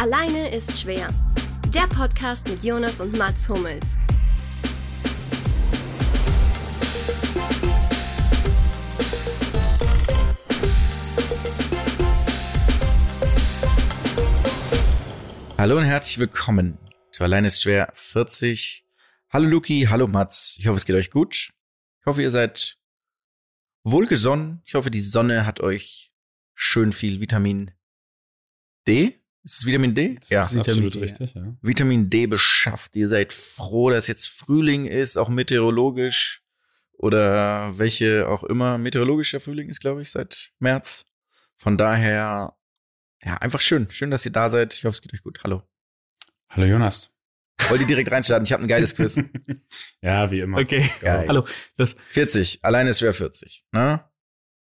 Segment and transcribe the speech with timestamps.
[0.00, 1.12] Alleine ist schwer.
[1.74, 3.98] Der Podcast mit Jonas und Mats Hummels.
[15.58, 16.78] Hallo und herzlich willkommen
[17.10, 18.86] zu Alleine ist schwer 40.
[19.30, 20.54] Hallo Luki, hallo Mats.
[20.60, 21.52] Ich hoffe, es geht euch gut.
[22.00, 22.78] Ich hoffe, ihr seid
[23.82, 24.62] wohlgesonnen.
[24.64, 26.12] Ich hoffe, die Sonne hat euch
[26.54, 27.72] schön viel Vitamin
[28.86, 29.17] D.
[29.48, 30.16] Ist es Vitamin D?
[30.20, 31.56] Das ja, ist absolut D, richtig, ja.
[31.62, 32.94] Vitamin D beschafft.
[32.94, 36.42] Ihr seid froh, dass jetzt Frühling ist, auch meteorologisch
[36.92, 38.76] oder welche auch immer.
[38.76, 41.06] Meteorologischer Frühling ist, glaube ich, seit März.
[41.56, 42.58] Von daher
[43.24, 43.90] ja, einfach schön.
[43.90, 44.74] Schön, dass ihr da seid.
[44.74, 45.40] Ich hoffe, es geht euch gut.
[45.42, 45.62] Hallo.
[46.50, 47.14] Hallo Jonas.
[47.70, 48.44] Wollt ihr direkt reinstarten?
[48.44, 49.18] Ich habe ein geiles Quiz.
[50.02, 50.58] ja, wie immer.
[50.58, 50.82] Okay.
[51.02, 51.46] Hallo.
[51.78, 52.66] Das 40.
[52.66, 53.64] Alleine ist schwer 40.
[53.72, 54.04] Ne?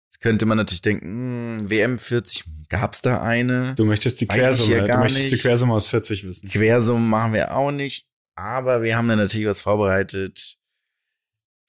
[0.08, 3.74] Jetzt könnte man natürlich denken, hm, WM 40, gab's da eine?
[3.74, 6.48] Du möchtest die Quersumme, du möchtest die Quersumme aus 40 wissen.
[6.48, 10.58] Quersumme machen wir auch nicht, aber wir haben da natürlich was vorbereitet.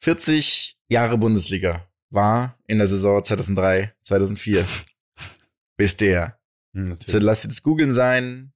[0.01, 4.65] 40 Jahre Bundesliga war in der Saison 2003, 2004.
[5.77, 6.37] Wisst ihr?
[6.73, 8.53] Hm, so, lasst ihr das googeln sein.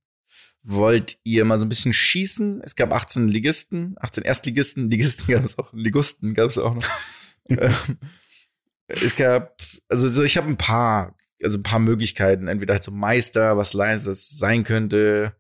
[0.66, 2.61] Wollt ihr mal so ein bisschen schießen?
[2.63, 6.88] Es gab 18 Ligisten, 18 Erstligisten, Ligisten gab es auch, Ligusten gab es auch noch.
[9.02, 12.91] Es gab, also so, ich habe ein paar, also ein paar Möglichkeiten, entweder halt so
[12.91, 15.35] Meister, was das sein könnte,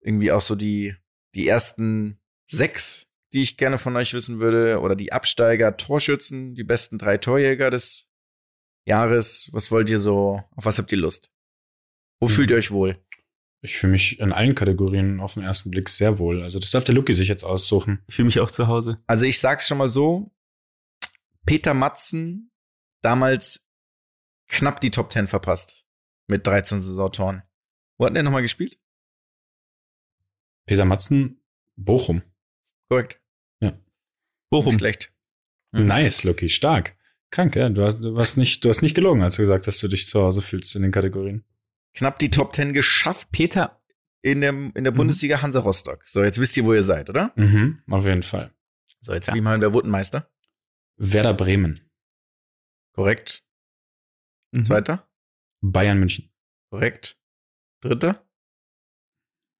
[0.00, 0.94] irgendwie auch so die,
[1.34, 6.64] die ersten sechs, die ich gerne von euch wissen würde, oder die Absteiger, Torschützen, die
[6.64, 8.10] besten drei Torjäger des
[8.84, 9.50] Jahres.
[9.52, 11.30] Was wollt ihr so, auf was habt ihr Lust?
[12.20, 12.32] Wo mhm.
[12.32, 12.98] fühlt ihr euch wohl?
[13.60, 16.42] Ich fühle mich in allen Kategorien auf den ersten Blick sehr wohl.
[16.42, 18.02] Also das darf der Lucky sich jetzt aussuchen.
[18.06, 18.96] Ich fühle mich auch zu Hause.
[19.06, 20.30] Also ich sag's schon mal so.
[21.44, 22.50] Peter Matzen
[23.02, 23.68] damals
[24.48, 25.84] knapp die Top 10 verpasst.
[26.26, 27.42] Mit 13 Saisontoren.
[27.96, 28.78] Wo hat der nochmal gespielt?
[30.66, 31.42] Peter Matzen,
[31.76, 32.22] Bochum.
[32.88, 33.20] Korrekt.
[33.60, 33.78] Ja.
[34.50, 34.74] Bochum.
[34.74, 35.12] Nicht schlecht.
[35.72, 35.86] Mhm.
[35.86, 36.96] Nice, Lucky, stark.
[37.30, 37.68] Krank, ja.
[37.70, 39.88] Du hast, du hast nicht, du hast nicht gelogen, als du gesagt hast, dass du
[39.88, 41.44] dich zu Hause fühlst in den Kategorien
[41.98, 43.30] knapp die Top 10 geschafft.
[43.32, 43.80] Peter
[44.22, 44.96] in der, in der mhm.
[44.96, 46.06] Bundesliga Hansa Rostock.
[46.06, 47.32] So, jetzt wisst ihr, wo ihr seid, oder?
[47.36, 48.50] Mhm, auf jeden Fall.
[49.00, 49.34] So, jetzt ja.
[49.34, 50.30] wie machen wir Wurdenmeister?
[50.96, 51.80] Werder Bremen.
[52.98, 53.44] Korrekt.
[54.50, 54.64] Mhm.
[54.64, 55.08] Zweiter?
[55.60, 56.32] Bayern München.
[56.68, 57.16] Korrekt.
[57.80, 58.28] Dritter?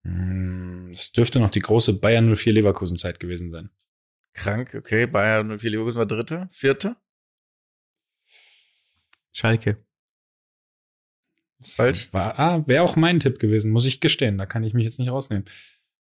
[0.05, 3.71] Hm, das dürfte noch die große Bayern 04 Leverkusen Zeit gewesen sein.
[4.35, 5.07] Krank, okay.
[5.07, 6.49] Bayern 04 Leverkusen war dritter.
[6.51, 7.01] Vierter?
[9.31, 9.77] Schalke.
[11.63, 12.13] Falsch.
[12.13, 14.37] War, ah, wäre auch mein Tipp gewesen, muss ich gestehen.
[14.37, 15.49] Da kann ich mich jetzt nicht rausnehmen.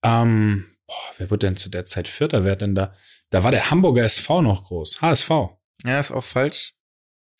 [0.02, 2.44] Ähm, boah, wer wird denn zu der Zeit Vierter?
[2.44, 2.96] Wer hat denn da?
[3.28, 5.02] Da war der Hamburger SV noch groß.
[5.02, 5.30] HSV.
[5.84, 6.79] Ja, ist auch falsch.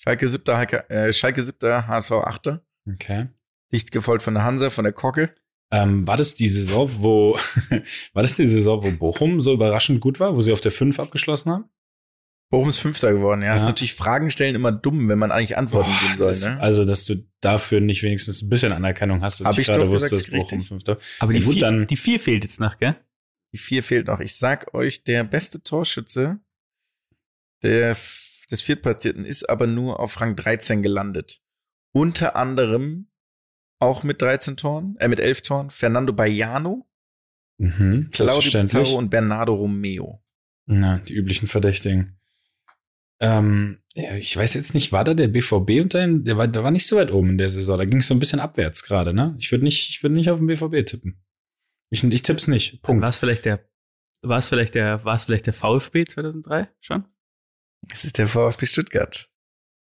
[0.02, 2.64] Schalke siebter, äh, Schalke siebter, HSV achter.
[2.90, 3.28] Okay.
[3.70, 5.34] Dicht gefolgt von der Hansa, von der Kocke.
[5.70, 7.34] Ähm, war das die Saison, wo,
[8.12, 10.98] war das die Saison, wo Bochum so überraschend gut war, wo sie auf der 5
[10.98, 11.64] abgeschlossen haben?
[12.48, 13.48] Bochum ist Fünfter geworden, ja.
[13.48, 13.54] ja.
[13.54, 16.28] Ist natürlich Fragen stellen immer dumm, wenn man eigentlich Antworten geben soll.
[16.28, 16.60] Das, ne?
[16.60, 19.88] Also, dass du dafür nicht wenigstens ein bisschen Anerkennung hast, dass Hab ich, ich gerade
[19.88, 20.66] wusste, dass Bochum richtig.
[20.66, 20.98] Fünfter.
[21.20, 22.96] Aber die, gut, vier, dann, die vier fehlt jetzt noch, gell?
[23.52, 24.18] Die vier fehlt noch.
[24.18, 26.40] Ich sag euch, der beste Torschütze
[27.62, 27.96] der,
[28.50, 31.40] des Viertplatzierten ist aber nur auf Rang 13 gelandet.
[31.92, 33.10] Unter anderem
[33.80, 36.86] auch mit 13 Toren, äh, mit 11 Toren, Fernando Baiano,
[37.58, 40.22] mhm, Claudio Pizarro und Bernardo Romeo.
[40.66, 42.20] Na, die üblichen Verdächtigen.
[43.20, 46.70] Ähm, ja, ich weiß jetzt nicht, war da der BVB unter der war, der war
[46.70, 47.76] nicht so weit oben in der Saison.
[47.76, 49.34] Da ging es so ein bisschen abwärts gerade, ne?
[49.38, 51.22] Ich würde nicht, ich würde nicht auf den BVB tippen.
[51.90, 52.82] Ich, ich tipp's nicht.
[52.82, 53.02] Punkt.
[53.02, 53.68] War es vielleicht der,
[54.22, 57.04] war es vielleicht der, war es vielleicht der VfB 2003 schon?
[57.90, 59.30] Es ist der VfB Stuttgart.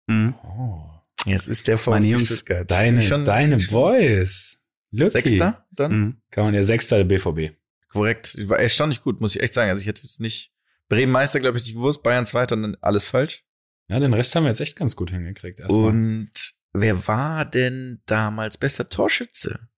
[0.06, 0.34] Mhm.
[0.42, 0.86] Oh.
[1.26, 2.70] Es ist der VfB Jungs, Stuttgart.
[2.70, 4.62] Deine, schon, deine Boys.
[4.90, 5.10] Lucky.
[5.10, 5.92] Sechster dann?
[5.92, 6.22] Mhm.
[6.30, 7.56] Kann man ja Sechster der BVB.
[7.88, 8.36] Korrekt.
[8.48, 9.70] War erstaunlich gut, muss ich echt sagen.
[9.70, 10.52] Also ich hätte es nicht,
[10.88, 13.44] Bremen Meister, glaube ich, nicht gewusst, Bayern Zweiter und dann alles falsch.
[13.88, 15.60] Ja, den Rest haben wir jetzt echt ganz gut hingekriegt.
[15.60, 15.86] Erstmal.
[15.86, 16.32] Und
[16.72, 19.68] wer war denn damals bester Torschütze?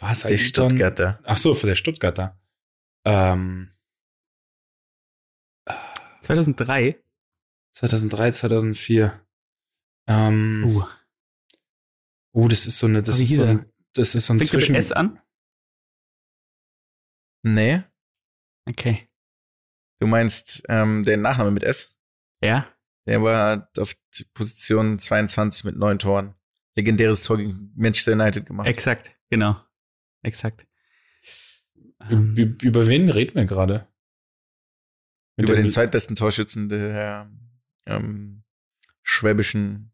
[0.00, 1.20] War es der Stuttgarter.
[1.24, 2.40] Ach so, für der Stuttgarter.
[3.04, 3.72] Ähm,
[6.22, 7.02] 2003?
[7.74, 9.26] 2003, 2004.
[10.08, 10.84] Ähm, uh.
[12.34, 14.74] Uh, das ist so eine, das ist so ein, das ist so ein Fängt Zwischen...
[14.74, 15.20] S an?
[17.42, 17.82] Nee.
[18.68, 19.04] Okay.
[20.00, 21.96] Du meinst ähm, den Nachname mit S?
[22.42, 22.66] Ja.
[23.06, 23.94] Der war auf
[24.34, 26.34] Position 22 mit neun Toren.
[26.76, 28.68] Legendäres Tor gegen Manchester United gemacht.
[28.68, 29.60] Exakt, genau.
[30.22, 30.66] Exakt.
[32.08, 33.88] Ähm, über, über wen reden wir gerade?
[35.36, 37.30] Über den zweitbesten Torschützen der
[37.86, 38.42] ähm,
[39.02, 39.92] schwäbischen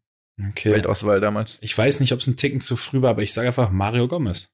[0.49, 0.71] okay.
[0.71, 1.57] Weltauswahl damals.
[1.61, 4.07] Ich weiß nicht, ob es ein Ticken zu früh war, aber ich sage einfach Mario
[4.07, 4.53] Gomez.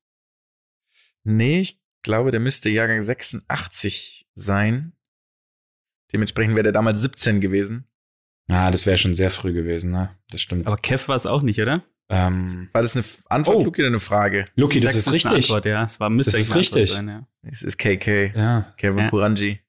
[1.23, 4.93] Nee, ich glaube, der müsste Jahrgang 86 sein.
[6.13, 7.87] Dementsprechend wäre der damals 17 gewesen.
[8.47, 10.15] Ah, das wäre schon sehr früh gewesen, ne?
[10.29, 10.67] Das stimmt.
[10.67, 11.83] Aber Kev war es auch nicht, oder?
[12.09, 13.63] ähm, War das eine Antwort, Oh.
[13.63, 14.45] Luki, oder eine Frage?
[14.55, 15.31] Luki, das ist eine richtig.
[15.31, 15.83] Antwort, ja.
[15.83, 16.91] Es war, müsste Das ist richtig.
[16.91, 17.27] Sein, ja.
[17.41, 18.31] Es ist KK.
[18.35, 18.73] Ja.
[18.77, 19.09] Kevin Ja.
[19.09, 19.59] Kuranji.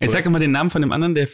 [0.00, 1.28] Jetzt sag mal den Namen von dem anderen, der.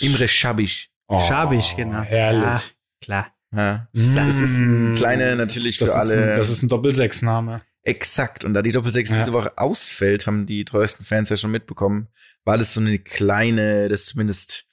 [0.00, 0.90] Imre Schabisch.
[1.08, 2.00] Oh, Schabisch, genau.
[2.02, 2.42] Herrlich.
[2.44, 2.62] Ja,
[3.00, 3.26] klar.
[3.54, 3.88] Ja.
[3.92, 4.14] Mm.
[4.16, 6.32] Das ist ein kleiner natürlich für das ist alle.
[6.32, 7.60] Ein, das ist ein Doppel-Sechs-Name.
[7.82, 8.44] Exakt.
[8.44, 9.18] Und da die Doppelsechs Ja.
[9.18, 12.08] diese Woche ausfällt, haben die treuesten Fans ja schon mitbekommen,
[12.44, 14.64] war das so eine kleine, das zumindest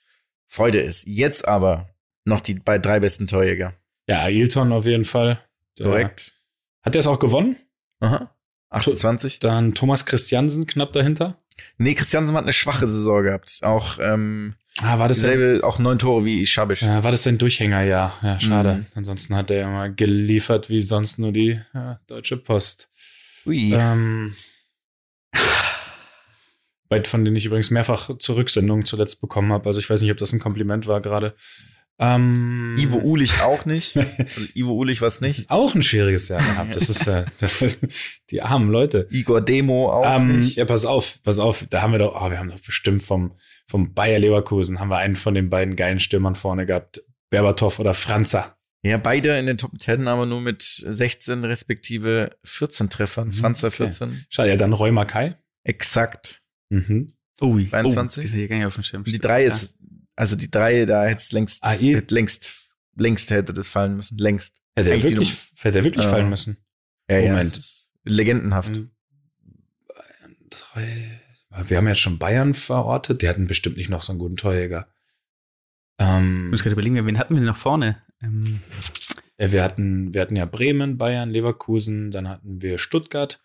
[0.48, 1.06] Freude ist.
[1.06, 1.90] Jetzt aber
[2.24, 3.74] noch die bei drei besten Torjäger.
[4.08, 5.38] Ja, Ailton auf jeden Fall.
[5.78, 6.34] Der- Korrekt.
[6.82, 7.56] Hat der es auch gewonnen?
[8.00, 8.34] Aha.
[8.70, 9.38] 28.
[9.38, 11.38] Dann Thomas Christiansen knapp dahinter.
[11.78, 13.60] Nee, Christiansen hat eine schwache Saison gehabt.
[13.62, 16.80] Auch ähm, Ah, war das sein, selbe, auch neun Tore wie Schabisch.
[16.82, 17.82] ja, war das sein Durchhänger?
[17.82, 18.76] Ja, ja, schade.
[18.76, 18.86] Mhm.
[18.94, 22.88] Ansonsten hat er ja mal geliefert wie sonst nur die ja, Deutsche Post.
[23.44, 23.74] Ui.
[23.74, 24.34] Ähm,
[27.06, 29.66] von denen ich übrigens mehrfach Zurücksendungen zuletzt bekommen habe.
[29.66, 31.34] Also ich weiß nicht, ob das ein Kompliment war gerade.
[32.02, 33.94] Ähm, Ivo Ulich auch nicht.
[33.96, 35.50] Also Ivo Ulich war es nicht.
[35.50, 36.74] Auch ein schwieriges Jahr gehabt.
[36.74, 37.24] Das ist ja
[38.30, 39.06] die armen Leute.
[39.10, 40.56] Igor Demo auch Ähm, nicht.
[40.56, 41.64] ja, pass auf, pass auf.
[41.70, 43.36] Da haben wir doch, oh, wir haben doch bestimmt vom,
[43.68, 47.04] vom Bayer Leverkusen haben wir einen von den beiden geilen Stürmern vorne gehabt.
[47.30, 48.56] Berbatov oder Franzer.
[48.84, 53.28] Ja, beide in den Top 10, aber nur mit 16 respektive 14 Treffern.
[53.28, 53.76] Mhm, Franzer okay.
[53.76, 54.26] 14.
[54.28, 55.34] Schade, ja, dann Roy Mackay.
[55.62, 56.42] Exakt.
[56.68, 57.12] Mhm.
[57.40, 57.68] Ui.
[57.68, 58.24] 23?
[58.24, 59.04] Oh, die dem Schirm.
[59.04, 59.78] Die drei ist,
[60.16, 62.50] also die drei, da hätte es längst, Ah, hätte längst,
[62.96, 64.18] längst hätte das fallen müssen.
[64.18, 64.60] Längst.
[64.76, 66.10] Hätte er Eigentlich die wirklich, hätte er wirklich Ja.
[66.10, 66.56] fallen müssen.
[67.08, 67.56] Ja, ja, Moment.
[67.56, 68.72] ist legendenhaft.
[68.72, 71.20] Bayern drei.
[71.66, 73.20] Wir haben ja schon Bayern verortet.
[73.22, 74.88] Die hatten bestimmt nicht noch so einen guten Torjäger.
[75.98, 78.02] Ähm, Ich muss gerade überlegen, wen hatten wir denn noch vorne?
[78.22, 78.60] Ähm,
[79.38, 83.42] ja, wir hatten, wir hatten ja Bremen, Bayern, Leverkusen, dann hatten wir Stuttgart,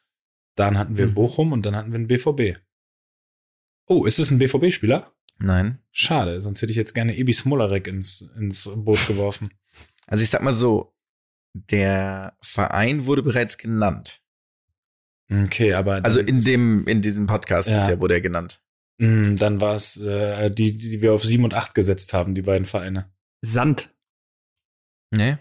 [0.55, 1.13] dann hatten wir Mhm.
[1.15, 2.57] Bochum und dann hatten wir einen BVB.
[3.87, 5.11] Oh, ist es ein BVB-Spieler?
[5.39, 5.79] Nein.
[5.91, 9.51] Schade, sonst hätte ich jetzt gerne Ebi Smolarek ins, ins Boot geworfen.
[10.09, 10.95] Also ich sag mal so,
[11.53, 14.23] der Verein wurde bereits genannt.
[15.29, 15.99] Okay, aber.
[16.05, 17.75] Also in dem, in diesem Podcast Ja.
[17.75, 18.63] bisher wurde er genannt.
[18.99, 22.41] Mm, Dann war es äh, die, die wir auf 7 und 8 gesetzt haben, die
[22.41, 23.11] beiden Vereine.
[23.41, 23.93] Sand.
[25.11, 25.37] Nee?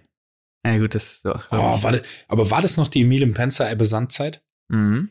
[0.67, 1.45] Ja, gut, das ist auch.
[1.53, 4.45] Oh, war das, aber war das noch die Emil im Penzer Ebbe Sandzeit?
[4.67, 5.11] Mhm.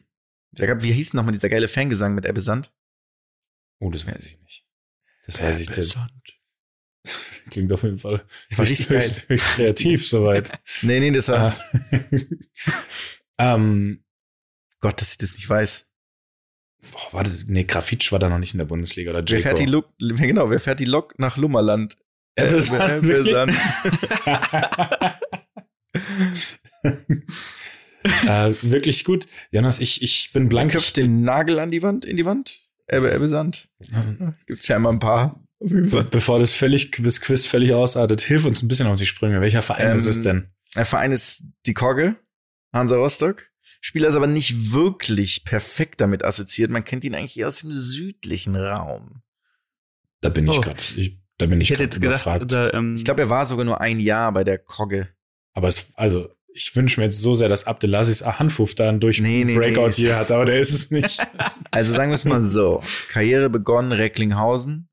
[0.52, 2.74] Da gab, wie hieß nochmal dieser geile Fangesang mit Ebbe Sand?
[3.80, 4.65] Oh, das weiß ich nicht.
[5.26, 5.70] Das weiß ich.
[5.70, 6.12] Sand.
[7.52, 8.26] Klingt auf jeden Fall
[8.56, 10.52] höchst, höchst, höchst kreativ soweit.
[10.82, 11.56] Nee, nee, das war,
[11.92, 12.00] Ah.
[13.56, 14.04] ähm,
[14.80, 15.88] Gott, dass ich das nicht weiß.
[16.92, 19.64] boah, warte, nee, Grafitsch war da noch nicht in der Bundesliga oder Wer fährt die
[19.66, 19.88] Jaco.
[20.00, 21.98] Lok, genau, wer fährt die Lok nach Lummerland?
[22.36, 23.34] Äh, Sand, Ebbe wirklich?
[23.34, 23.54] Sand.
[28.04, 29.28] äh, wirklich gut.
[29.52, 30.72] Jonas, ich, ich bin blank.
[30.72, 32.65] Köpft den Nagel an die Wand, in die Wand?
[32.88, 33.68] Ebbe, Ebbe Sand.
[34.48, 35.42] Gibt scheinbar ein paar.
[35.60, 39.42] Be bevor das völlig, das Quiz völlig ausartet, hilf uns ein bisschen auf die Sprünge.
[39.42, 40.50] Welcher Verein Ähm, ist es denn?
[40.76, 42.18] Der Verein ist die Kogge,
[42.74, 43.50] Hansa Rostock.
[43.82, 46.72] Spieler ist aber nicht wirklich perfekt damit assoziiert.
[46.72, 49.22] Man kennt ihn eigentlich eher aus dem südlichen Raum.
[50.22, 50.62] Da bin ich Oh.
[50.62, 50.82] gerade.
[50.98, 52.44] Ich, da bin ich, Ich gedacht, überfragt.
[52.44, 55.10] oder, ähm, Ich glaube, er war sogar nur ein Jahr bei der Kogge.
[55.54, 59.20] Aber es, also, ich wünsche mir jetzt so sehr, dass Abdelaziz Ahanfuf da einen durch
[59.20, 61.26] Nee, nee, Breakout nee, hier hat, aber der ist es nicht.
[61.72, 62.82] Also sagen wir es mal so.
[63.10, 64.88] Karriere begonnen Recklinghausen,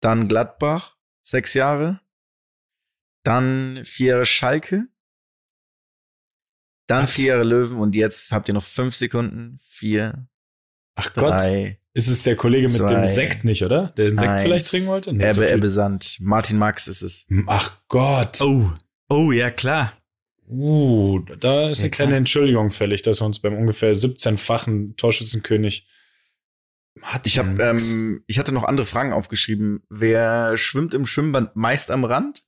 [0.00, 2.00] dann Gladbach, sechs Jahre,
[3.22, 4.88] dann vier Jahre Schalke,
[6.88, 7.12] dann Was?
[7.12, 9.56] vier Jahre Löwen und jetzt habt ihr noch fünf Sekunden.
[9.60, 10.26] Vier,
[10.96, 13.88] Ach Gott, drei, ist es der Kollege mit zwei, dem Sekt nicht, oder?
[13.96, 14.42] Der den Sekt eins.
[14.42, 15.12] vielleicht trinken wollte?
[15.12, 16.16] Nee, Ebbe, so Ebbe Sand.
[16.18, 17.28] Martin Max ist es.
[17.46, 18.40] Ach Gott.
[18.40, 18.72] oh,
[19.08, 19.92] oh, ja, klar.
[20.50, 22.16] Uh, da ist Ja, eine kleine.
[22.16, 25.86] Entschuldigung fällig, dass wir uns beim ungefähr 17-fachen Torschützenkönig
[27.02, 27.26] hat.
[27.28, 29.82] Ich habe, ähm, ich hatte noch andere Fragen aufgeschrieben.
[29.88, 32.42] Wer schwimmt im Schwimmbad meist am Rand?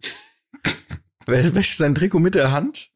[1.27, 2.91] Wer wäscht sein Trikot mit der Hand?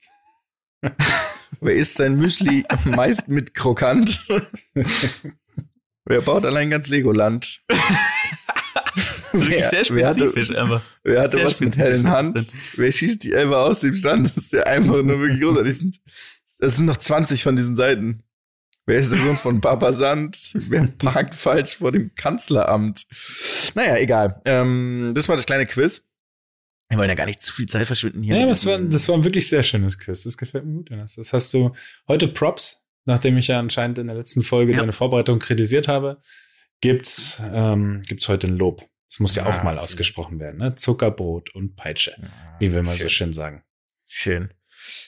[1.61, 4.27] Wer isst sein Müsli meist mit Krokant?
[6.05, 7.63] Wer baut allein ganz Legoland?
[9.39, 10.83] Das ist wirklich Wer- sehr wer hatte- spezifisch, aber.
[11.03, 12.47] Wer hatte Sehr was mit spezifisch, hellen Hand?
[12.77, 14.27] Wer schießt die Elbe aus dem Stand?
[14.27, 15.71] Das ist ja einfach nur wirklich großartig.
[15.73, 16.01] Das sind,
[16.59, 18.23] das sind noch 20 von diesen Seiten.
[18.87, 20.53] Wer ist der Sohn von Papa Sand?
[20.55, 23.05] Wer parkt falsch vor dem Kanzleramt?
[23.75, 24.41] Naja, egal.
[24.45, 26.05] Ähm, das war das kleine Quiz.
[26.89, 28.37] Wir wollen ja gar nicht zu viel Zeit verschwinden hier.
[28.37, 30.23] Ja, aber es war, das war ein wirklich sehr schönes Quiz.
[30.23, 31.17] Das gefällt mir gut, Jonas.
[31.17, 31.73] Das hast du
[32.07, 34.79] heute Props, nachdem ich ja anscheinend in der letzten Folge Ja.
[34.79, 36.21] deine Vorbereitung kritisiert habe,
[36.81, 38.87] gibt's, ähm, gibt's heute ein Lob.
[39.09, 39.85] Das muss ja Ah, auch mal okay.
[39.85, 40.75] ausgesprochen werden, ne?
[40.75, 42.17] Zuckerbrot und Peitsche,
[42.59, 43.33] wie wir mal so schön.
[43.33, 43.63] sagen.
[44.07, 44.53] Schön.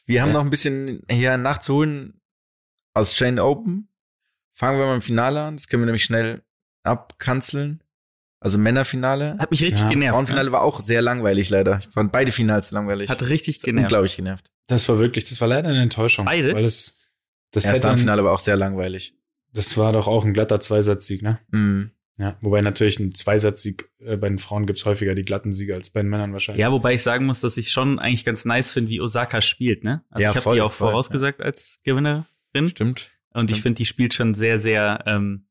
[0.06, 0.34] Wir haben Ja.
[0.34, 2.20] noch ein bisschen hier nachzuholen
[2.94, 3.88] Australian Open.
[4.54, 5.56] Fangen wir mal im Finale an.
[5.56, 6.42] Das können wir nämlich schnell
[6.82, 7.82] abkanzeln.
[8.40, 9.36] Also Männerfinale.
[9.38, 10.14] Hat mich richtig Ja, genervt.
[10.14, 11.78] Frauenfinale war auch sehr langweilig leider.
[11.78, 13.08] Ich fand beide Finals langweilig.
[13.08, 13.14] Ne?
[13.14, 13.86] Hat richtig genervt.
[13.86, 14.50] Unglaublich genervt.
[14.68, 16.24] Das war wirklich, das war leider eine Enttäuschung.
[16.24, 16.54] Beide?
[16.54, 17.12] Weil es,
[17.50, 19.14] das Das hätte, ein, Finale war auch sehr langweilig.
[19.52, 21.40] das war doch auch ein glatter Zweisatzsieg, ne?
[21.50, 21.90] Mhm.
[22.20, 25.90] Ja, wobei natürlich ein Zweisatzsieg äh, bei den Frauen gibt's häufiger die glatten Siege als
[25.90, 26.60] bei den Männern wahrscheinlich.
[26.60, 29.84] Ja, wobei ich sagen muss, dass ich schon eigentlich ganz nice finde, wie Osaka spielt,
[29.84, 30.04] ne?
[30.10, 32.26] Also Ja, ich habe die auch voll, vorausgesagt als Gewinnerin.
[32.70, 33.10] Stimmt.
[33.32, 33.62] Und ich Stimmt.
[33.62, 35.48] finde, die spielt schon sehr, sehr ähm,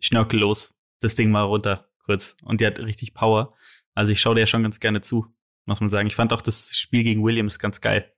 [0.00, 0.74] schnörkellos.
[1.00, 2.36] Das Ding mal runter, kurz.
[2.42, 3.54] Und die hat richtig Power.
[3.94, 5.26] Also ich schaue der schon ganz gerne zu,
[5.66, 6.08] muss man sagen.
[6.08, 8.10] Ich fand auch das Spiel gegen Williams ganz geil.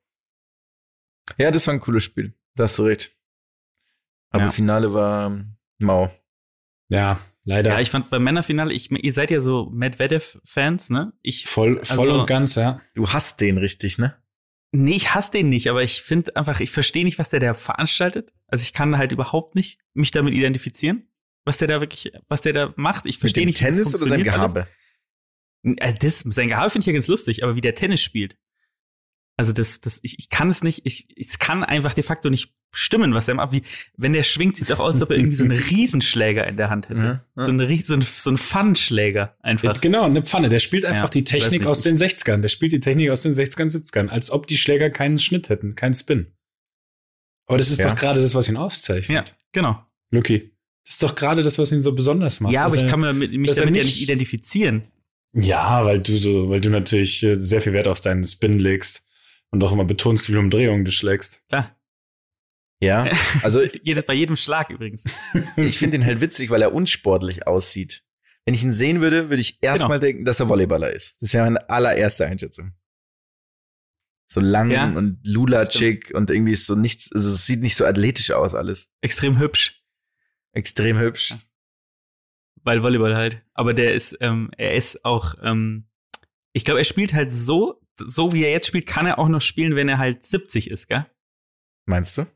[1.36, 2.34] Ja, das war ein cooles Spiel.
[2.54, 3.14] Da hast du recht.
[4.30, 4.50] Aber Ja.
[4.52, 5.44] Finale war
[5.78, 6.10] mau.
[6.88, 7.70] Ja, leider.
[7.72, 11.12] Ja, ich fand beim Männerfinale, ich, ihr seid ja so Medvedev-Fans, ne?
[11.22, 12.80] Ich, voll, voll Also- und ganz, ja.
[12.94, 14.16] Du hast den richtig, ne?
[14.70, 17.54] nee, ich hasse den nicht, aber ich finde einfach, ich verstehe nicht, was der da
[17.54, 18.34] veranstaltet.
[18.48, 21.08] Also ich kann halt überhaupt nicht mich damit identifizieren,
[21.46, 23.06] was der da wirklich, was der da macht.
[23.06, 24.22] Ich verstehe nicht, wie das Tennis oder sein.
[24.24, 24.66] Gehabe?
[25.62, 28.36] Äh, Das, sein Gehabe finde ich ja ganz lustig, aber wie der Tennis spielt.
[29.38, 32.54] Also das, das, ich, ich kann es nicht, ich, es kann einfach de facto nicht
[32.72, 33.52] stimmen, was er macht.
[33.54, 33.62] Wie,
[33.96, 36.70] wenn der schwingt, sieht auch aus, als ob er irgendwie so einen Riesenschläger in der
[36.70, 37.00] Hand hätte.
[37.00, 37.22] Ja, ja.
[37.44, 39.80] So ein, Ries- so ein, so ein Pfannenschläger einfach.
[39.80, 40.48] Genau, eine Pfanne.
[40.48, 42.42] Der spielt einfach Ja, die Technik nicht, aus den 60ern.
[42.42, 45.74] Der spielt die Technik aus den 60ern, 70ern, als ob die Schläger keinen Schnitt hätten,
[45.74, 46.26] keinen Spin.
[47.46, 49.28] Aber das ist doch gerade das, was ihn auszeichnet.
[49.28, 49.82] Ja, genau.
[50.10, 50.52] Lucky.
[50.84, 52.52] Das ist doch gerade das, was ihn so besonders macht.
[52.52, 54.84] Ja, aber ich er- kann mir mit, mich damit ja nicht- nicht identifizieren.
[55.34, 59.06] Ja, weil du so, weil du natürlich äh, sehr viel Wert auf deinen Spin legst
[59.50, 61.42] und auch immer betonst, wie viele Umdrehungen du schlägst.
[61.48, 61.74] Klar.
[62.80, 63.10] Ja.
[63.42, 65.04] Also Jedes, bei jedem Schlag übrigens.
[65.56, 68.04] ich finde ihn halt witzig, weil er unsportlich aussieht.
[68.44, 71.20] Wenn ich ihn sehen würde, würde ich erstmal denken, dass er Volleyballer ist.
[71.20, 72.72] Das wäre meine allererste Einschätzung.
[74.30, 77.84] So lang Ja, und lulatschig und irgendwie ist so nichts, also es sieht nicht so
[77.86, 78.90] athletisch aus alles.
[79.00, 79.82] Extrem hübsch,
[80.52, 81.34] Extrem hübsch.
[82.62, 83.42] weil Volleyball halt.
[83.54, 85.88] Aber der ist, ähm, er ist auch, ähm,
[86.52, 89.40] ich glaube, er spielt halt so, so wie er jetzt spielt, kann er auch noch
[89.40, 91.06] spielen, wenn er halt 70 ist, gell?
[91.86, 92.26] Meinst du?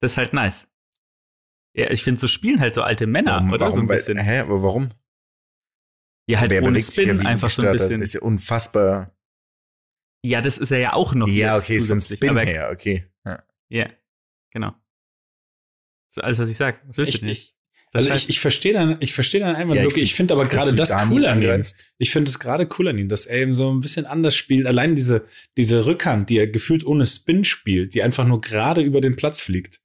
[0.00, 0.68] Das ist halt nice.
[1.74, 3.72] Ja, ich finde, so spielen halt so alte Männer, warum, oder?
[3.72, 4.18] so ein Weil- bisschen.
[4.18, 4.90] hä, aber warum?
[6.28, 8.00] ja, halt Der ohne Spin, einfach so ein bisschen.
[8.00, 9.14] Das ist ja unfassbar.
[10.24, 11.28] Ja, das ist er ja auch noch.
[11.28, 12.18] Ja, okay, ist vom zusätzlich.
[12.18, 13.06] Spin Aber, her, okay.
[13.24, 13.44] Ja.
[13.68, 13.90] Ja,
[14.50, 14.70] genau.
[16.08, 16.86] Das ist alles, was ich sag.
[16.88, 17.54] Was willst Ich, du das
[17.92, 20.00] also ich, ich verstehe dann, ich verstehe dann einmal, Ja, Lucky.
[20.00, 21.62] Ich finde aber gerade das cool an ihm.
[21.98, 24.66] Ich finde es gerade cool an ihm, dass er eben so ein bisschen anders spielt.
[24.66, 25.24] Allein diese,
[25.56, 29.40] diese Rückhand, die er gefühlt ohne Spin spielt, die einfach nur gerade über den Platz
[29.40, 29.80] fliegt.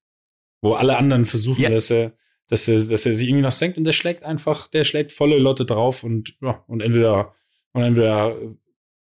[0.61, 1.69] Wo alle anderen versuchen, Ja.
[1.69, 2.13] dass er,
[2.47, 5.37] dass er, dass er sich irgendwie noch senkt und der schlägt einfach, der schlägt volle
[5.37, 7.33] Lotte drauf und, ja, und entweder,
[7.73, 8.35] und entweder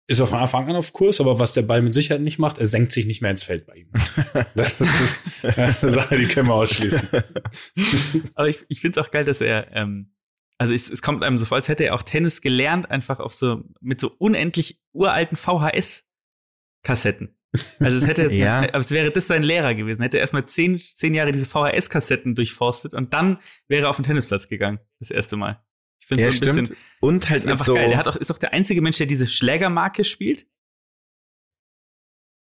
[0.06, 2.58] ist er von Anfang an auf Kurs, aber was der Ball mit Sicherheit nicht macht,
[2.58, 3.90] er senkt sich nicht mehr ins Feld bei ihm.
[4.54, 7.08] Das ist, das ist eine Sache, die können wir ausschließen.
[8.34, 10.10] Aber ich, ich finde es auch geil, dass er, ähm,
[10.58, 13.32] also es, es kommt einem so vor, als hätte er auch Tennis gelernt, einfach auf
[13.32, 17.36] so, mit so unendlich uralten VHS-Kassetten.
[17.78, 18.60] Also es hätte, Ja.
[18.60, 20.02] als wäre das sein Lehrer gewesen.
[20.02, 24.04] Hätte er erstmal zehn, zehn Jahre diese VHS-Kassetten durchforstet und dann wäre er auf den
[24.04, 24.80] Tennisplatz gegangen.
[24.98, 25.64] Das erste Mal.
[26.00, 26.68] Ich finde Ja, so ein stimmt.
[26.70, 27.74] bisschen, Und halt ist einfach so.
[27.74, 27.92] geil.
[27.92, 30.46] Er hat auch, ist auch der einzige Mensch, der diese Schlägermarke spielt.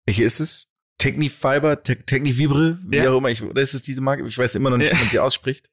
[0.07, 0.73] Welche ist es?
[0.99, 3.11] Technifiber, Te Technivibre, wie Ja.
[3.11, 3.28] auch immer.
[3.31, 4.26] Ich, oder ist es diese Marke?
[4.26, 4.97] Ich weiß immer noch nicht, Ja.
[4.97, 5.71] wie man sie ausspricht.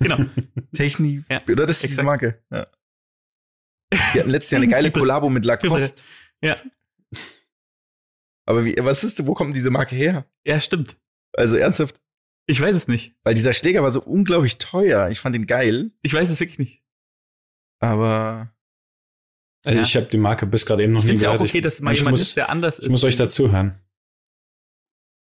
[0.00, 0.18] Genau.
[0.74, 2.06] Techni, Ja, oder das ist diese exakt.
[2.06, 2.42] Marke.
[2.50, 2.66] Ja.
[4.14, 4.90] Die hatten letztes Jahr eine geile.
[4.90, 6.02] Kollabo mit Lacoste.
[6.42, 6.56] Ja.
[8.48, 10.24] Aber wie, was ist, wo kommt diese Marke her?
[10.46, 10.96] Ja, stimmt.
[11.36, 12.00] Also ernsthaft,
[12.46, 13.14] Ich weiß es nicht.
[13.22, 15.10] weil dieser Schläger war so unglaublich teuer.
[15.10, 16.82] Ich fand ihn geil, Ich weiß es wirklich nicht.
[17.78, 18.50] aber
[19.66, 19.84] Also Ja.
[19.84, 21.50] ich habe die Marke bis gerade eben noch Ich nie finde es ja auch gehört.
[21.50, 22.86] okay, dass mal ich jemand muss, ist, der anders ist.
[22.86, 23.78] Ich muss euch dazuhören.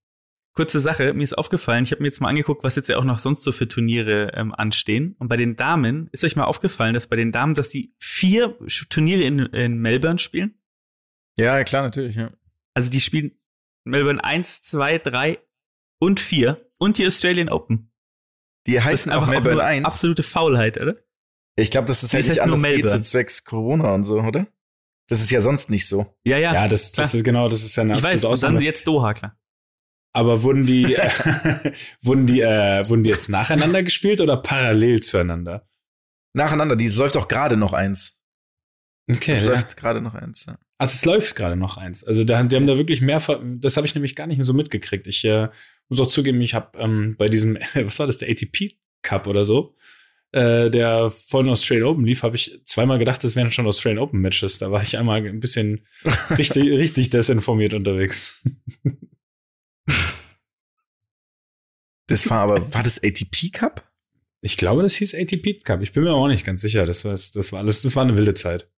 [0.59, 3.05] Kurze Sache, mir ist aufgefallen, ich habe mir jetzt mal angeguckt, was jetzt ja auch
[3.05, 5.15] noch sonst so für Turniere ähm, anstehen.
[5.21, 8.59] Und bei den Damen, ist euch mal aufgefallen, dass bei den Damen, dass die vier
[8.91, 10.61] Turniere in, in Melbourne spielen?
[11.37, 12.33] ja, klar, natürlich, ja.
[12.75, 13.38] Also die spielen
[13.85, 15.38] Melbourne 1, 2, 3
[16.00, 17.93] und 4 und die Australian Open.
[18.67, 19.85] Die Das heißen ist auch einfach auch Melbourne nur 1.
[19.85, 20.97] absolute Faulheit, oder?
[21.55, 23.03] Ich glaube, das Die halt heißt nicht nur anders geht, Melbourne.
[23.03, 24.49] zwecks Corona und so, oder?
[25.07, 26.12] Das ist ja sonst nicht so.
[26.25, 26.53] Ja, ja.
[26.53, 27.15] Ja, das, das klar.
[27.21, 29.38] ist genau, das ist ja eine ich weiß, und dann jetzt Doha, klar.
[30.19, 30.85] Aber wurden die,
[32.03, 35.69] wurden die, äh, wurden die jetzt nacheinander gespielt oder parallel zueinander?
[36.35, 38.19] Nacheinander, die läuft auch gerade noch eins.
[39.09, 39.53] Okay, Es ja.
[39.53, 40.47] läuft gerade noch eins.
[40.47, 40.59] Ja.
[40.77, 42.03] Also es läuft gerade noch eins.
[42.03, 43.23] Also da, die haben da wirklich mehr,
[43.61, 45.07] das habe ich nämlich gar nicht mehr so mitgekriegt.
[45.07, 45.51] Ich äh,
[45.89, 48.73] muss auch zugeben, ich habe ähm, bei diesem, was war das, der ATP
[49.03, 49.77] Cup oder so,
[50.33, 54.21] äh, der von Australian Open lief, habe ich zweimal gedacht, das wären schon Australian Open
[54.21, 54.59] Matches.
[54.59, 55.87] Da war ich einmal ein bisschen
[56.37, 58.45] richtig, richtig desinformiert unterwegs.
[62.07, 63.90] Das war aber, war das ATP Cup?
[64.40, 65.83] Ich glaube, das hieß ATP Cup.
[65.83, 66.87] Ich bin mir auch nicht ganz sicher.
[66.87, 68.71] Das war, das war alles, das war eine wilde Zeit.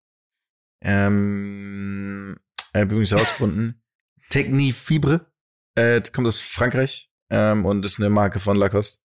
[0.83, 2.39] Ähm,
[2.73, 3.83] äh, übrigens herausgefunden.
[4.31, 5.33] Technifibre.
[5.75, 7.11] Äh, das kommt aus Frankreich.
[7.31, 9.01] Ähm, und ist eine Marke von Lacoste.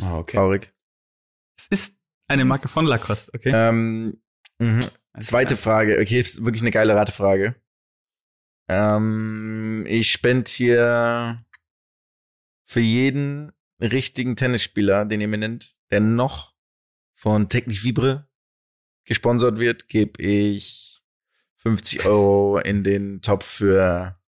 [0.00, 0.36] Ah, okay.
[0.36, 0.74] Traurig.
[1.56, 1.96] Es ist
[2.28, 3.52] eine Marke von Lacoste, okay?
[3.54, 4.20] Ähm,
[4.58, 4.80] mhm.
[5.20, 5.98] Zweite Frage.
[6.00, 7.54] Okay, ist wirklich eine geile Ratefrage.
[8.68, 11.44] Ähm, ich spende hier
[12.64, 16.54] für jeden richtigen Tennisspieler, den ihr mir nennt, der noch
[17.12, 18.28] von Technifibre
[19.04, 21.02] gesponsert wird, gebe ich
[21.56, 24.18] 50 Euro in den Topf für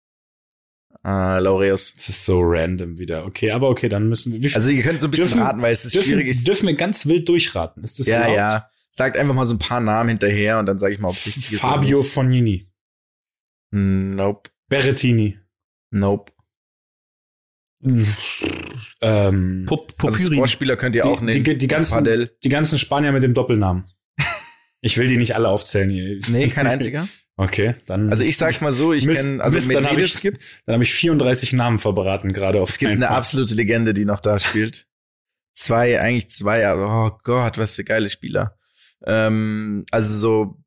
[1.04, 1.94] äh, Laureus.
[1.94, 3.24] Das ist so random wieder.
[3.26, 4.54] Okay, aber okay, dann müssen wir.
[4.54, 6.28] Also ihr könnt so ein bisschen Dürfen- raten, weil es ist dürfen, schwierig.
[6.28, 6.46] ist.
[6.46, 7.82] dürfen wir ganz wild durchraten?
[7.84, 8.36] Ist das ja, erlaubt?
[8.36, 8.70] ja.
[8.90, 11.26] Sagt einfach mal so ein paar Namen hinterher und dann sage ich mal, ob es
[11.36, 11.64] richtig ist.
[11.64, 12.70] oder Fabio Fognini.
[13.70, 14.50] Nope.
[14.68, 15.38] Berrettini.
[15.90, 16.32] Nope.
[19.00, 20.34] Ähm, Pop Also Popyrin.
[20.34, 21.44] Sportspieler könnt ihr die, auch nehmen.
[21.44, 22.36] die, die, ganzen, Padel.
[22.42, 23.84] die ganzen Spanier mit dem Doppelnamen.
[24.82, 26.20] Ich will die nicht alle aufzählen hier.
[26.28, 27.08] Nee, kein einziger.
[27.36, 28.08] Okay, dann.
[28.10, 30.60] Also ich sag's mal so, ich kenne, also Mist, dann hab Medvedev ich- gibt's.
[30.64, 33.18] Dann habe ich 34 Namen verbraten, gerade auf Es gibt eine einmal.
[33.18, 34.86] absolute Legende, die noch da spielt.
[35.54, 38.58] Zwei, eigentlich zwei, aber oh Gott, was für geile Spieler.
[39.04, 40.62] Ähm, also so,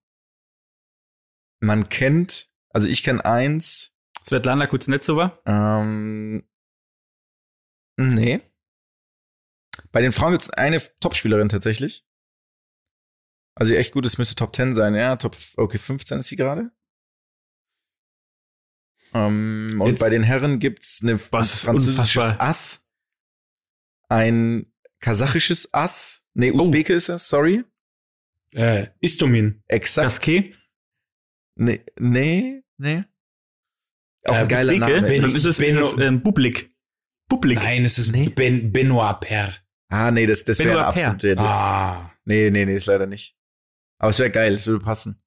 [1.61, 3.91] man kennt, also ich kenne eins,
[4.25, 5.41] Svetlana Kuznetsova.
[5.45, 6.47] ähm,
[7.97, 8.41] nee.
[9.91, 12.05] Bei den Frauen gibt's eine Topspielerin tatsächlich.
[13.55, 15.15] Also echt gut, es müsste Top 10 sein, ja.
[15.15, 16.71] Top, okay, 15 ist sie gerade.
[19.13, 20.59] Ähm, und Jetzt- bei den Herren
[21.01, 22.41] eine Was ist französisches unfassbar.
[22.47, 22.85] Ass,
[24.07, 26.59] ein kasachisches Ass, nee, Oh.
[26.65, 27.63] Usbeke ist das, sorry.
[28.53, 29.63] Äh, Istomin.
[29.67, 30.05] Exakt.
[30.05, 30.55] Gasquet.
[31.59, 33.03] Nee, nee, nee.
[34.25, 34.73] Auch Äh, ein geiler.
[34.77, 35.01] Name.
[35.01, 36.69] Ben- Dann ist es, ist Benno- es ähm, Bublik.
[37.29, 37.57] Bublik.
[37.59, 38.29] Nein, es ist Nee.
[38.29, 39.53] ben, Benoit Per.
[39.89, 43.35] Ah, nee, das, das wäre absolut, das, Ah, nee, nee, nee, ist leider nicht.
[43.99, 45.21] Aber es wäre geil, es würde passen.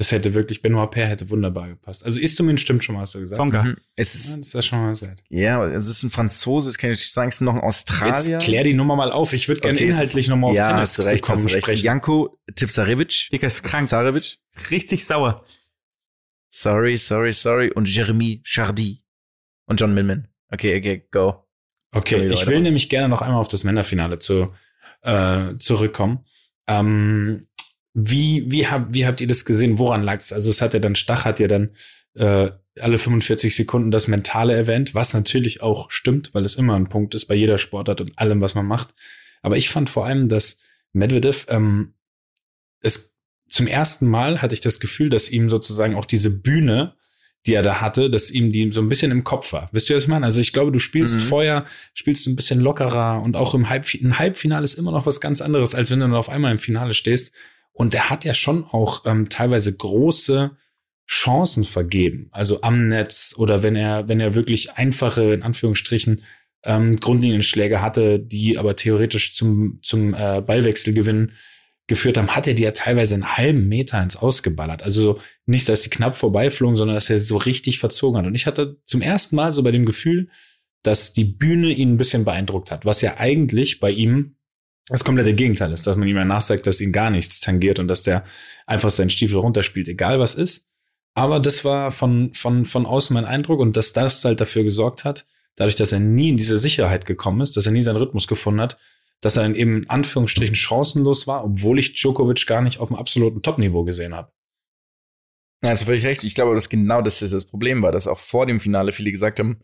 [0.00, 2.06] Das hätte wirklich, Benoit Per hätte wunderbar gepasst.
[2.06, 3.36] Also Istomin stimmt schon mal, hast du gesagt.
[3.36, 3.64] Tsonga.
[3.64, 3.76] Mhm.
[3.96, 5.22] Es Ja, ist, das ist ja schon mal sad.
[5.28, 8.30] ja, es ist ein Franzose, das kann ich nicht sagen, es ist noch ein Australier.
[8.38, 9.34] Jetzt klär die Nummer mal auf.
[9.34, 11.44] Ich würde gerne Okay, es inhaltlich nochmal auf ja, Tennis hast du recht, zu kommen
[11.44, 11.64] hast du recht.
[11.66, 11.84] sprechen.
[11.84, 13.28] Janko Tipsarevic.
[13.30, 13.82] Dicker ist krank.
[13.82, 14.38] Tipsarevic.
[14.70, 15.44] Richtig sauer.
[16.50, 17.70] Sorry, sorry, sorry.
[17.70, 19.02] Und Jeremy Chardy.
[19.66, 20.28] Und John Millman.
[20.50, 21.44] Okay, okay, go.
[21.92, 24.54] Okay, ich will nämlich gerne noch einmal auf das Männerfinale zu,
[25.02, 26.24] äh, zurückkommen.
[26.66, 27.46] Ähm,
[27.94, 29.78] wie, wie, hab, wie habt ihr das gesehen?
[29.78, 30.32] Woran lag es?
[30.32, 31.70] Also es hat ja dann, Stach hat ja dann
[32.14, 32.50] äh,
[32.80, 37.14] alle 45 Sekunden das mentale erwähnt, was natürlich auch stimmt, weil es immer ein Punkt
[37.14, 38.94] ist bei jeder Sportart und allem, was man macht.
[39.42, 40.58] Aber ich fand vor allem, dass
[40.92, 41.94] Medvedev ähm,
[42.80, 43.16] es
[43.48, 46.94] zum ersten Mal hatte ich das Gefühl, dass ihm sozusagen auch diese Bühne,
[47.46, 49.68] die er da hatte, dass ihm die so ein bisschen im Kopf war.
[49.72, 50.26] Wisst ihr, was ich meine?
[50.26, 51.20] Also ich glaube, du spielst Mhm.
[51.20, 55.06] vorher, spielst du ein bisschen lockerer und auch im Halbfinale, ein Halbfinale ist immer noch
[55.06, 57.34] was ganz anderes, als wenn du dann auf einmal im Finale stehst.
[57.80, 60.50] Und er hat ja schon auch ähm, teilweise große
[61.08, 62.28] Chancen vergeben.
[62.30, 66.22] Also am Netz oder wenn er, wenn er wirklich einfache, in Anführungsstrichen,
[66.62, 71.32] ähm, Grundlinienschläge hatte, die aber theoretisch zum, zum äh, Ballwechselgewinn
[71.86, 74.82] geführt haben, hat er die ja teilweise einen halben Meter ins Ausgeballert.
[74.82, 78.26] Also nicht, dass sie knapp vorbeiflogen, sondern dass er so richtig verzogen hat.
[78.26, 80.28] Und ich hatte zum ersten Mal so bei dem Gefühl,
[80.82, 84.36] dass die Bühne ihn ein bisschen beeindruckt hat, was ja eigentlich bei ihm
[84.90, 87.88] das komplette Gegenteil ist, dass man ihm ja nachsagt, dass ihn gar nichts tangiert und
[87.88, 88.24] dass der
[88.66, 90.68] einfach seinen Stiefel runterspielt, egal was ist.
[91.14, 95.04] Aber das war von, von, von außen mein Eindruck und dass das halt dafür gesorgt
[95.04, 95.26] hat,
[95.56, 98.60] dadurch, dass er nie in diese Sicherheit gekommen ist, dass er nie seinen Rhythmus gefunden
[98.60, 98.78] hat,
[99.20, 102.96] dass er dann eben in Anführungsstrichen chancenlos war, obwohl ich Djokovic gar nicht auf dem
[102.96, 104.32] absoluten Topniveau gesehen habe.
[105.62, 106.24] Ja, hast du völlig recht.
[106.24, 109.38] Ich glaube, dass genau das das Problem war, dass auch vor dem Finale viele gesagt
[109.38, 109.60] haben,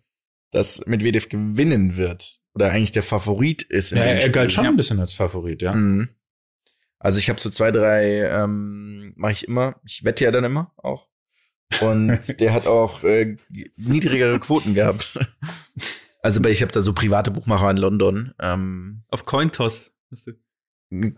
[0.53, 2.41] dass Medvedev gewinnen wird.
[2.57, 3.93] Oder eigentlich der Favorit ist.
[3.93, 4.33] in Ja, er Spiel.
[4.33, 4.71] galt schon Ja.
[4.71, 5.73] ein bisschen als Favorit, ja.
[5.75, 6.09] Mhm.
[6.99, 9.79] Also ich habe so zwei, drei, ähm, mache ich immer.
[9.85, 11.07] Ich wette ja dann immer auch.
[11.81, 13.37] Und der hat auch äh,
[13.77, 15.19] niedrigere Quoten gehabt.
[16.23, 18.33] Also ich habe da so private Buchmacher in London.
[18.41, 19.93] Ähm, Auf Cointoss.
[20.11, 20.33] Weißt du?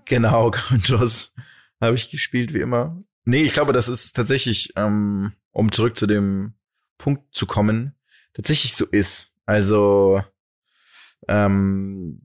[0.05, 1.33] genau, Contos
[1.81, 2.99] habe ich gespielt wie immer.
[3.25, 6.55] Nee, ich glaube, das ist tatsächlich, ähm, um zurück zu dem
[6.99, 7.95] Punkt zu kommen,
[8.35, 9.35] tatsächlich so ist.
[9.47, 10.23] Also,
[11.27, 12.25] ähm,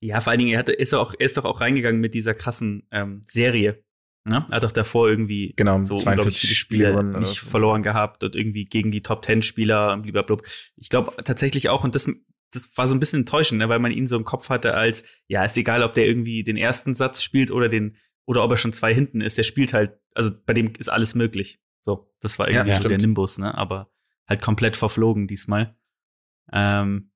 [0.00, 2.34] Ja, vor allen Dingen, er, hatte, ist, auch, er ist doch auch reingegangen mit dieser
[2.34, 3.82] krassen ähm, Serie.
[4.24, 4.44] Ne?
[4.50, 7.46] Er hat doch davor irgendwie genau, so 42 unglaublich viele Spiele nicht so.
[7.46, 10.38] verloren gehabt und irgendwie gegen die Top Ten Spieler blablabla.
[10.76, 12.10] Ich glaube tatsächlich auch, und das,
[12.50, 15.04] das war so ein bisschen enttäuschend, ne, weil man ihn so im Kopf hatte als,
[15.28, 18.56] ja, ist egal, ob der irgendwie den ersten Satz spielt oder den, oder ob er
[18.56, 21.60] schon zwei hinten ist, der spielt halt, also bei dem ist alles möglich.
[21.80, 22.98] So, das war Ja, irgendwie so der.
[22.98, 23.56] Nimbus, ne?
[23.56, 23.92] Aber
[24.28, 25.76] halt komplett verflogen diesmal.
[26.52, 27.12] Ähm,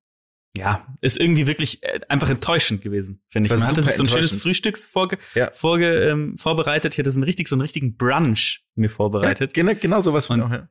[0.55, 3.51] ja, ist irgendwie wirklich äh, einfach enttäuschend gewesen, finde ich.
[3.59, 4.41] Man hatte sich so ein schönes.
[4.41, 5.49] Frühstück vorge Ja.
[5.53, 6.93] vorge ähm, vorbereitet.
[6.93, 9.55] Ich hatte so einen richtig, so einen richtigen Brunch mir vorbereitet.
[9.55, 10.69] Ja, genau, genau sowas von Und- auch, ja.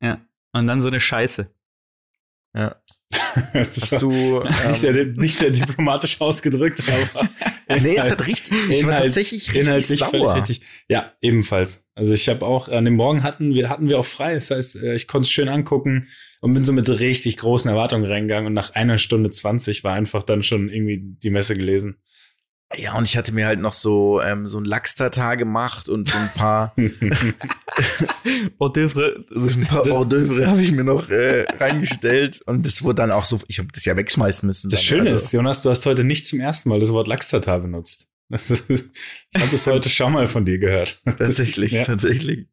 [0.00, 0.20] Ja.
[0.52, 1.48] Und dann so eine Scheiße.
[2.54, 2.76] ja.
[3.52, 7.28] Das Hast war du, nicht, sehr, ähm, nicht sehr diplomatisch ausgedrückt, aber
[7.80, 10.34] nee, es hat richtig, ich war Inhalt- tatsächlich richtig inhaltlich sauer.
[10.36, 10.60] richtig.
[10.88, 11.90] Ja, ebenfalls.
[11.94, 14.34] Also ich habe auch an dem Morgen hatten wir hatten wir auch frei.
[14.34, 16.08] Das heißt, äh, ich konnte es schön angucken
[16.40, 20.22] und bin so mit richtig großen Erwartungen reingegangen und nach einer Stunde 20 war einfach
[20.22, 21.96] dann schon irgendwie die Messe gelesen.
[22.76, 26.18] Ja, und ich hatte mir halt noch so, ähm, so ein Lachs-Tatar gemacht und so
[26.18, 26.74] ein paar,
[28.60, 29.24] Hors d'oeuvre.
[29.30, 32.96] so ein paar Das- Hors d'oeuvre habe ich mir noch äh, reingestellt und das wurde
[32.96, 34.68] dann auch so, ich habe das ja wegschmeißen müssen.
[34.70, 34.84] Das dann.
[34.86, 38.08] Schöne Also, ist, Jonas, du hast heute nicht zum ersten Mal das Wort Lachstatar benutzt.
[38.28, 41.00] Ich habe das heute schon mal von dir gehört.
[41.04, 41.84] Tatsächlich, Ja.
[41.84, 42.48] tatsächlich.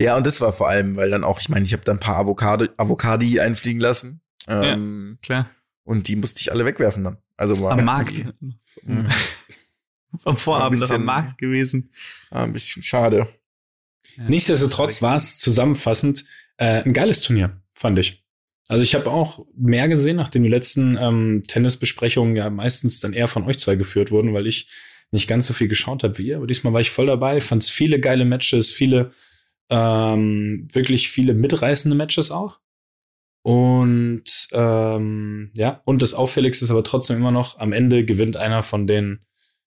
[0.00, 2.00] Ja, und das war vor allem, weil dann auch, ich meine, ich habe dann ein
[2.00, 4.20] paar Avocado, Avocadi einfliegen lassen.
[4.48, 5.50] Ähm, Klar.
[5.84, 7.16] Und die musste ich alle wegwerfen dann.
[7.42, 8.24] Also war Am Markt.
[8.84, 9.08] Mhm.
[10.24, 11.90] Am Vorabend noch am Markt gewesen.
[12.30, 13.26] War ein bisschen schade.
[14.16, 14.28] Ja.
[14.28, 16.24] Nichtsdestotrotz war es zusammenfassend
[16.58, 18.24] äh, ein geiles Turnier, fand ich.
[18.68, 23.26] Also ich habe auch mehr gesehen, nachdem die letzten ähm, Tennisbesprechungen ja meistens dann eher
[23.26, 24.70] von euch zwei geführt wurden, weil ich
[25.10, 26.36] nicht ganz so viel geschaut habe wie ihr.
[26.36, 29.10] Aber diesmal war ich voll dabei, fand viele geile Matches, viele
[29.68, 32.60] ähm, wirklich viele mitreißende Matches auch.
[33.42, 38.62] Und ähm, ja, und das Auffälligste ist aber trotzdem immer noch, am Ende gewinnt einer
[38.62, 39.20] von den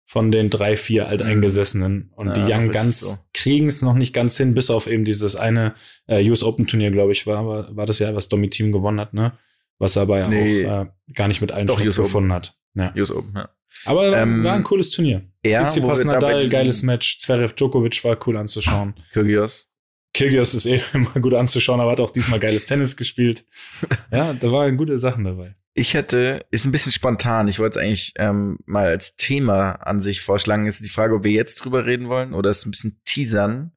[0.08, 2.12] von den drei, vier Alteingesessenen.
[2.16, 3.18] Und Ja, die Young Guns so.
[3.34, 5.74] kriegen es noch nicht ganz hin, bis auf eben dieses eine
[6.08, 9.00] äh, US Open Turnier, glaube ich, war, war, war das ja, was Domi Team gewonnen
[9.00, 9.34] hat, ne?
[9.80, 10.68] Was er aber ja Nee.
[10.68, 10.86] auch äh,
[11.16, 12.04] gar nicht mit allen Doch, US Open.
[12.06, 12.56] gefunden hat.
[12.76, 12.94] Ja.
[12.96, 13.50] US Open, ja.
[13.86, 15.24] Aber Ähm, war ein cooles Turnier.
[15.44, 17.18] Ja, Tsitsipas Nadal, geiles Match.
[17.18, 18.94] Zverev Djokovic war cool anzuschauen.
[19.12, 19.68] Kyrgios.
[20.15, 23.45] Kyrgios ist eh immer gut anzuschauen, aber hat auch diesmal geiles Tennis gespielt.
[24.12, 25.56] Ja, da waren gute Sachen dabei.
[25.73, 27.49] Ich hätte, ist ein bisschen spontan.
[27.49, 30.67] Ich wollte es eigentlich ähm, mal als Thema an sich vorschlagen.
[30.67, 33.73] Ist die Frage, ob wir jetzt drüber reden wollen oder es ein bisschen teasern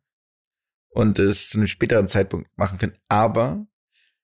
[0.91, 2.97] und es zu einem späteren Zeitpunkt machen können.
[3.09, 3.67] Aber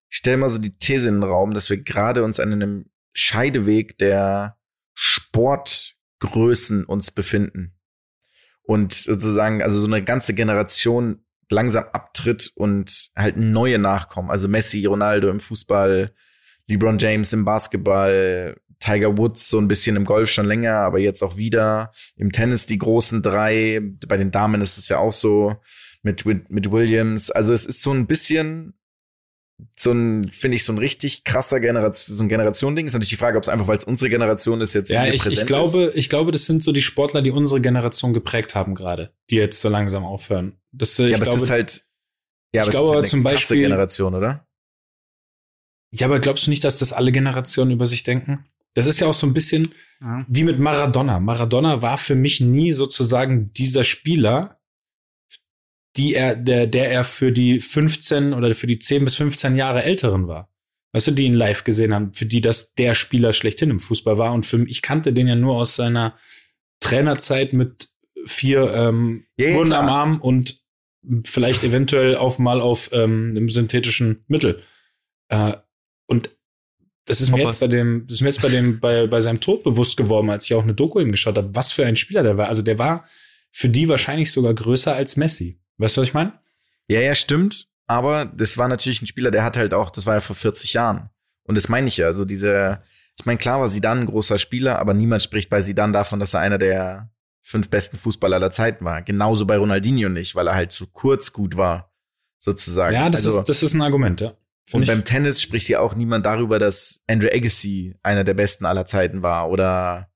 [0.09, 2.91] ich stelle mal so die These in den Raum, dass wir gerade uns an einem
[3.13, 4.57] Scheideweg der
[4.95, 7.77] Sportgrößen uns befinden.
[8.63, 14.31] Und sozusagen, also so eine ganze Generation langsam abtritt und halt neue nachkommen.
[14.31, 16.13] Also Messi, Ronaldo im Fußball,
[16.69, 21.23] LeBron James im Basketball, Tiger Woods so ein bisschen im Golf schon länger, aber jetzt
[21.23, 23.81] auch wieder im Tennis die großen drei.
[24.07, 25.57] Bei den Damen ist es ja auch so
[26.03, 27.31] mit, mit, mit Williams.
[27.31, 28.75] Also es ist so ein bisschen
[29.79, 32.87] so ein, finde ich, so ein richtig krasser Generation, so ein Generation-Ding.
[32.87, 35.21] Ist natürlich die Frage, ob es einfach, weil es unsere Generation ist, jetzt Ja, ich,
[35.23, 38.75] präsent ich glaube, ich glaube, das sind so die Sportler, die unsere Generation geprägt haben
[38.75, 40.57] gerade, die jetzt so langsam aufhören.
[40.73, 41.07] Das, äh, ist.
[41.07, 41.85] ich Ja, aber glaube, es ist halt,
[42.53, 44.47] ja, ich aber glaube ist zum halt eine krasse Beispiel- Generation, oder?
[45.93, 48.45] ja, aber glaubst du nicht, dass das alle Generationen über sich denken?
[48.75, 50.25] Das ist ja auch so ein bisschen Ja.
[50.29, 51.21] wie mit Maradona.
[51.21, 54.59] Maradona war für mich nie sozusagen dieser Spieler,
[55.97, 59.83] die er, der, der er für die 15 oder für die 10 bis 15 Jahre
[59.83, 60.51] Älteren war.
[60.93, 64.17] Weißt du, die ihn live gesehen haben, für die das der Spieler schlechthin im Fußball
[64.17, 64.33] war.
[64.33, 66.17] Und für mich, ich kannte den ja nur aus seiner
[66.81, 67.89] Trainerzeit mit
[68.27, 69.81] vier ähm, Ja, klar.
[69.81, 70.63] am Arm und
[71.25, 74.63] vielleicht eventuell auf mal auf ähm, einem synthetischen Mittel.
[75.29, 75.55] Äh,
[76.07, 76.37] und
[77.07, 77.55] das ist mir Hoppers.
[77.55, 80.31] jetzt bei dem, das ist mir jetzt bei dem, bei, bei seinem Tod bewusst geworden,
[80.31, 82.49] als ich auch eine Doku ihm geschaut habe, was für ein Spieler der war.
[82.49, 83.05] Also der war
[83.51, 85.61] für die wahrscheinlich sogar größer als Messi.
[85.79, 86.33] Weißt du, was ich meine?
[86.89, 87.67] Ja, ja, stimmt.
[87.87, 90.73] Aber das war natürlich ein Spieler, der hat halt auch, das war ja vor 40
[90.75, 91.11] Jahren.
[91.45, 92.07] Und das meine ich ja.
[92.07, 92.81] Also diese,
[93.19, 96.33] ich meine, klar war Zidane ein großer Spieler, aber niemand spricht bei Zidane davon, dass
[96.35, 97.11] er einer der
[97.43, 99.03] fünf besten Fußballer aller Zeiten war.
[99.03, 101.93] Genauso bei Ronaldinho nicht, weil er halt zu kurz gut war,
[102.39, 102.95] sozusagen.
[102.95, 104.29] Ja, das also, ist, das ist ein Argument, ja.
[104.67, 108.33] Find und ich- beim Tennis spricht ja auch niemand darüber, dass Andrew Agassi einer der
[108.33, 110.09] besten aller Zeiten war oder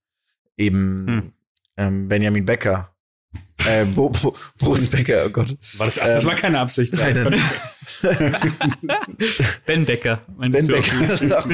[0.56, 1.32] eben Hm.
[1.76, 2.94] ähm, Benjamin Becker.
[3.68, 5.56] Äh, Bo, Bo, Boris Becker, oh Gott.
[5.76, 6.94] war das, ach, das ähm, war keine Absicht.
[6.94, 7.40] Nein, nein,
[9.66, 10.22] Ben Becker.
[10.36, 10.74] meinst Ben du?
[10.74, 11.44] Becker.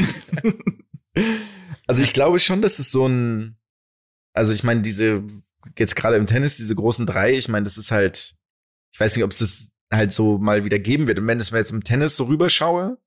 [1.86, 3.56] also ich glaube schon, dass es so ein,
[4.32, 5.24] also ich meine, diese,
[5.78, 8.34] jetzt gerade im Tennis, diese großen drei, ich meine, das ist halt,
[8.92, 11.18] Ich weiß nicht, ob es das halt so mal wieder geben wird.
[11.18, 12.98] Und wenn ich mir jetzt im Tennis so rüberschaue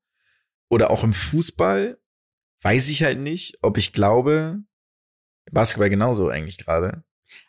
[0.70, 1.98] oder auch im Fußball,
[2.62, 4.60] weiß ich halt nicht, ob ich glaube,
[5.52, 7.04] Basketball genauso eigentlich gerade.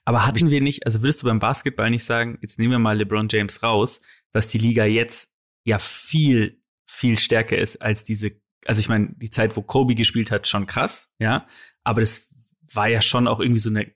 [0.05, 2.97] Aber hatten wir nicht, also würdest du beim Basketball nicht sagen, jetzt nehmen wir mal
[2.97, 4.01] LeBron James raus,
[4.33, 5.33] dass die Liga jetzt
[5.65, 8.33] ja viel, viel stärker ist als diese,
[8.65, 11.47] also ich meine, die Zeit, wo Kobe gespielt hat, schon krass, ja,
[11.85, 12.29] aber das
[12.73, 13.93] war ja schon auch irgendwie so eine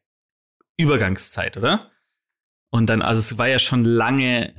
[0.76, 1.90] Übergangszeit, oder?
[2.70, 4.54] Und dann, also es war ja schon lange,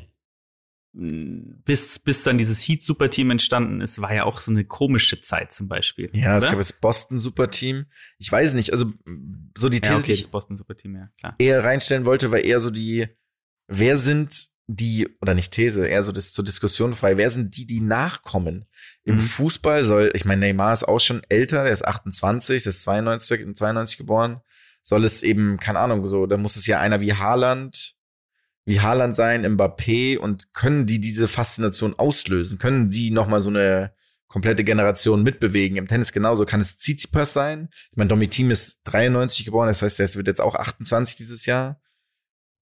[0.93, 5.67] bis, bis dann dieses Heat-Superteam entstanden ist, war ja auch so eine komische Zeit zum
[5.67, 6.09] Beispiel.
[6.13, 6.37] Ja, oder?
[6.37, 7.85] es gab das Boston-Superteam.
[8.19, 8.93] Ich weiß nicht, also
[9.57, 11.35] so die These, ja, okay, die ich das Boston Superteam, ja, klar.
[11.39, 13.07] eher reinstellen wollte, war eher so die,
[13.67, 17.65] wer sind die, oder nicht These, eher so das zur Diskussion frei, wer sind die,
[17.65, 18.65] die nachkommen?
[19.03, 19.19] Im Mhm.
[19.19, 23.41] Fußball soll, ich meine, Neymar ist auch schon älter, der ist 28, der ist 92,
[23.41, 24.41] in 92 geboren.
[24.83, 27.95] Soll es eben, keine Ahnung, so, da muss es ja einer wie Haaland,
[28.65, 32.57] wie Haaland sein, Mbappé und können die diese Faszination auslösen?
[32.57, 33.93] Können die nochmal so eine
[34.27, 35.77] komplette Generation mitbewegen?
[35.77, 36.45] Im Tennis genauso.
[36.45, 37.69] Kann es Tsitsipas sein?
[37.91, 41.45] Ich meine, Domi Thiem ist 93 geboren, das heißt, er wird jetzt auch 28 dieses
[41.45, 41.81] Jahr.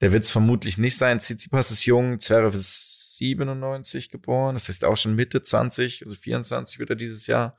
[0.02, 1.20] Der wird es vermutlich nicht sein.
[1.20, 6.80] Tsitsipas ist jung, Zverev ist 97 geboren, das heißt auch schon Mitte 20, also 24
[6.80, 7.58] wird er dieses Jahr.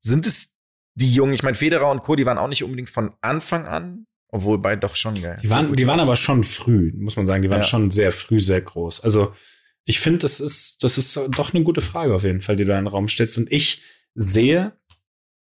[0.00, 0.56] Sind es
[0.94, 1.34] die Jungen?
[1.34, 4.06] Ich meine, Federer und Co., die waren auch nicht unbedingt von Anfang an,
[4.36, 5.36] obwohl beide doch schon geil.
[5.42, 7.42] Die waren, die waren aber schon früh, muss man sagen.
[7.42, 7.64] Die waren Ja.
[7.66, 9.00] schon sehr früh sehr groß.
[9.00, 9.32] Also
[9.84, 12.72] ich finde, das ist, das ist doch eine gute Frage auf jeden Fall, die du
[12.72, 13.38] in den Raum stellst.
[13.38, 13.82] Und ich
[14.14, 14.72] sehe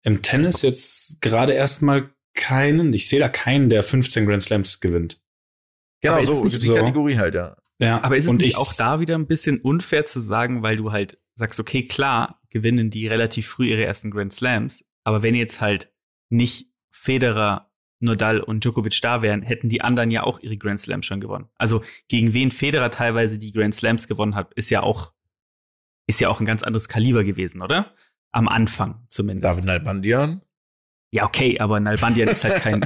[0.03, 5.21] im Tennis jetzt gerade erstmal keinen, ich sehe da keinen, der 15 Grand Slams gewinnt.
[6.01, 6.67] Genau, Aber ist so, die?
[6.73, 7.55] Kategorie halt, ja.
[7.79, 10.61] Ja, Aber ist es und nicht ich- auch da wieder ein bisschen unfair zu sagen,
[10.63, 15.23] weil du halt sagst, okay, klar, gewinnen die relativ früh ihre ersten Grand Slams, aber
[15.23, 15.91] wenn jetzt halt
[16.29, 17.70] nicht Federer,
[18.01, 21.47] Nadal und Djokovic da wären, hätten die anderen ja auch ihre Grand Slams schon gewonnen.
[21.57, 25.13] Also gegen wen Federer teilweise die Grand Slams gewonnen hat, ist ja auch
[26.07, 27.93] ist ja auch ein ganz anderes Kaliber gewesen, oder?
[28.33, 29.45] Am Anfang zumindest.
[29.57, 30.41] David Nalbandian.
[31.13, 32.81] Ja, okay, aber Nalbandian ist halt kein.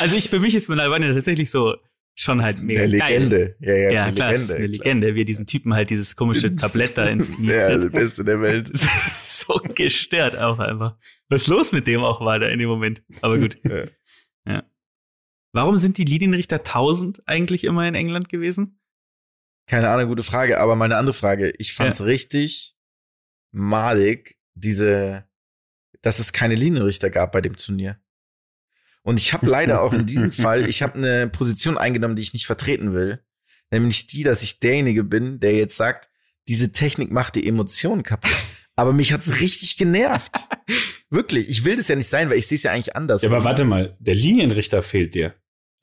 [0.00, 1.76] also ich für mich ist Nalbandian tatsächlich so
[2.16, 3.10] schon halt mega eine geil.
[3.24, 3.56] Legende.
[3.60, 4.34] Ja, ja, ist Ja, eine klar, Legende.
[4.34, 4.84] es ist eine klar.
[4.84, 7.88] Legende, wie er diesen Typen halt dieses komische Tablett da ins Knie Ja, der.
[7.88, 8.70] Beste der Welt.
[9.40, 10.96] so gestört auch einfach.
[11.28, 13.02] Was los mit dem auch war da in dem Moment.
[13.20, 13.58] Aber gut.
[13.64, 13.86] Ja.
[14.46, 14.62] Ja.
[15.52, 18.78] Warum sind die Linienrichter 1000 eigentlich immer in England gewesen?
[19.66, 21.52] Keine Ahnung, gute Frage, aber mal eine andere Frage.
[21.58, 22.76] Ich fand's richtig
[23.52, 25.24] malig, diese,
[26.02, 27.98] dass es keine Linienrichter gab bei dem Turnier.
[29.02, 32.32] Und ich habe leider auch in diesem Fall, ich habe eine Position eingenommen, die ich
[32.32, 33.24] nicht vertreten will.
[33.70, 36.10] Nämlich die, dass ich derjenige bin, der jetzt sagt,
[36.48, 38.30] diese Technik macht die Emotionen kaputt.
[38.76, 40.32] Aber mich hat's richtig genervt.
[41.10, 41.48] Wirklich.
[41.48, 43.22] Ich will das ja nicht sein, weil ich sehe es ja eigentlich anders.
[43.22, 45.34] ja, aber warte mal, der Linienrichter fehlt dir.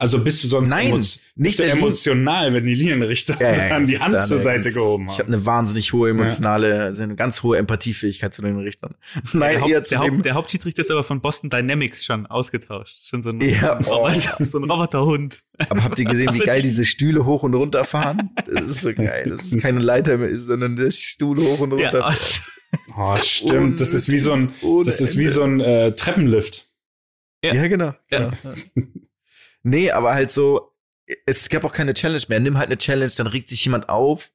[0.02, 3.70] Also bist du sonst Nein, emo- nicht bist du emotional, wenn die Linienrichter Ja, ja,
[3.70, 5.20] dann die Hand dann zur Seite ganz- gehoben Ich haben.
[5.20, 8.96] habe eine wahnsinnig hohe emotionale, also eine ganz hohe Empathiefähigkeit zu den Richtern.
[9.34, 12.98] Nein, der, Haupt, der, Haupt, der Hauptschiedsrichter ist aber von Boston Dynamics schon ausgetauscht.
[13.08, 14.08] Schon so ein, Ja, ein, oh.
[14.08, 15.40] Roboter, so ein Roboterhund.
[15.70, 18.32] aber habt ihr gesehen, wie geil diese Stühle hoch und runter fahren?
[18.52, 19.30] Das ist so geil.
[19.30, 22.00] Das ist keine Leiter mehr, ist, sondern der Stuhl hoch und runter.
[22.00, 22.14] Ja.
[22.98, 23.80] Oh, stimmt.
[23.80, 24.52] Das ist wie so ein,
[24.84, 26.66] das ist wie so ein äh, Treppenlift.
[27.46, 27.94] Ja, genau.
[28.12, 28.30] Ja.
[28.42, 28.56] genau.
[29.64, 30.76] Nee, aber halt so,
[31.26, 32.40] es gab auch keine Challenge mehr.
[32.40, 34.32] Nimm halt eine Challenge, dann regt sich jemand auf.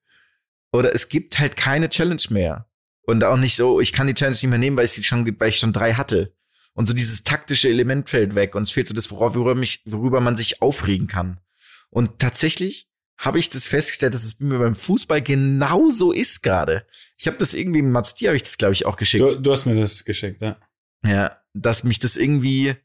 [0.72, 2.68] Oder es gibt halt keine Challenge mehr.
[3.02, 5.24] Und auch nicht so, ich kann die Challenge nicht mehr nehmen, weil ich sie schon,
[5.38, 6.34] weil ich schon drei hatte.
[6.74, 10.20] Und so dieses taktische Element fällt weg und es fehlt so das, worüber, mich, worüber
[10.20, 11.40] man sich aufregen kann.
[11.88, 16.86] Und tatsächlich habe ich das festgestellt, dass es mir beim Fußball genauso ist gerade.
[17.16, 19.22] Ich habe das irgendwie, Mats, dir habe ich das, glaube ich, auch geschickt.
[19.22, 20.58] Du, du hast mir das geschickt, ja.
[21.02, 22.76] Ja, dass mich das irgendwie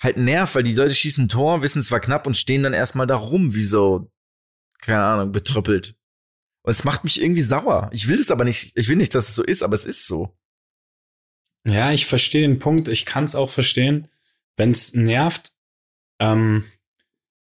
[0.00, 2.72] halt nervt, weil die Leute schießen ein Tor, wissen es war knapp und stehen dann
[2.72, 4.10] erstmal da rum, wie so,
[4.80, 5.96] keine Ahnung, betröppelt.
[6.62, 7.90] Und es macht mich irgendwie sauer.
[7.92, 10.06] Ich will das aber nicht, ich will nicht, dass es so ist, aber es ist
[10.06, 10.36] so.
[11.64, 12.88] Ja, ich verstehe den Punkt.
[12.88, 14.08] Ich kann es auch verstehen,
[14.56, 15.52] wenn es nervt.
[16.20, 16.64] Ähm,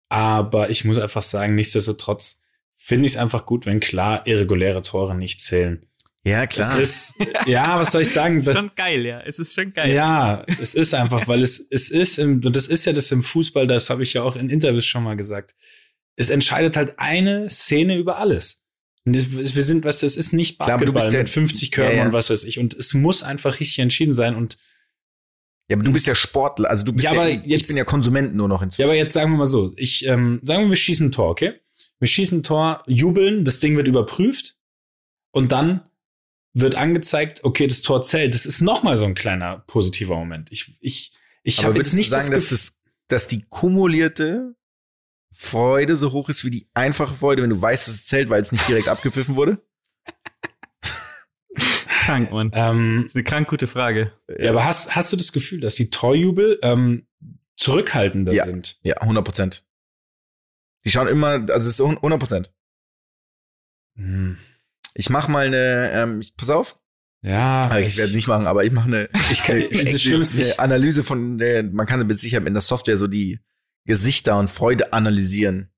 [0.09, 2.41] aber ich muss einfach sagen, nichtsdestotrotz
[2.75, 5.87] finde ich es einfach gut, wenn klar irreguläre Tore nicht zählen.
[6.27, 7.15] Ja, Es ist,
[7.47, 8.39] ja, was soll ich sagen?
[8.39, 9.21] ist schon geil, ja.
[9.21, 9.93] Es ist schon geil.
[9.95, 13.23] Ja, es ist einfach, weil es, es ist, im, und das ist ja das im
[13.23, 15.55] Fußball, das habe ich ja auch in Interviews schon mal gesagt.
[16.17, 18.65] Es entscheidet halt eine Szene über alles.
[19.05, 21.49] Und das, wir sind, was, es ist nicht Klar, aber du Basketball bist ja- mit
[21.51, 22.07] 50 Körpern Ja, ja.
[22.07, 22.59] und was weiß ich.
[22.59, 24.35] Und es muss einfach richtig entschieden sein.
[24.35, 24.57] Und
[25.69, 27.77] Ja, aber du bist ja Sportler, also du bist Ja, ja, aber ich jetzt- bin
[27.77, 28.81] ja Konsument nur noch inzwischen.
[28.83, 31.29] ja, aber jetzt sagen wir mal so, ich, ähm, sagen wir, wir schießen ein Tor,
[31.31, 31.53] okay?
[32.01, 34.57] Wir schießen ein Tor, jubeln, das Ding wird überprüft
[35.31, 35.83] und dann
[36.59, 38.35] wird angezeigt, okay, das Tor zählt.
[38.35, 40.51] Das ist noch mal so ein kleiner positiver Moment.
[40.51, 44.55] Ich, ich, ich habe jetzt nicht sagen, das dass, Gefühl, das, dass die kumulierte
[45.35, 48.41] Freude so hoch ist wie die einfache Freude, wenn du weißt, dass es zählt, weil
[48.41, 49.63] es nicht direkt abgepfiffen wurde?
[52.07, 52.51] Krank, Mann.
[52.55, 54.11] Ähm, Das ist eine krank gute Frage.
[54.39, 57.07] ja, aber hast, hast du das Gefühl, dass die Torjubel ähm,
[57.57, 58.45] zurückhaltender Ja.
[58.45, 58.79] sind?
[58.83, 59.65] Ja, 100 Prozent.
[60.85, 62.53] Die schauen immer, also es ist 100 Prozent.
[63.97, 64.39] Hm.
[64.99, 66.79] Ich mach mal eine, ähm, ich, pass auf,
[67.23, 70.03] Ja, Ah, ich werde es nicht machen, aber ich mache eine, Ich kann, ich, das
[70.03, 73.07] Schlimme ist, eine ich, Analyse von, der, man kann mit Sicherheit in der Software so
[73.07, 73.41] die
[73.87, 75.71] Gesichter und Freude analysieren.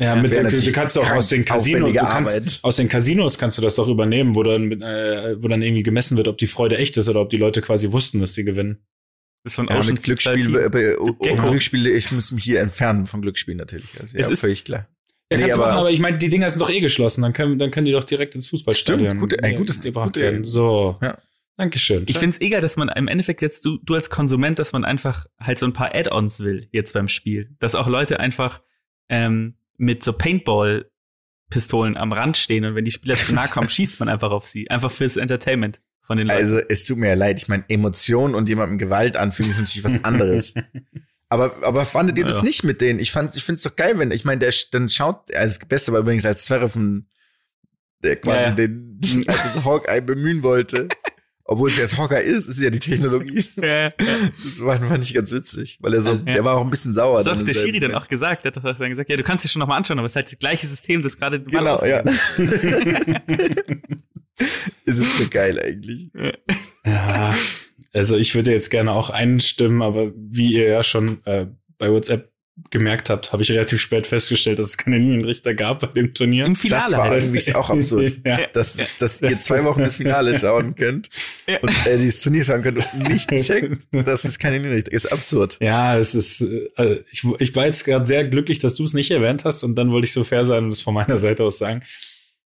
[0.00, 2.58] ja, mit wäre der, du kannst doch aus den Casinos, du kannst, Arbeit.
[2.62, 5.82] aus den Casinos kannst du das doch übernehmen, wo dann, mit, äh, wo dann irgendwie
[5.82, 8.44] gemessen wird, ob die Freude echt ist oder ob die Leute quasi wussten, dass sie
[8.44, 8.86] gewinnen.
[9.42, 11.18] Das ist von Ja, mit Glücksspiel, äh, um.
[11.18, 14.00] Glücksspiel, ich muss mich hier entfernen von Glücksspiel natürlich.
[14.00, 14.88] Also, Es ja, ist- völlig klar.
[15.32, 17.22] Ja, Nee, kannst du aber- machen, aber ich meine, die Dinger sind doch eh geschlossen,
[17.22, 20.08] dann können, dann können die doch direkt ins Fußballstadion Stimmt, gute- ey, äh, gutes- gebracht
[20.08, 20.44] gute- werden.
[20.44, 20.98] So.
[21.02, 21.16] Ja.
[21.56, 22.04] Dankeschön.
[22.08, 24.84] Ich finde es egal, dass man im Endeffekt jetzt, du, du als Konsument, dass man
[24.84, 27.54] einfach halt so ein paar Add-ons will jetzt beim Spiel.
[27.60, 28.60] Dass auch Leute einfach
[29.08, 34.00] ähm, mit so Paintball-Pistolen am Rand stehen und wenn die Spieler zu nahe kommen, schießt
[34.00, 34.68] man einfach auf sie.
[34.70, 36.38] Einfach fürs Entertainment von den Leuten.
[36.40, 39.84] Also es tut mir ja leid, ich meine, Emotionen und jemandem Gewalt anfügen ist natürlich
[39.84, 40.54] was anderes.
[41.34, 42.42] aber, aber fandet ihr das Ja.
[42.42, 42.98] nicht mit denen?
[42.98, 45.68] Ich fand, ich finde es doch geil, wenn, ich meine, der dann schaut, also das
[45.68, 46.74] Beste war übrigens als Zverev
[48.02, 48.52] der quasi Ja, ja.
[48.52, 50.88] den, als Hawkeye bemühen wollte.
[51.46, 53.44] Obwohl es ja das Hawkeye ist, ist ja die Technologie.
[53.56, 53.92] Ja, ja.
[53.98, 57.22] Das war, fand ich ganz witzig, weil er so, der war auch ein bisschen sauer.
[57.22, 58.44] Das hat der Schiri dann auch gesagt.
[58.44, 60.16] Der hat doch dann gesagt, ja, du kannst dir schon nochmal anschauen, aber es ist
[60.16, 62.02] halt das gleiche System, das gerade Genau, ja.
[64.86, 66.10] es ist so geil eigentlich.
[66.84, 67.34] Ja,
[67.94, 71.46] also ich würde jetzt gerne auch einstimmen, aber wie ihr ja schon äh,
[71.78, 72.30] bei WhatsApp
[72.70, 76.46] gemerkt habt, habe ich relativ spät festgestellt, dass es keine Linienrichter gab bei dem Turnier.
[76.46, 77.24] Im Finale Das war halt.
[77.24, 78.20] irgendwie auch absurd.
[78.24, 78.46] ja.
[78.52, 81.08] Dass, dass ihr zwei Wochen das Finale schauen könnt
[81.48, 81.58] Ja.
[81.60, 85.06] und äh, dieses Turnier schauen könnt und nicht checkt, dass es keine Linienrichter ist.
[85.06, 85.56] absurd.
[85.60, 86.42] Ja, es ist,
[86.76, 89.74] äh, ich, ich war jetzt gerade sehr glücklich, dass du es nicht erwähnt hast und
[89.74, 91.82] dann wollte ich so fair sein und es von meiner Seite aus sagen.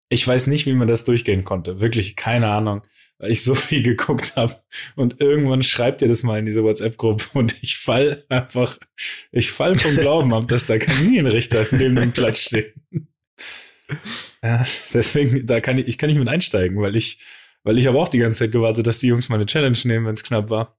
[0.08, 1.80] Ich weiß nicht, wie man das durchgehen konnte.
[1.82, 2.80] Wirklich keine Ahnung,
[3.18, 4.61] weil ich so viel geguckt habe
[4.96, 8.78] und irgendwann schreibt ihr das mal in diese WhatsApp-Gruppe und ich fall einfach,
[9.33, 12.74] ich fall vom Glauben ab, dass da kein Linienrichter neben dem Platz steht.
[14.42, 17.20] Ja, deswegen, da kann ich, ich kann nicht mit einsteigen, weil ich,
[17.64, 20.07] weil ich habe auch die ganze Zeit gewartet, dass die Jungs mal eine Challenge nehmen,
[20.07, 20.78] wenn es knapp war.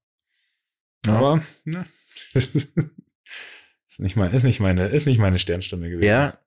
[1.06, 1.16] Ja.
[1.18, 1.86] Aber, ne,
[2.34, 6.08] ist nicht mein, ist nicht meine, ist nicht meine Sternstunde gewesen.
[6.08, 6.40] Ja.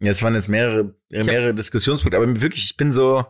[0.00, 3.24] Jetzt waren jetzt mehrere, mehrere Diskussionspunkte, aber wirklich, ich bin so,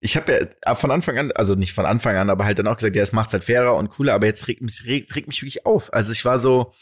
[0.00, 2.76] ich habe ja von Anfang an, also nicht von Anfang an, aber halt dann auch
[2.76, 5.42] gesagt, ja, es macht's halt fairer und cooler, aber jetzt regt mich, regt, regt mich
[5.42, 5.92] wirklich auf.
[5.92, 6.72] Also ich war so,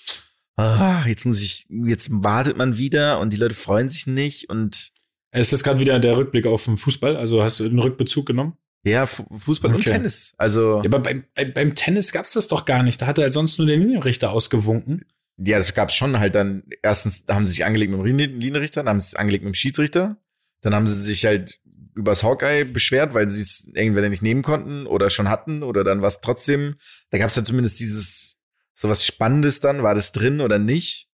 [0.57, 4.93] ah, jetzt muss ich, jetzt wartet man wieder und die Leute freuen sich nicht und
[5.33, 7.17] Ist das gerade wieder der Rückblick auf den Fußball?
[7.17, 8.57] Also hast du einen Rückbezug genommen?
[8.85, 9.91] ja, Fu- Fußball und Okay.
[9.91, 10.33] Tennis.
[10.39, 13.03] Also, Ja, aber beim, beim, beim Tennis gab's das doch gar nicht.
[13.03, 15.05] Da hat er halt sonst nur den Linienrichter ausgewunken.
[15.37, 18.83] ja, das gab's schon halt dann, erstens haben sie sich angelegt mit dem Lin- Linienrichter,
[18.83, 20.17] dann haben sie sich angelegt mit dem Schiedsrichter,
[20.63, 21.59] dann haben sie sich halt
[21.99, 26.01] übers Hawkeye beschwert, weil sie es irgendwer nicht nehmen konnten oder schon hatten oder dann
[26.01, 26.77] war es trotzdem,
[27.11, 28.39] da gab's dann zumindest dieses,
[28.75, 31.09] so was Spannendes dann, war das drin oder nicht?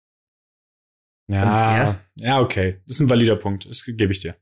[1.28, 1.48] Ja, Und,
[2.20, 2.40] ja, ja.
[2.42, 2.82] okay.
[2.88, 3.66] Das ist ein valider Punkt.
[3.70, 4.36] Das gebe ich dir.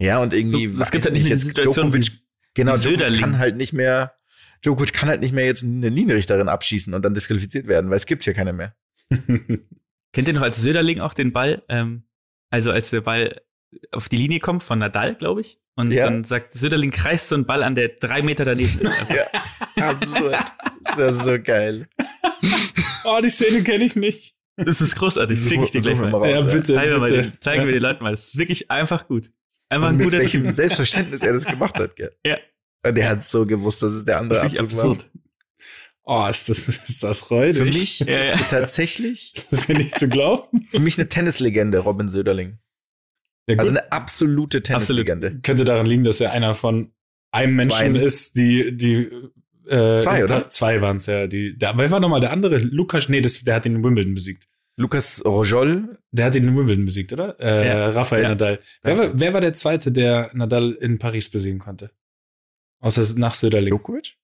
[0.00, 2.20] Ja, und irgendwie, So, es gibt halt nicht jetzt Situation Djokovic, wie-
[2.54, 3.20] genau, wie Djokovic Söderling.
[3.20, 4.16] kann halt nicht mehr,
[4.64, 8.06] Djokovic kann halt nicht mehr jetzt eine Linienrichterin abschießen und dann disqualifiziert werden, weil es
[8.06, 8.74] gibt hier keine mehr.
[10.12, 11.62] Kennt ihr noch als Söderling auch den Ball?
[11.68, 12.04] Ähm,
[12.50, 13.40] also als der Ball
[13.92, 15.58] auf die Linie kommt von Nadal, glaube ich.
[15.76, 16.04] Und Ja.
[16.06, 18.92] dann sagt Söderling, kreist so einen Ball an, der drei Meter daneben ist.
[19.82, 20.36] Absurd.
[20.96, 21.86] Das ist so geil.
[23.04, 24.34] oh, die Szene kenne ich nicht.
[24.56, 25.38] Das ist großartig.
[25.38, 26.18] Das schicke ich dir gleich wir mal.
[26.18, 27.22] raus, Ja, bitte, Zeigen wir, mal bitte.
[27.22, 28.10] den, zeigen wir den Leuten mal.
[28.10, 29.30] Das ist wirklich einfach gut.
[29.70, 30.52] Einfach Und ein mit guter welchem Typ.
[30.52, 32.12] Selbstverständnis er das gemacht hat, gell?
[32.26, 32.36] Ja.
[32.84, 34.90] Und der hat so gewusst, dass es der andere Wirklich Abdruck war.
[34.90, 35.10] absurd.
[36.04, 37.56] Oh, ist das, ist das freudig.
[37.56, 38.32] Für mich Ja, ja.
[38.34, 40.62] ist tatsächlich Das ist ja nicht zu glauben.
[40.70, 42.58] für mich eine Tennislegende, Robin Söderling.
[43.58, 43.60] Ja.
[43.60, 45.40] Also eine absolute Tennislegende.
[45.42, 46.92] könnte daran liegen, dass er einer von
[47.32, 48.00] einem Menschen Zwei.
[48.02, 49.08] ist, die, die
[49.68, 50.50] äh, Zwei, oder?
[50.50, 51.26] Zwei waren es, ja.
[51.26, 52.58] Die, der, wer war nochmal der andere?
[52.58, 54.48] Lukas, nee, das, der hat ihn in Wimbledon besiegt.
[54.76, 57.38] Lukas Rojol, Der hat ihn in Wimbledon besiegt, oder?
[57.38, 57.88] Äh, Ja.
[57.90, 58.28] Rafael Ja.
[58.30, 58.58] Nadal.
[58.82, 61.90] Wer war, wer war der Zweite, der Nadal in Paris besiegen konnte?
[62.80, 63.68] Außer nach Söderling.
[63.68, 64.14] Djokovic?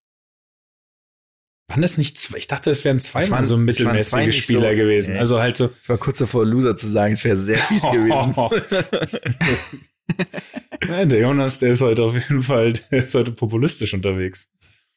[1.69, 2.39] Waren das nicht zwei?
[2.39, 5.15] Ich dachte, es wären zweimal waren- so mittelmäßige Spieler so- gewesen.
[5.15, 5.19] Nee.
[5.21, 5.71] Also halt so.
[5.83, 8.35] Ich war kurz davor, Loser zu sagen, es wäre sehr fies gewesen.
[10.89, 14.53] Ja, der Jonas, der ist heute auf jeden Fall, der ist heute populistisch unterwegs.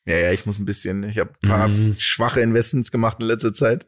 [0.05, 1.95] ja, ja, ich muss ein bisschen, ich habe ein paar Mhm.
[1.97, 3.85] schwache Investments gemacht in letzter Zeit.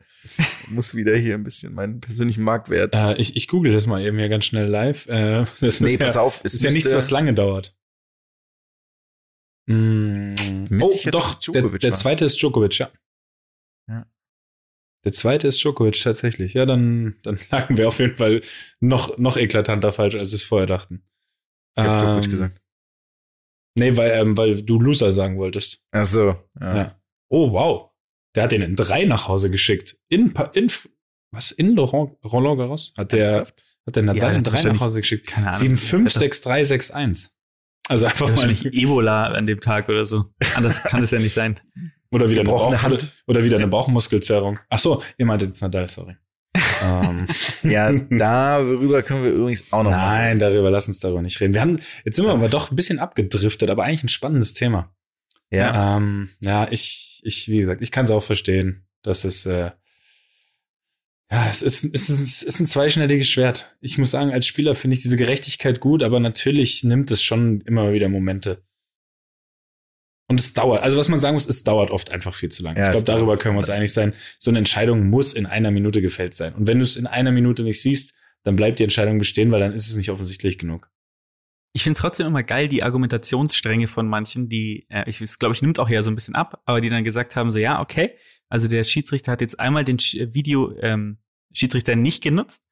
[0.68, 2.96] muss wieder hier ein bisschen meinen persönlichen Marktwert.
[2.96, 5.08] Äh, ich, ich google das mal eben hier ganz schnell live.
[5.08, 7.76] Äh, das nee, ist pass ja, auf, es ist ja nichts, was lange dauert.
[9.68, 10.36] Mm.
[10.82, 12.92] Oh, doch, der, Djokovic der zweite ist Djokovic, ja.
[15.04, 16.54] Der zweite ist Djokovic tatsächlich.
[16.54, 18.42] Ja, dann, dann lagen wir auf jeden Fall
[18.80, 21.04] noch, noch eklatanter falsch, als wir es vorher dachten.
[21.76, 22.62] Ich hab Djokovic Ähm, gesagt.
[23.78, 25.82] Nee, weil, ähm, weil du Loser sagen wolltest.
[25.92, 26.36] Ach so.
[26.60, 26.76] Ja.
[26.76, 27.02] Ja.
[27.30, 27.90] Oh, wow.
[28.36, 29.98] Der hat den in drei nach Hause geschickt.
[30.10, 30.72] In, in
[31.32, 31.52] was?
[31.52, 32.94] In Laurent, Roland Garros?
[32.98, 33.64] Hat der, Ernsthaft?
[33.88, 35.28] hat der Nadal Ja, in drei nach Hause geschickt.
[35.28, 35.60] Keine Ahnung.
[35.60, 37.38] 7, 5, Der hat 6, 3, 6, 1.
[37.92, 38.38] Also einfach mal.
[38.38, 40.24] Wahrscheinlich Ebola an dem Tag oder so.
[40.56, 41.60] Anders kann es ja nicht sein.
[42.10, 43.12] Oder wieder eine, Bauch, Hand.
[43.28, 44.60] Oder, wieder eine Bauchmuskelzerrung.
[44.70, 46.16] Ach so, ihr meintet jetzt Nadal, sorry.
[46.84, 47.26] ähm,
[47.64, 51.54] Ja, darüber können wir übrigens auch noch nein, darüber, lass uns darüber nicht reden.
[51.54, 54.96] Wir haben, jetzt sind wir aber doch ein bisschen abgedriftet, aber eigentlich ein spannendes Thema.
[55.50, 55.98] Ja.
[55.98, 59.72] Ähm, ja, ich, ich, wie gesagt, ich kann es auch verstehen, dass es, äh,
[61.32, 63.76] ja, es ist, es ist, es ist ein zweischneidiges Schwert.
[63.80, 67.62] Ich muss sagen, als Spieler finde ich diese Gerechtigkeit gut, aber natürlich nimmt es schon
[67.62, 68.64] immer wieder Momente.
[70.30, 72.80] Und es dauert, also was man sagen muss, es dauert oft einfach viel zu lange.
[72.80, 74.14] Ja, ich glaube, darüber können wir uns einig sein.
[74.40, 76.54] So eine Entscheidung muss in einer Minute gefällt sein.
[76.54, 78.14] Und wenn du es in einer Minute nicht siehst,
[78.44, 80.90] dann bleibt die Entscheidung bestehen, weil dann ist es nicht offensichtlich genug.
[81.74, 85.62] Ich finde es trotzdem immer geil, die Argumentationsstränge von manchen, die, äh, ich glaube, ich
[85.62, 88.18] nimmt auch ja so ein bisschen ab, aber die dann gesagt haben, so ja, okay,
[88.52, 91.18] also der Schiedsrichter hat jetzt einmal den Sch Video ähm,
[91.54, 92.64] Schiedsrichter nicht genutzt.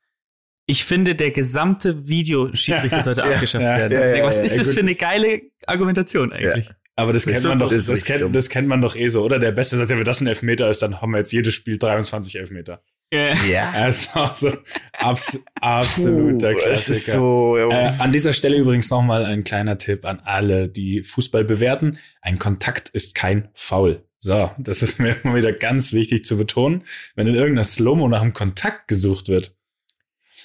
[0.68, 3.94] Ich finde, der gesamte Videoschiedsrichter sollte Ja, abgeschafft ja, werden.
[3.94, 6.70] ja, ja, Ich denk, Was ist ja, das für eine geile Argumentation eigentlich?
[6.96, 8.96] Aber das, Das kennt ist man doch- das ist das, kennt, das kennt man doch
[8.96, 9.40] eh so, oder?
[9.40, 11.78] Der Beste sagt, ja, wenn das ein Elfmeter ist, dann haben wir jetzt jedes Spiel
[11.80, 12.84] 23 Elfmeter.
[13.12, 13.34] Ja.
[13.46, 13.72] Ja.
[13.74, 14.58] Also, so
[14.94, 16.98] abs absoluter Puh, Klassiker.
[16.98, 21.04] Ist so, ja, Äh, an dieser Stelle übrigens nochmal ein kleiner Tipp an alle, die
[21.04, 21.98] Fußball bewerten.
[22.22, 24.04] Ein Kontakt ist kein Foul.
[24.20, 26.84] So, das ist mir immer wieder ganz wichtig zu betonen.
[27.16, 29.56] Wenn in irgendeiner Slow-Mo nach einem Kontakt gesucht wird.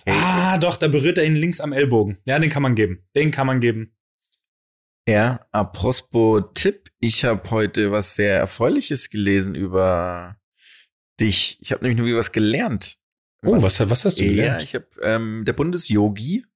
[0.06, 0.14] Hey.
[0.16, 2.18] Ah, doch, da berührt er ihn links am Ellbogen.
[2.24, 3.04] Ja, den kann man geben.
[3.16, 3.96] Den kann man geben.
[5.08, 10.36] Ja, apropos Tipp, ich habe heute was sehr Erfreuliches gelesen über
[11.20, 11.58] dich.
[11.60, 12.98] Ich habe nämlich nur wieder was gelernt.
[13.44, 14.62] Oh, was, was hast du Ja, gelernt?
[14.62, 16.46] ich habe ähm, der Bundesyogi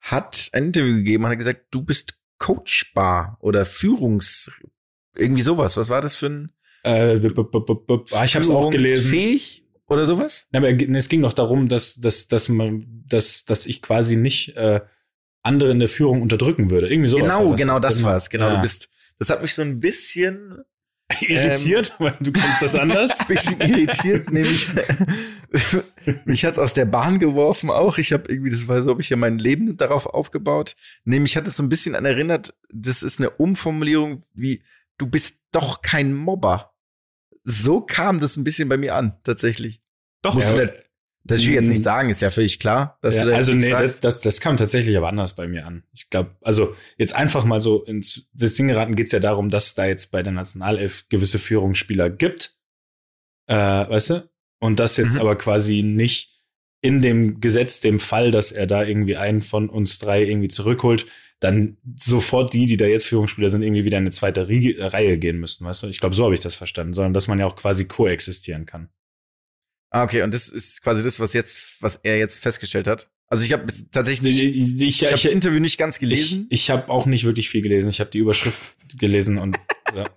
[0.00, 4.52] hat ein Interview gegeben und hat gesagt, du bist coachbar oder Führungs
[5.16, 5.76] irgendwie sowas.
[5.76, 6.52] Was war das für ein
[6.82, 7.18] Äh,
[8.12, 9.10] ah, ich habe es auch gelesen.
[9.10, 10.46] Fähig oder sowas?
[10.52, 14.56] Ja, aber es ging doch darum, dass, dass, dass man, dass, dass ich quasi nicht
[14.56, 14.80] äh,
[15.42, 16.88] andere in der Führung unterdrücken würde.
[16.88, 17.22] Irgendwie sowas.
[17.22, 17.60] genau, war das.
[17.60, 18.30] genau das war's.
[18.30, 18.56] Genau, Ja.
[18.56, 18.88] du bist.
[19.18, 20.64] Das hat mich so ein bisschen
[21.20, 23.18] irritiert, weil du kannst das anders.
[23.28, 24.68] bisschen irritiert, nämlich
[26.24, 27.98] mich hat's aus der Bahn geworfen auch.
[27.98, 30.74] Ich habe irgendwie, das war so, habe ich ja mein Leben darauf aufgebaut.
[31.04, 34.62] Nämlich hat es so ein bisschen an erinnert, das ist eine Umformulierung wie,
[34.98, 36.74] du bist doch kein Mobber.
[37.44, 39.82] So kam das ein bisschen bei mir an, tatsächlich.
[40.22, 40.74] Doch, Musst Ja, du das,
[41.24, 42.98] das will ich jetzt nicht sagen, ist ja völlig klar.
[43.02, 44.04] Dass ja, du da also nichts nee, das, sagst.
[44.04, 45.84] das, das kam tatsächlich aber anders bei mir an.
[45.92, 49.74] Ich glaube, also jetzt einfach mal so ins das Ding geraten geht's ja darum, dass
[49.74, 52.56] da jetzt bei der Nationalelf gewisse Führungsspieler gibt,
[53.46, 54.30] äh, weißt du?
[54.60, 55.20] Und das jetzt Mhm.
[55.20, 56.33] aber quasi nicht
[56.84, 61.06] in dem Gesetz, dem Fall, dass er da irgendwie einen von uns drei irgendwie zurückholt,
[61.40, 65.18] dann sofort die, die da jetzt Führungsspieler sind, irgendwie wieder in eine zweite Rie Reihe
[65.18, 65.86] gehen müssten, weißt du?
[65.86, 68.90] Ich glaube, so habe ich das verstanden, sondern dass man ja auch quasi koexistieren kann.
[69.88, 73.10] Ah, okay, und das ist quasi das, was jetzt, was er jetzt festgestellt hat.
[73.28, 76.48] Also ich habe tatsächlich, Ich, ich, ich habe das Interview nicht ganz gelesen.
[76.50, 77.88] Ich, ich habe auch nicht wirklich viel gelesen.
[77.88, 79.58] Ich habe die Überschrift gelesen und
[79.94, 80.08] ja,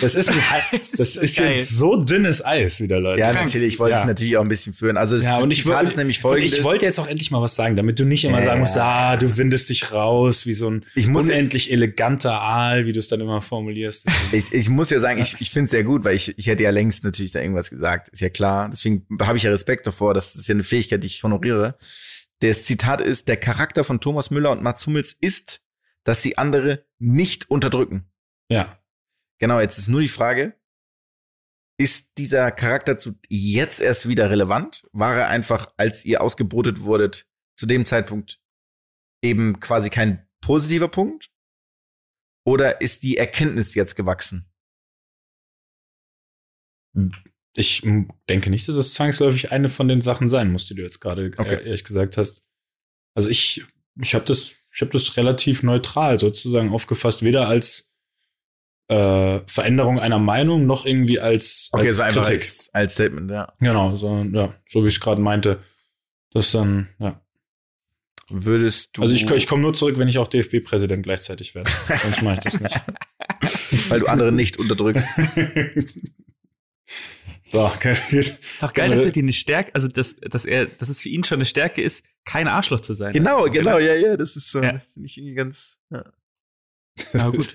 [0.00, 0.36] das ist ein,
[0.72, 1.52] Das ist das so ist geil.
[1.58, 3.20] jetzt so dünnes Eis wieder, Leute.
[3.20, 3.74] Ja, natürlich.
[3.74, 4.06] Ich wollte es Ja.
[4.06, 4.96] natürlich auch ein bisschen führen.
[4.96, 6.58] Also das Ja, und ich wollte, ist nämlich und folgendes.
[6.58, 8.76] ich wollte jetzt auch endlich mal was sagen, damit du nicht immer Ja, sagen musst,
[8.78, 13.00] ah, du windest dich raus, wie so ein Ich muss- unendlich eleganter Aal, wie du
[13.00, 14.06] es dann immer formulierst.
[14.32, 16.62] ich, ich muss ja sagen, ich, ich finde es sehr gut, weil ich, ich hätte
[16.62, 18.08] ja längst natürlich da irgendwas gesagt.
[18.10, 18.68] Ist ja klar.
[18.70, 20.14] Deswegen habe ich ja Respekt davor.
[20.14, 21.76] Das ist ja eine Fähigkeit, die ich honoriere.
[22.40, 25.60] Das Zitat ist, der Charakter von Thomas Müller und Mats Hummels ist,
[26.04, 28.04] dass sie andere nicht unterdrücken.
[28.50, 28.76] Ja.
[29.40, 30.58] Genau, jetzt ist nur die Frage,
[31.78, 34.86] ist dieser Charakter zu jetzt erst wieder relevant?
[34.92, 37.26] War er einfach, als ihr ausgebotet wurdet,
[37.58, 38.40] zu dem Zeitpunkt
[39.22, 41.30] eben quasi kein positiver Punkt?
[42.46, 44.52] Oder ist die Erkenntnis jetzt gewachsen?
[47.56, 47.82] Ich
[48.28, 51.32] denke nicht, dass es zwangsläufig eine von den Sachen sein muss, die du jetzt gerade
[51.36, 51.54] Okay.
[51.54, 52.44] äh, ehrlich gesagt hast.
[53.16, 53.64] Also ich,
[54.00, 57.93] ich habe das, ich habe das relativ neutral sozusagen aufgefasst, weder als
[58.88, 62.40] äh, Veränderung einer Meinung noch irgendwie als, Okay, als so einfach Kritik.
[62.40, 63.52] als, als Statement, ja.
[63.60, 65.60] Genau, so, ja, so wie ich es gerade meinte.
[66.32, 67.20] Das dann, ja.
[68.30, 69.02] Würdest du.
[69.02, 71.70] Also ich, ich komme nur zurück, wenn ich auch DFB-Präsident gleichzeitig werde.
[72.02, 72.74] Sonst mache ich das nicht.
[73.90, 75.06] weil du andere nicht unterdrückst.
[77.44, 77.96] so, okay.
[78.10, 81.10] Ist auch geil, dass er dir eine Stärke, also dass, dass er, dass es für
[81.10, 83.12] ihn schon eine Stärke ist, kein Arschloch zu sein.
[83.12, 84.62] Genau, genau, ja, ja, das ist so.
[84.62, 84.80] Ja.
[84.92, 85.80] Finde ich irgendwie ganz.
[85.90, 86.04] Ja.
[87.12, 87.54] Na gut.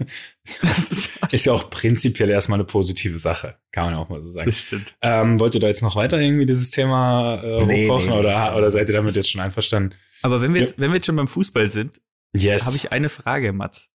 [1.32, 4.50] ist ja auch prinzipiell erstmal eine positive Sache, kann man ja auch mal so sagen.
[4.50, 4.96] Das stimmt.
[5.02, 8.56] Ähm, wollt ihr da jetzt noch weiter irgendwie dieses Thema äh, Nee, hochkochen nee, oder,
[8.58, 9.96] oder seid ihr damit jetzt schon einverstanden?
[10.22, 10.68] Aber wenn wir Ja.
[10.68, 12.02] jetzt, wenn wir jetzt schon beim Fußball sind,
[12.34, 12.66] Yes.
[12.66, 13.92] habe ich eine Frage, Mats.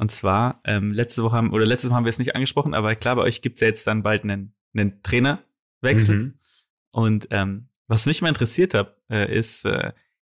[0.00, 2.94] Und zwar, ähm, letzte Woche haben, oder letztes Mal haben wir es nicht angesprochen, aber
[2.96, 6.16] klar, bei euch gibt's ja jetzt dann bald einen, einen Trainerwechsel.
[6.16, 6.34] Mhm.
[6.92, 9.92] Und ähm, was mich mal interessiert hat, äh, ist, äh,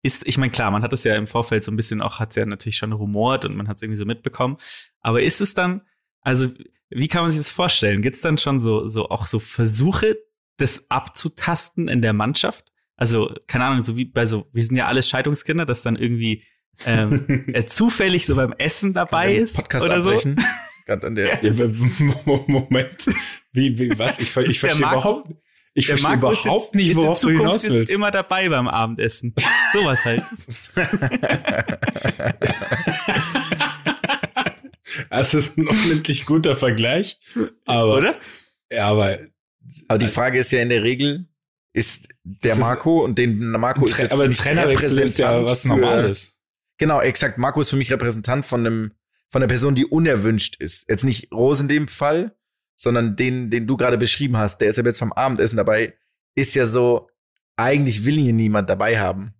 [0.08, 2.32] ist, ich meine, klar, man hat es ja im Vorfeld so ein bisschen auch, hat
[2.32, 4.58] es ja natürlich schon rumort und man hat es irgendwie so mitbekommen.
[5.02, 5.82] Aber ist es dann,
[6.22, 6.48] also
[6.90, 8.02] wie kann man sich das vorstellen?
[8.02, 10.18] Gibt's dann schon so, so auch so Versuche,
[10.58, 12.72] das abzutasten in der Mannschaft?
[12.96, 16.44] Also, keine Ahnung, so wie bei so, wir sind ja alles Scheidungskinder, dass dann irgendwie
[16.86, 20.12] ähm, er zufällig so beim Essen dabei ist Podcast oder so.
[20.86, 21.40] Gerade an der.
[22.26, 23.08] Moment.
[23.52, 24.20] Wie, wie, was?
[24.20, 25.30] Ich, ich verstehe überhaupt,
[25.74, 27.94] ich Der verstehe Markus überhaupt ist- nicht, ist in worauf du Zukunft hinaus jetzt willst.
[27.94, 29.34] immer dabei beim Abendessen.
[29.74, 30.24] Sowas halt.
[35.10, 37.20] Das ist ein unendlich guter Vergleich.
[37.66, 38.16] Aber, Oder?
[38.72, 39.18] Ja, aber,
[39.88, 41.28] Aber die Frage ist ja in der Regel,
[41.74, 45.64] ist der ist- Marco und den Marco ist jetzt aber ein Trainerwechsel ist ja was
[45.64, 46.40] für- Normales.
[46.78, 47.38] Genau, exakt.
[47.38, 48.92] Marco ist für mich Repräsentant von einem,
[49.30, 50.88] von einer Person, die unerwünscht ist.
[50.90, 52.37] Jetzt nicht Rose in dem Fall,
[52.78, 54.60] sondern den, den du gerade beschrieben hast.
[54.62, 55.94] Der ist ja jetzt vom Abendessen dabei.
[56.36, 57.10] Ist ja so,
[57.58, 59.34] eigentlich will hier niemand dabei haben.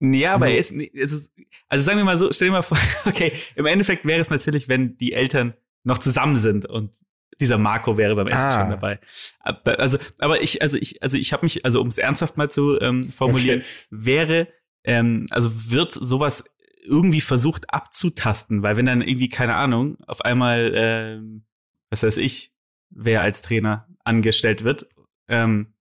[0.00, 0.52] Ja, aber Mhm.
[0.52, 1.28] er ist, also,
[1.68, 4.68] also sagen wir mal so, stell dir mal vor, okay, im Endeffekt wäre es natürlich,
[4.68, 5.54] wenn die Eltern
[5.84, 6.92] noch zusammen sind und
[7.40, 8.60] dieser Marco wäre beim Essen Ah.
[8.60, 8.98] schon dabei.
[9.40, 12.50] Aber, also, aber ich, also ich, also ich habe mich, also um es ernsthaft mal
[12.50, 13.66] zu ähm, formulieren, Okay.
[13.90, 14.48] wäre,
[14.84, 16.44] ähm, also wird sowas
[16.82, 21.44] irgendwie versucht abzutasten, weil wenn dann irgendwie, keine Ahnung, auf einmal, ähm,
[21.90, 22.52] was weiß ich,
[22.90, 24.86] wer als Trainer angestellt wird,
[25.28, 25.74] ähm,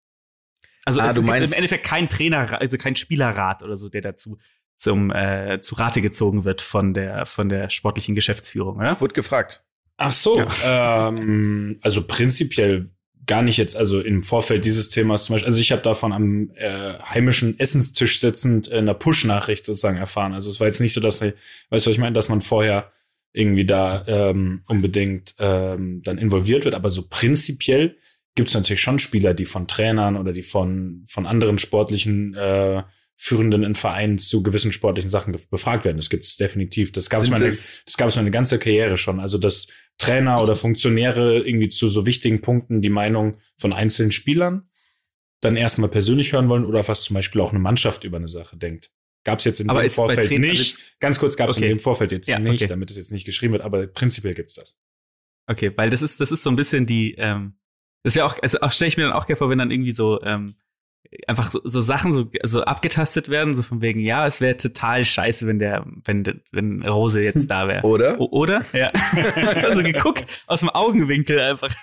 [0.86, 3.90] also Ah, es du gibt meinst- im Endeffekt kein Trainer, also kein Spielerrat oder so,
[3.90, 4.38] der dazu
[4.78, 9.00] zum äh, zu Rate gezogen wird von der von der sportlichen Geschäftsführung, oder?
[9.02, 9.64] Wurde gefragt.
[9.98, 12.90] Ach so, ähm, also prinzipiell
[13.26, 16.52] gar nicht jetzt, also im Vorfeld dieses Themas zum Beispiel, also ich habe davon am
[16.56, 20.34] äh, heimischen Essenstisch sitzend in einer Push-Nachricht sozusagen erfahren.
[20.34, 21.36] Also es war jetzt nicht so, dass, weißt du,
[21.72, 22.92] was ich meine, dass man vorher
[23.36, 27.98] irgendwie da ähm, unbedingt ähm, dann involviert wird, aber so prinzipiell
[28.36, 32.84] gibt es natürlich schon Spieler, die von Trainern oder die von, von anderen sportlichen äh,
[33.18, 35.96] Führenden in Vereinen zu gewissen sportlichen Sachen befragt werden.
[35.96, 36.92] Das gibt es definitiv.
[36.92, 39.22] Das gab es meine, das- das gab es meine ganze Karriere schon.
[39.22, 39.68] Also dass
[39.98, 44.68] Trainer oder Funktionäre irgendwie zu so wichtigen Punkten die Meinung von einzelnen Spielern
[45.40, 48.58] dann erstmal persönlich hören wollen oder was zum Beispiel auch eine Mannschaft über eine Sache
[48.58, 48.92] denkt.
[49.26, 50.80] Gab es jetzt in Aber dem Vorfeld Trainer- nicht.
[51.02, 51.66] Ganz kurz gab es Okay.
[51.66, 52.68] in dem Vorfeld jetzt Ja, nicht, okay.
[52.70, 54.78] damit es jetzt nicht geschrieben wird, aber prinzipiell gibt's das.
[55.48, 57.56] Okay, weil das ist das ist so ein bisschen die ähm,
[58.04, 59.72] das ist ja auch also auch stelle ich mir dann auch gerne vor, wenn dann
[59.72, 60.56] irgendwie so ähm,
[61.28, 65.06] einfach so, so Sachen so, so abgetastet werden, so von wegen, ja, es wäre total
[65.06, 67.86] scheiße, wenn der, wenn, der- wenn Rose jetzt da wäre.
[67.86, 68.20] Oder?
[68.20, 68.66] O- Oder?
[68.74, 68.92] Ja.
[69.76, 71.74] so geguckt aus dem Augenwinkel einfach.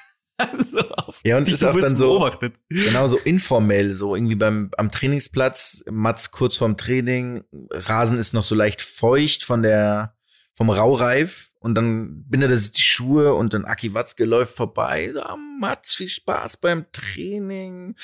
[0.70, 2.54] so auf Ja, und dich ist auch dann so- beobachtet.
[2.68, 8.44] Genau, so informell, so irgendwie beim, am Trainingsplatz, Mats kurz vorm Training, Rasen ist noch
[8.44, 10.16] so leicht feucht von der,
[10.54, 15.10] vom Raureif und dann bindet er sich die Schuhe und dann Aki Watzke läuft vorbei,
[15.12, 17.94] so, ah, Mats, viel Spaß beim Training.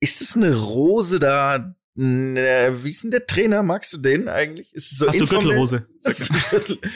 [0.00, 1.74] Ist es eine Rose da?
[1.98, 3.62] Ne, wie ist denn der Trainer?
[3.62, 4.70] Magst du den eigentlich?
[4.74, 5.26] So Hast du?
[5.26, 5.86] Gürtelrose?
[6.00, 6.78] Sagst du Gürtel?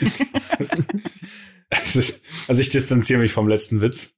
[1.69, 2.19] Es ist,
[2.49, 4.13] also ich distanziere mich vom letzten Witz.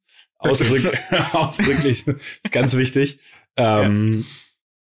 [0.51, 0.99] Ausdrücklich,
[1.33, 2.05] ausdrücklich
[2.51, 3.19] ganz wichtig.
[3.57, 4.25] Ähm,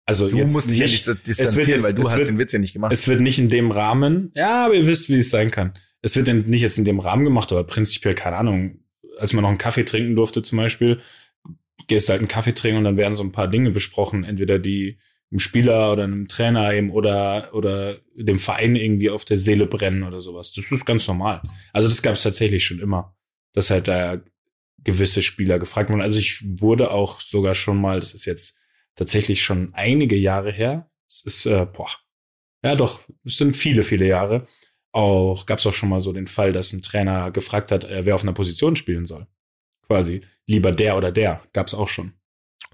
[0.06, 2.38] Also Du jetzt musst dich ja nicht, nicht distanzieren, jetzt- weil du hast wird- den
[2.38, 2.92] Witz ja nicht gemacht.
[2.94, 5.74] es wird nicht in dem Rahmen, ja, aber ihr wisst, wie es sein kann.
[6.02, 8.80] Es wird nicht jetzt in dem Rahmen gemacht, aber prinzipiell, keine Ahnung,
[9.20, 11.00] als man noch einen Kaffee trinken durfte zum Beispiel,
[11.88, 14.58] gehst du halt einen Kaffee trinken und dann werden so ein paar Dinge besprochen, entweder
[14.60, 14.98] die
[15.32, 20.04] einem Spieler oder einem Trainer eben oder, oder dem Verein irgendwie auf der Seele brennen
[20.04, 20.52] oder sowas.
[20.54, 21.42] Das ist ganz normal.
[21.72, 23.16] Also das gab es tatsächlich schon immer,
[23.54, 24.22] dass halt da
[24.84, 26.02] gewisse Spieler gefragt wurden.
[26.02, 28.60] Also ich wurde auch sogar schon mal, das ist jetzt
[28.96, 31.90] tatsächlich schon einige Jahre her, es ist, äh, boah,
[32.64, 34.48] ja doch, es sind viele, viele Jahre.
[34.94, 38.06] Auch gab es auch schon mal so den Fall, dass ein Trainer gefragt hat, äh,
[38.06, 39.28] wer auf einer Position spielen soll.
[39.88, 42.14] Quasi lieber der oder der, gab es auch schon.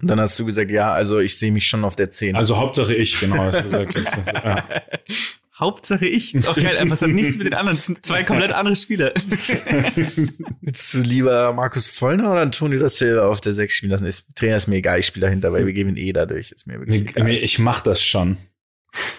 [0.00, 2.36] Und dann hast du gesagt, ja, also ich sehe mich schon auf der 10.
[2.36, 3.38] Also Hauptsache ich, genau.
[3.38, 4.68] hast du gesagt, das, das, ja.
[5.58, 6.34] Hauptsache ich.
[6.34, 7.76] Ist auch geil, einfach es hat nichts mit den anderen.
[7.76, 9.12] Das sind zwei komplett andere Spieler.
[10.62, 14.06] Willst du lieber Markus Vollner oder Antonio da Silva auf der 6 spielen lassen?
[14.06, 16.52] Ist, Trainer ist mir egal, ich spiele dahinter, weil wir geben ihn eh dadurch.
[16.52, 17.24] Ist mir wirklich Nee, egal.
[17.24, 18.36] nee, ich mach das schon.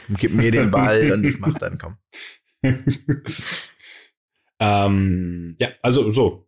[0.09, 1.97] Gib mir den Ball und ich mach dann, komm.
[4.59, 6.47] ähm, ja, also so.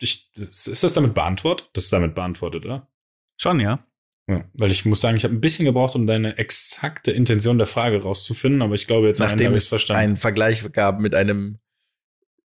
[0.00, 1.70] Ich, ist das damit beantwortet?
[1.74, 2.88] Das ist damit beantwortet, oder?
[3.36, 3.86] Schon, ja.
[4.28, 7.66] Ja, weil ich muss sagen, ich habe ein bisschen gebraucht, um deine exakte Intention der
[7.66, 10.00] Frage rauszufinden, aber ich glaube, jetzt Nachdem es verstanden.
[10.00, 11.58] einen Vergleich gab mit einem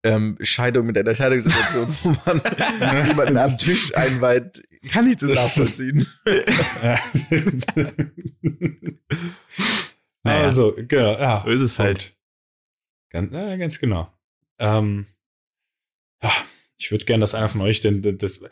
[0.03, 2.41] ähm, Scheidung mit einer Scheidungssituation, wo man
[3.07, 6.07] jemanden am Tisch einweiht, kann ich das nachvollziehen.
[10.23, 10.45] Naja.
[10.45, 11.43] Also, genau, ja.
[11.45, 12.17] So ist es halt.
[13.11, 14.13] Ganz, ja, ganz genau.
[14.59, 15.07] Ähm,
[16.23, 16.33] ja,
[16.79, 18.43] ich würde gerne, dass einer von euch denn das.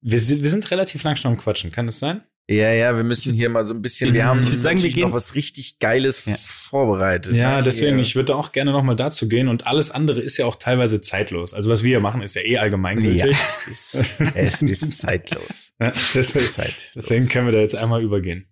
[0.00, 2.22] Wir sind, wir sind relativ lang schon am Quatschen, kann das sein?
[2.52, 5.02] Ja, ja, wir müssen hier mal so ein bisschen, wir haben Ich sagen, wir gehen-
[5.08, 6.34] noch was richtig Geiles Ja.
[6.36, 7.32] vorbereitet.
[7.32, 7.62] Ja, ne?
[7.62, 10.56] deswegen, ich würde auch gerne noch mal dazu gehen und alles andere ist ja auch
[10.56, 11.54] teilweise zeitlos.
[11.54, 13.36] Also was wir hier machen, ist ja eh Ja, allgemeingültig.
[13.68, 15.74] es ist, es ist zeitlos.
[15.80, 16.90] Ja, deswegen, Zeitlos.
[16.96, 18.48] deswegen können wir da jetzt einmal übergehen.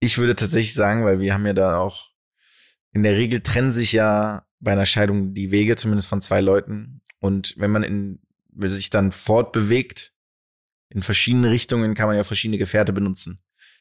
[0.00, 2.10] Ich würde tatsächlich sagen, weil wir haben ja da auch,
[2.92, 7.00] in der Regel trennen sich ja bei einer Scheidung die Wege, zumindest von zwei Leuten.
[7.20, 8.18] Und wenn man in,
[8.52, 10.09] wenn sich dann fortbewegt,
[10.90, 13.40] in verschiedene Richtungen kann man ja verschiedene Gefährte benutzen.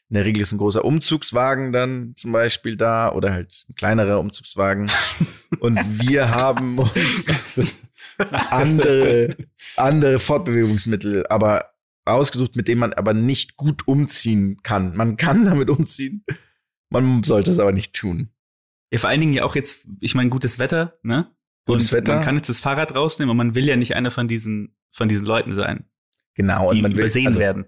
[0.10, 4.20] In der Regel ist ein großer Umzugswagen dann zum Beispiel da oder halt ein kleinerer
[4.20, 4.90] Umzugswagen.
[5.60, 7.82] Und wir haben uns
[8.50, 9.36] andere,
[9.76, 11.74] andere Fortbewegungsmittel, aber
[12.06, 14.96] ausgesucht, mit denen man aber nicht gut umziehen kann.
[14.96, 16.26] Man kann damit umziehen,
[16.90, 18.30] man sollte es aber nicht tun.
[18.92, 21.30] Ja, vor allen Dingen ja auch jetzt, ich meine, gutes Wetter, ne?
[21.66, 22.16] Gutes und Wetter.
[22.16, 25.08] Man kann jetzt das Fahrrad rausnehmen und man will ja nicht einer von diesen, von
[25.08, 25.86] diesen Leuten sein,
[26.40, 27.66] Genau, die und man will übersehen also, werden.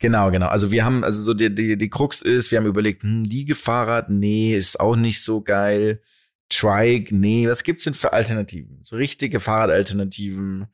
[0.00, 0.48] Genau, genau.
[0.48, 4.10] Also wir haben, also so die, die, die Krux ist, wir haben überlegt, hm, Liegefahrrad,
[4.10, 6.02] nee, ist auch nicht so geil.
[6.48, 8.80] Trike, nee, was gibt's denn für Alternativen?
[8.82, 10.66] So richtige Fahrradalternativen,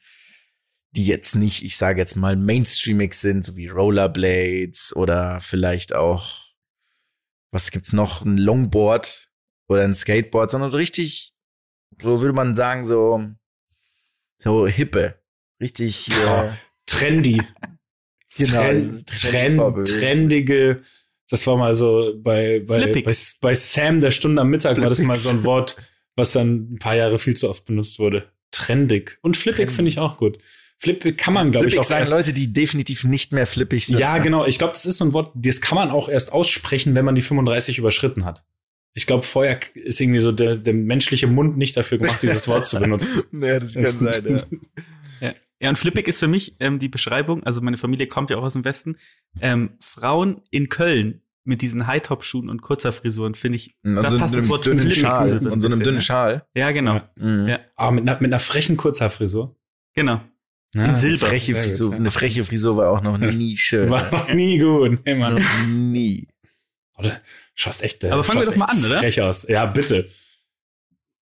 [0.93, 6.45] die jetzt nicht, ich sage jetzt mal, mainstreamig sind, so wie Rollerblades oder vielleicht auch,
[7.51, 9.29] was gibt's noch, ein Longboard
[9.69, 11.35] oder ein Skateboard, sondern so richtig,
[12.01, 13.23] so würde man sagen, so,
[14.39, 15.23] so hippe.
[15.61, 16.57] Richtig, Ja.
[16.99, 17.43] trendy.
[18.37, 20.83] genau, Trend, diese Trend, trendige,
[21.29, 23.05] das war mal so bei, bei, Flippig.
[23.05, 25.09] bei, bei Sam der Stunde am Mittag war das Flippig.
[25.09, 25.77] mal so ein Wort,
[26.17, 28.31] was dann ein paar Jahre viel zu oft benutzt wurde.
[28.51, 29.19] Trendig.
[29.23, 30.39] Und flippig finde ich auch gut.
[30.79, 33.99] Flippig kann man, glaube ich, Flippig auch sagen Leute, die definitiv nicht mehr flippig sind.
[33.99, 34.45] Ja, genau.
[34.45, 37.15] Ich glaube, das ist so ein Wort, das kann man auch erst aussprechen, wenn man
[37.15, 38.45] die 35 überschritten hat.
[38.93, 42.67] Ich glaube, vorher ist irgendwie so der, der menschliche Mund nicht dafür gemacht, dieses Wort
[42.67, 43.25] zu benutzen.
[43.33, 44.45] ja, das kann sein, ja.
[45.61, 45.69] Ja.
[45.71, 48.53] und flippig ist für mich ähm, die Beschreibung, also meine Familie kommt ja auch aus
[48.55, 48.97] dem Westen,
[49.41, 54.19] ähm, Frauen in Köln mit diesen Hightop-Schuhen und kurzer Frisuren, finde ich, Und da so
[54.19, 55.39] passt das einem Wort dünnen Schal.
[55.39, 56.01] so ein Und so einem dünnen.
[56.03, 56.47] Schal.
[56.55, 57.01] Ja, genau.
[57.17, 57.47] Mhm.
[57.49, 57.61] Ja.
[57.77, 59.55] Aber mit einer, mit einer frechen Kurzhaarfrisur.
[59.95, 60.21] genau.
[60.75, 61.27] Ja, In Silber.
[61.29, 61.99] Freche Sehr gut, Frisur, ja.
[61.99, 63.89] eine freche Frisur war auch noch nie schön.
[63.91, 65.07] War noch nie gut.
[65.07, 65.35] Mann.
[65.35, 66.27] noch nie.
[66.99, 67.21] Oder?
[67.55, 68.99] Schaust echt, äh, Aber fangen wir doch mal an, oder?
[68.99, 69.47] Frech aus.
[69.47, 70.09] Ja, bitte.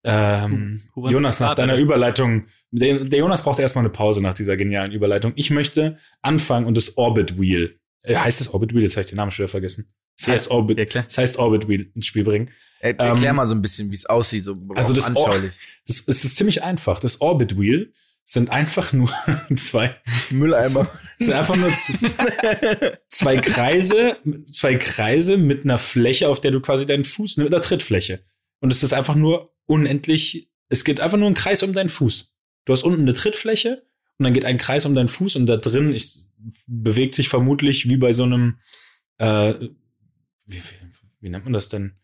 [0.05, 1.77] Ähm, Who- who wants Jonas, nach deiner?
[1.77, 5.33] Überleitung, der, der Jonas braucht erstmal eine Pause nach dieser genialen Überleitung.
[5.37, 7.79] Ich möchte anfangen und das Orbit Wheel.
[8.03, 8.83] Äh, heißt es Orbit Wheel?
[8.83, 9.93] Jetzt habe ich den Namen schon wieder vergessen.
[10.19, 12.51] Es Ja, heißt Orbit, ja, es heißt Orbit Wheel ins Spiel bringen.
[12.81, 15.55] Er, erklär Ähm, mal so ein bisschen, wie es aussieht, so Also das Or- anschaulich.
[15.87, 16.99] Das, es ist ziemlich einfach.
[16.99, 17.93] Das Orbit Wheel
[18.25, 19.09] sind einfach nur
[19.57, 19.95] zwei,
[20.31, 20.89] Mülleimer.
[21.19, 21.73] es sind einfach nur
[23.09, 24.17] zwei Kreise,
[24.51, 28.21] zwei Kreise mit einer Fläche, auf der du quasi deinen Fuß, mit einer Trittfläche.
[28.61, 32.35] Und es ist einfach nur unendlich, es geht einfach nur ein Kreis um deinen Fuß.
[32.65, 33.85] Du hast unten eine Trittfläche
[34.19, 36.31] und dann geht ein Kreis um deinen Fuß und da drin ist,
[36.67, 38.59] bewegt sich vermutlich wie bei so einem,
[39.19, 39.55] äh,
[40.47, 40.63] wie,
[41.21, 41.97] wie, nennt man das denn?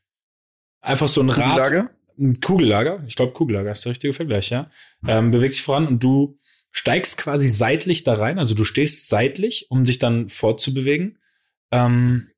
[0.80, 1.50] Einfach so ein Rad.
[1.50, 1.90] Kugellager?
[2.18, 4.70] Ein Kugellager, ich glaube Kugellager ist der richtige Vergleich, ja.
[5.06, 6.38] Ähm, bewegt sich voran und du
[6.70, 11.18] steigst quasi seitlich da rein, also du stehst seitlich, um dich dann fortzubewegen.
[11.70, 12.30] Ähm,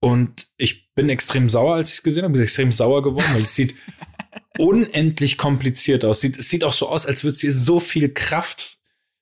[0.00, 3.42] und ich bin extrem sauer, als ich es gesehen habe, bin extrem sauer geworden, weil
[3.42, 3.76] es sieht
[4.58, 6.20] unendlich kompliziert aus.
[6.20, 8.78] Sieht, es sieht auch so aus, als würde es dir so viel Kraft,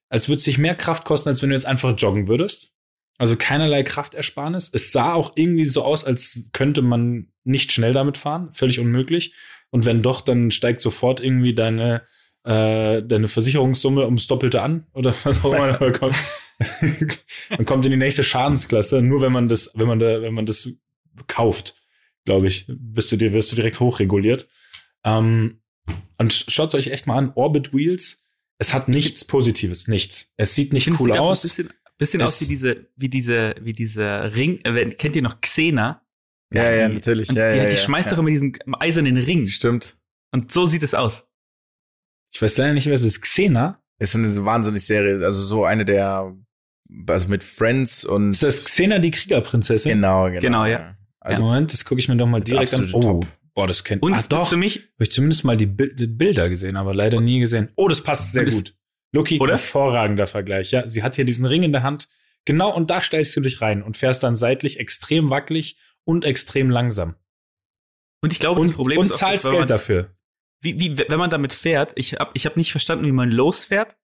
[0.08, 2.72] als würde es dich mehr Kraft kosten, als wenn du jetzt einfach joggen würdest.
[3.18, 4.70] Also keinerlei Kraftersparnis.
[4.72, 8.48] Es sah auch irgendwie so aus, als könnte man nicht schnell damit fahren.
[8.52, 9.34] Völlig unmöglich.
[9.68, 12.04] Und wenn doch, dann steigt sofort irgendwie deine,
[12.44, 15.78] äh, deine Versicherungssumme ums Doppelte an oder was auch immer.
[15.78, 16.16] man kommt,
[17.50, 20.46] man kommt in die nächste Schadensklasse, nur wenn man das, wenn man da, wenn man
[20.46, 20.70] das
[21.28, 21.74] kauft,
[22.24, 24.48] glaube ich, bist du dir, wirst du direkt hochreguliert.
[25.04, 25.60] Ähm,
[26.18, 28.24] und schaut euch echt mal an, Orbit Wheels,
[28.58, 30.32] es hat nichts Positives, nichts.
[30.36, 31.44] Es sieht nicht cool es sieht auch aus.
[31.44, 34.60] Ein bisschen, bisschen Es- aus wie diese, wie diese, wie diese Ring.
[34.64, 36.02] Äh, kennt ihr noch Xena?
[36.52, 37.28] Ja, ja, die- natürlich.
[37.28, 38.12] Und Ja, die, ja, die ja, schmeißt ja.
[38.12, 39.46] doch immer diesen eisernen Ring.
[39.46, 39.96] Stimmt.
[40.32, 41.24] Und so sieht es aus.
[42.32, 43.20] Ich weiß leider nicht, wer es ist.
[43.20, 43.82] Xena?
[43.98, 46.34] Es ist eine wahnsinnig Serie, also so eine der,
[47.06, 49.92] also mit Friends und Ist das Xena die Kriegerprinzessin?
[49.92, 50.96] genau, genau, Genau, ja.
[51.26, 52.90] Also Moment, das gucke ich mir doch mal direkt an.
[52.92, 53.26] Oh, Top.
[53.54, 54.48] boah, das kennt Und ah, es doch.
[54.48, 57.70] für mich, Habe ich zumindest mal die, Bil die Bilder gesehen, aber leider nie gesehen.
[57.76, 58.74] Oh, das passt sehr Und es- gut.
[59.12, 59.52] Loki, Oder?
[59.54, 60.72] hervorragender Vergleich.
[60.72, 62.08] Ja, sie hat hier diesen Ring in der Hand.
[62.44, 66.70] Genau, und da stellst du dich rein und fährst dann seitlich extrem wackelig und extrem
[66.70, 67.14] langsam.
[68.22, 70.10] und ich glaube, Und, das Problem und ist auch, zahlst dass, Geld man dafür.
[70.60, 73.96] wie, wie, wenn man damit fährt, ich habe ich hab nicht verstanden, wie man losfährt.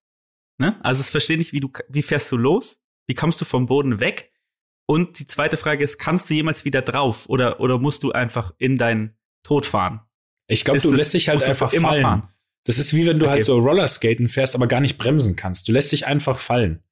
[0.58, 0.76] Ne?
[0.82, 2.78] Also ich verstehe nicht, wie du, wie fährst du los?
[3.06, 4.31] Wie kommst du vom Boden weg?
[4.92, 8.52] Und die zweite Frage ist, kannst du jemals wieder drauf oder, oder musst du einfach
[8.58, 10.00] in deinen Tod fahren?
[10.48, 12.02] Ich glaube, du das- lässt dich halt du einfach immer fallen.
[12.02, 12.28] fahren?
[12.66, 13.32] Das ist wie wenn du Okay.
[13.36, 15.66] halt so Rollerskaten fährst, aber gar nicht bremsen kannst.
[15.66, 16.82] Du lässt dich einfach fallen.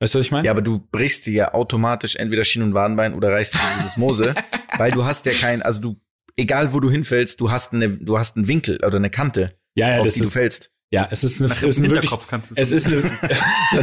[0.00, 0.44] Weißt du, was ich meine?
[0.46, 3.58] Ja, aber du brichst dir ja automatisch entweder Schien- und Wadenbein oder reißt dir
[3.94, 4.34] die Mose,
[4.76, 5.96] weil du hast ja kein, also du,
[6.36, 9.88] egal wo du hinfällst, du hast eine, du hast einen Winkel oder eine Kante, ja,
[9.88, 10.70] ja auf das die du ist, fällst.
[10.90, 13.02] Ja, es ist eine, Nach es ist eine wirklich, Hinterkopf kannst du es ist eine,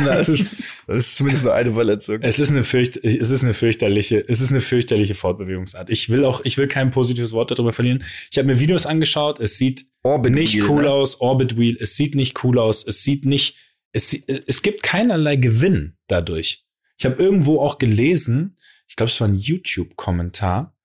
[0.05, 2.17] das ist zumindest nur eine Verletzung.
[2.21, 5.91] es ist eine fürcht, es ist eine fürchterliche, es ist eine fürchterliche Fortbewegungsart.
[5.91, 8.03] Ich will auch, ich will kein positives Wort darüber verlieren.
[8.31, 9.39] Ich habe mir Videos angeschaut.
[9.39, 10.89] Es sieht Orbit nicht Wheel, cool ne?
[10.89, 11.21] aus.
[11.21, 11.77] Orbit Wheel.
[11.79, 12.85] Es sieht nicht cool aus.
[12.87, 13.55] Es sieht nicht,
[13.91, 16.65] es, es gibt keinerlei Gewinn dadurch.
[16.97, 18.55] Ich habe irgendwo auch gelesen,
[18.87, 20.75] ich glaube, es war ein YouTube-Kommentar,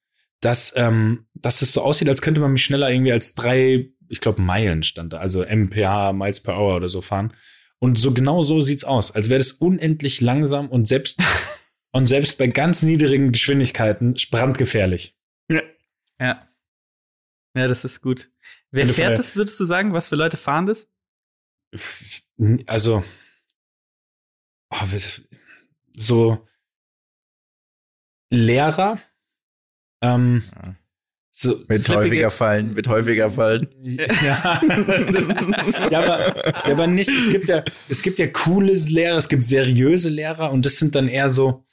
[0.41, 4.21] dass, ähm, dass es so aussieht, als könnte man mich schneller irgendwie als drei, ich
[4.21, 7.33] glaube, Meilen stand da, also mph, Miles per Hour oder so fahren.
[7.79, 11.19] Und so genau so sieht's aus, als wäre das unendlich langsam und selbst
[11.93, 15.17] und selbst bei ganz niedrigen Geschwindigkeiten brandgefährlich.
[16.21, 16.47] Ja.
[17.57, 18.31] Ja, das ist gut.
[18.71, 19.93] Wer von fährt das, würdest du sagen?
[19.93, 20.89] Was für Leute fahren das?
[22.67, 23.05] Also
[24.71, 24.87] oh,
[25.97, 26.47] so
[28.33, 29.01] Lehrer,
[30.03, 30.77] ähm, Ja.
[31.43, 33.69] So Flippige- häufiger fallen, wird häufiger fallen.
[33.83, 34.61] ja,
[35.13, 35.49] das ist,
[35.91, 37.09] ja, aber, ja, aber nicht.
[37.09, 40.95] Es gibt ja, es gibt ja coole Lehrer, es gibt seriöse Lehrer und das sind
[40.95, 41.65] dann eher so.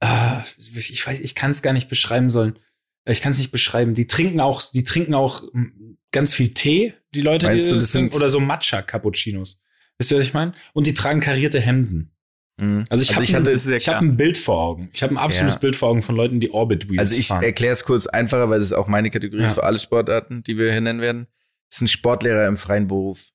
[0.00, 2.58] ah, ich weiß, ich kann es gar nicht beschreiben sollen.
[3.06, 3.94] Ich kann es nicht beschreiben.
[3.94, 6.92] Die trinken auch, die trinken auch mm, ganz viel Tee.
[7.14, 9.62] Die Leute, Meinst die du, das sind, sind- oder so Matcha Cappuccinos.
[9.96, 10.52] Wisst ihr, was ich meine?
[10.74, 12.12] Und die tragen karierte Hemden.
[12.58, 12.84] Mhm.
[12.90, 14.90] Also ich Also habe ein, ich hab ein Bild vor Augen.
[14.92, 15.60] Ich habe ein absolutes Ja.
[15.60, 18.58] Bild vor Augen von Leuten, die Orbit Wheels Also ich erkläre es kurz einfacher, weil
[18.58, 19.48] es ist auch meine Kategorie Ja.
[19.48, 21.26] für alle Sportarten, die wir hier nennen werden.
[21.70, 23.28] Das ist ein Sportlehrer im freien Beruf.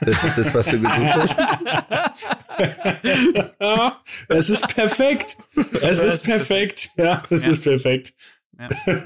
[0.00, 1.38] Das ist das, was du gesucht hast.
[4.28, 5.36] es ist perfekt.
[5.80, 6.90] Es ist perfekt.
[6.96, 7.50] Ja, es Ja.
[7.50, 8.12] ist perfekt.
[8.58, 8.68] Ja.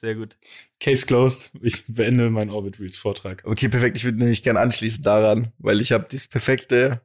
[0.00, 0.36] Sehr gut.
[0.80, 1.50] Case closed.
[1.62, 3.42] Ich beende meinen Orbit Wheels Vortrag.
[3.46, 3.96] Okay, perfekt.
[3.96, 7.00] Ich würde nämlich gern anschließen daran, weil ich habe das perfekte,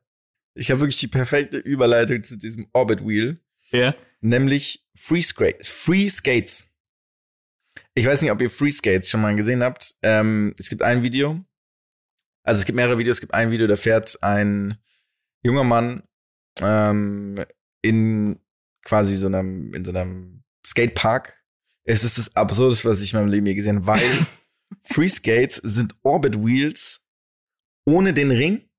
[0.54, 3.40] ich habe wirklich die perfekte Überleitung zu diesem Orbit Wheel,
[3.72, 3.96] Ja.
[4.20, 5.70] nämlich Free Skates.
[5.70, 6.68] Free Skates.
[7.94, 9.96] Ich weiß nicht, ob ihr Free Skates schon mal gesehen habt.
[10.02, 11.44] Ähm, es gibt ein Video.
[12.44, 13.18] Also es gibt mehrere Videos.
[13.18, 14.78] Es gibt ein Video, da fährt ein
[15.44, 16.04] junger Mann
[16.62, 17.36] ähm,
[17.82, 18.40] in
[18.84, 21.38] quasi so einem, in so einem Skatepark.
[21.84, 24.26] Es ist das Absurdeste, was ich in meinem Leben je gesehen habe, weil
[24.82, 27.06] Free Skates sind Orbit Wheels
[27.86, 28.70] ohne den Ring,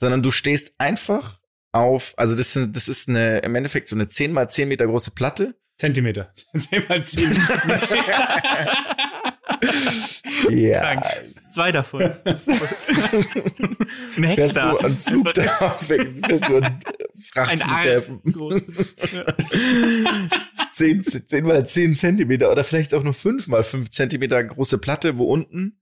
[0.00, 1.40] sondern du stehst einfach
[1.72, 4.86] auf, also das, sind, das ist eine, im Endeffekt so eine 10 mal 10 Meter
[4.86, 5.54] große Platte.
[5.76, 6.32] Zentimeter.
[6.34, 7.30] Zehn mal zehn.
[10.48, 11.02] Ja.
[11.52, 12.02] Zwei davon.
[12.02, 12.48] Ein Fährst
[14.56, 14.72] Hektar.
[14.72, 16.64] du an Flughafen, fährst du an
[17.34, 18.20] Ein Frachtflughäfen.
[18.24, 18.32] Arm.
[18.32, 18.62] groß.
[20.70, 25.18] 10, 10 mal 10 Zentimeter oder vielleicht auch nur 5 mal 5 Zentimeter große Platte,
[25.18, 25.79] wo unten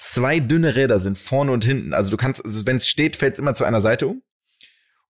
[0.00, 1.92] zwei dünne Räder sind, vorne und hinten.
[1.92, 4.22] Also du kannst, also wenn es steht, fällt es immer zu einer Seite um.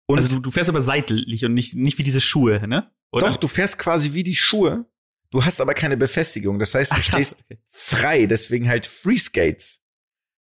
[0.06, 2.90] Und Also du, du fährst aber seitlich und nicht, nicht wie diese Schuhe, ne?
[3.12, 3.28] Oder?
[3.28, 4.86] doch, du fährst quasi wie die Schuhe.
[5.30, 6.58] Du hast aber keine Befestigung.
[6.58, 9.84] Das heißt, du Ach, stehst frei, deswegen halt Free Skates.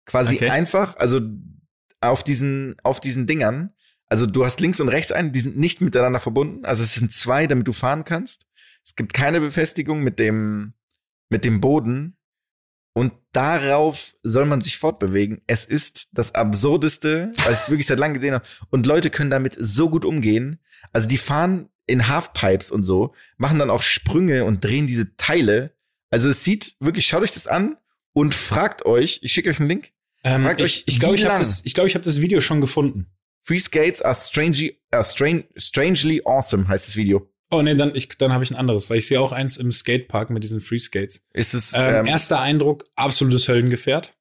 [0.06, 0.50] Quasi Okay.
[0.50, 1.22] einfach, also
[2.02, 3.74] auf diesen, auf diesen Dingern.
[4.06, 6.66] Also du hast links und rechts einen, die sind nicht miteinander verbunden.
[6.66, 8.46] Also es sind zwei, damit du fahren kannst.
[8.84, 10.76] Es gibt keine Befestigung mit dem,
[11.30, 12.16] mit dem Boden.
[12.98, 15.41] Und darauf soll man sich fortbewegen.
[15.48, 18.46] Es ist das Absurdeste, was ich wirklich seit langem gesehen habe.
[18.70, 20.62] Und Leute können damit so gut umgehen.
[20.93, 25.76] Also die fahren in Halfpipes und so, machen dann auch Sprünge und drehen diese Teile.
[26.10, 27.76] Also es sieht wirklich, schaut euch das an
[28.14, 29.91] und fragt euch, ich schicke euch einen Link.
[30.24, 32.39] Ähm, Fragt ich euch, ich glaube, ich habe das, ich glaub, ich hab das Video
[32.39, 33.08] schon gefunden.
[33.41, 37.30] Free Skates are strangely, are strange, strangely awesome, heißt das Video.
[37.56, 39.72] Oh nee, dann, ich, dann habe ich ein anderes, weil ich sehe auch eins im
[39.72, 41.22] Skatepark mit diesen Free Skates.
[41.34, 44.14] Ist es, Ähm, ähm, erster Eindruck, absolutes Höllengefährt.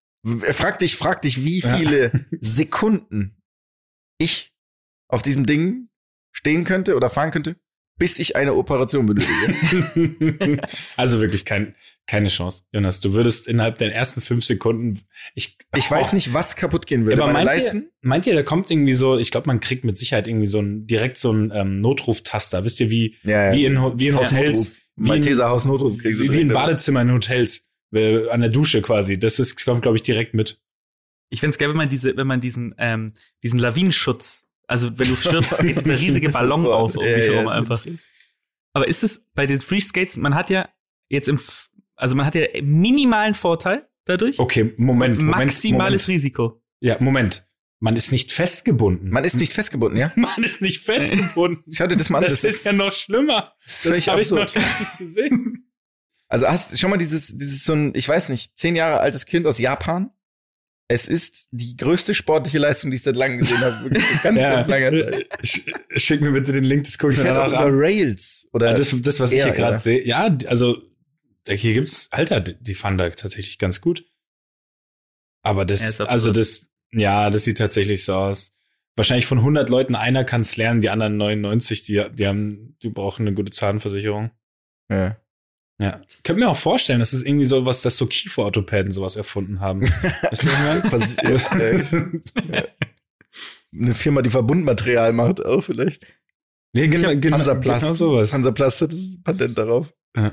[0.52, 1.76] frag dich, frag dich, wie Ja.
[1.76, 3.36] viele Sekunden
[4.18, 4.52] ich
[5.08, 5.88] auf diesem Ding
[6.32, 7.56] stehen könnte oder fahren könnte,
[7.98, 10.60] bis ich eine Operation benötige.
[10.96, 11.74] also wirklich kein,
[12.06, 13.00] keine Chance, Jonas.
[13.00, 15.00] Du würdest innerhalb der ersten fünf Sekunden.
[15.34, 17.22] Ich, Ich weiß nicht, was kaputt gehen würde.
[17.22, 17.90] aber meint ihr, Leisten?
[18.02, 20.86] meint ihr, da kommt irgendwie so, ich glaube, man kriegt mit Sicherheit irgendwie so ein,
[20.86, 22.64] direkt so ein ähm, Notruftaster.
[22.64, 26.30] Wisst ihr, wie, Ja, wie in, wie in Hotels, wie in, Malteser Hausnotruf kriegst du
[26.30, 26.48] wie, in.
[26.48, 29.18] Badezimmer in Hotels, äh, an der Dusche quasi.
[29.18, 30.60] Das ist, kommt, glaube ich, direkt mit.
[31.30, 35.16] Ich find's geil, wenn man diese, wenn man diesen, ähm, diesen Lawinenschutz, also wenn du
[35.16, 37.84] stirbst, geht dieser riesige Ballon auf um Ja, dich herum einfach.
[38.74, 40.68] Aber ist es bei den Free Skates, man hat ja
[41.08, 41.38] jetzt im,
[41.96, 44.38] also man hat ja minimalen Vorteil, dadurch.
[44.38, 45.38] Okay, Moment, Moment.
[45.46, 46.18] Maximales Moment.
[46.18, 46.62] Risiko.
[46.80, 47.46] Ja, Moment.
[47.80, 49.10] Man ist nicht festgebunden.
[49.10, 50.10] Man ist nicht festgebunden, ja?
[50.16, 51.64] Man ist nicht festgebunden.
[51.72, 52.24] Schau dir das mal an.
[52.24, 53.52] das, ist ja noch schlimmer.
[53.62, 55.60] das Das habe ich noch nicht gesehen.
[56.26, 59.46] Also hast schon mal dieses, dieses so ein, ich weiß nicht, zehn Jahre altes Kind
[59.46, 60.10] aus Japan.
[60.88, 63.84] Es ist die größte sportliche Leistung, die ich seit langem gesehen habe.
[63.84, 65.28] Wirklich seit ganz, ganz langer Zeit.
[65.44, 67.74] Sch- Schick mir bitte den Link, das gucke ich mir Fährt auch danach über an.
[67.78, 68.48] Rails.
[68.52, 69.78] Oder Ja, das, das, was ich eher, hier gerade ja.
[69.80, 70.04] sehe.
[70.06, 70.82] Ja, also
[71.48, 74.04] hier gibt's, Alter, die die fahren da tatsächlich ganz gut.
[75.42, 76.08] Aber Ja, das, absurd.
[76.08, 78.52] also das, ja, das sieht tatsächlich so aus.
[78.96, 82.90] Wahrscheinlich von 100 Leuten einer kann es lernen, die anderen 99, die, die haben, die
[82.90, 84.30] brauchen eine gute Zahnversicherung.
[84.90, 85.16] ja.
[85.80, 86.00] Ja.
[86.22, 89.82] Könnt mir auch vorstellen, das ist irgendwie so was, dass so Kieferorthopäden sowas erfunden haben.
[90.30, 90.48] Weißt du,
[90.92, 92.22] was ich Was, meine?
[92.52, 92.68] äh,
[93.76, 96.06] eine Firma, die Verbundmaterial macht, auch vielleicht.
[96.74, 97.82] nee, genau, genau, Hansaplast.
[97.86, 98.32] genau sowas.
[98.32, 99.92] Hansaplast hat das Patent darauf.
[100.16, 100.32] Ja,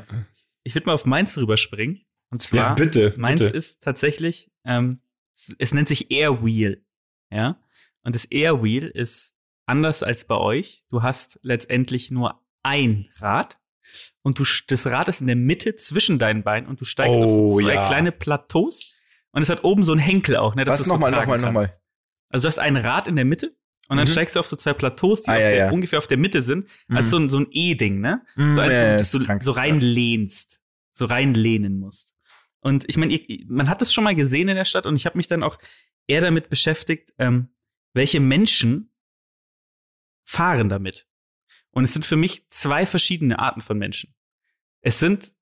[0.63, 2.01] Ich würde mal auf meins rüberspringen.
[2.31, 3.13] Und zwar, ja bitte.
[3.17, 3.55] meins bitte.
[3.57, 4.99] ist tatsächlich, ähm,
[5.35, 6.85] es, es nennt sich Airwheel.
[7.31, 7.59] Ja.
[8.03, 9.35] Und das Airwheel ist
[9.65, 10.85] anders als bei euch.
[10.89, 13.59] Du hast letztendlich nur ein Rad.
[14.21, 17.31] Und du, das Rad ist in der Mitte zwischen deinen Beinen und du steigst auf
[17.31, 17.87] Oh, so zwei ja.
[17.87, 18.93] kleine Plateaus.
[19.31, 20.63] Und es hat oben so einen Henkel auch, ne?
[20.63, 20.79] dass Was?
[20.79, 21.69] du's so Nochmal, nochmal, nochmal.
[22.29, 23.51] Also du hast ein Rad in der Mitte
[23.91, 24.11] und dann Mhm.
[24.11, 25.71] steigst du auf so zwei Plateaus, die Ah, auf ja, der, ja.
[25.71, 26.67] ungefähr auf der Mitte sind.
[26.89, 28.25] Also so ein, so ein E-Ding, ne?
[28.35, 29.43] Mhm, So eins, ja, wo du dich so, krank.
[29.43, 30.59] so reinlehnst,
[30.93, 32.13] so reinlehnen musst.
[32.61, 35.17] Und ich meine, man hat das schon mal gesehen in der Stadt und ich habe
[35.17, 35.57] mich dann auch
[36.07, 37.49] eher damit beschäftigt, ähm,
[37.93, 38.91] welche Menschen
[40.25, 41.07] fahren damit.
[41.71, 44.13] Und es sind für mich zwei verschiedene Arten von Menschen.
[44.81, 45.33] Es sind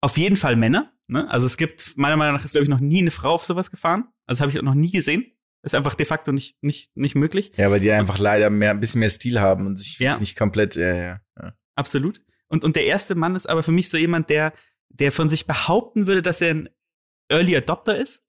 [0.00, 0.92] auf jeden Fall Männer.
[1.06, 1.28] Ne?
[1.30, 3.70] Also es gibt, meiner Meinung nach ist, glaube ich, noch nie eine Frau auf sowas
[3.70, 4.08] gefahren.
[4.26, 5.32] Also habe ich auch noch nie gesehen.
[5.62, 7.52] Ist einfach de facto nicht, nicht, nicht möglich.
[7.56, 10.16] Ja, weil die einfach leider mehr, ein bisschen mehr Stil haben und sich Ja.
[10.18, 11.20] nicht komplett, ja, ja.
[11.40, 11.54] ja.
[11.74, 12.22] Absolut.
[12.48, 14.52] Und, und der erste Mann ist aber für mich so jemand, der,
[14.88, 16.68] der von sich behaupten würde, dass er ein
[17.30, 18.24] Early Adopter ist.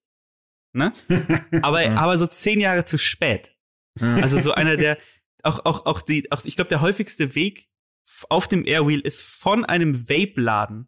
[0.74, 0.92] Ne?
[1.64, 1.98] Aber, Mhm.
[1.98, 3.56] aber so zehn Jahre zu spät.
[4.00, 4.98] Also so einer, der
[5.44, 7.70] auch, auch, auch die, auch, ich glaube, der häufigste Weg
[8.30, 10.88] auf dem Airwheel ist von einem Vape-Laden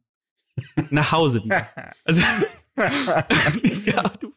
[0.90, 1.68] nach Hause wieder.
[2.04, 2.22] Also,
[3.86, 4.32] ja, du,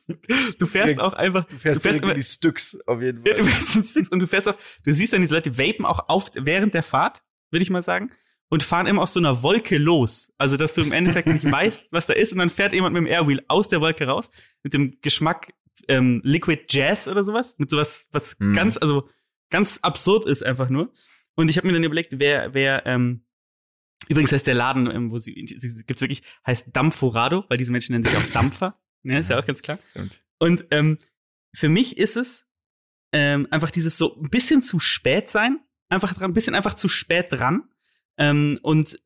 [0.58, 3.42] du fährst auch einfach, Du fährst Du fährst immer- die Stücks, auf jeden ja, Fall.
[3.44, 6.08] du fährst in Sticks und du fährst auch, du siehst dann diese Leute vapen auch
[6.08, 8.10] auf, während der Fahrt, würde ich mal sagen,
[8.50, 10.32] und fahren immer aus so einer Wolke los.
[10.38, 13.00] Also, dass du im Endeffekt nicht weißt, was da ist, und dann fährt jemand mit
[13.02, 14.30] dem Airwheel aus der Wolke raus,
[14.62, 15.52] mit dem Geschmack
[15.88, 18.54] ähm, Liquid Jazz oder sowas, mit sowas, was Mhm.
[18.54, 19.08] ganz, also
[19.50, 20.92] ganz absurd ist einfach nur.
[21.36, 23.23] Und ich habe mir dann überlegt, wer, wer, ähm,
[24.08, 27.92] übrigens heißt der Laden, ähm, wo sie, sie gibt's wirklich, heißt Dampforado, weil diese Menschen
[27.92, 28.80] nennen sich auch Dampfer.
[29.02, 29.78] ne, ist ja auch ganz klar.
[29.90, 30.22] Stimmt.
[30.38, 30.98] Und ähm,
[31.54, 32.46] für mich ist es
[33.12, 36.88] ähm, einfach dieses so ein bisschen zu spät sein, einfach dran, ein bisschen einfach zu
[36.88, 37.68] spät dran.
[38.18, 38.98] Ähm, und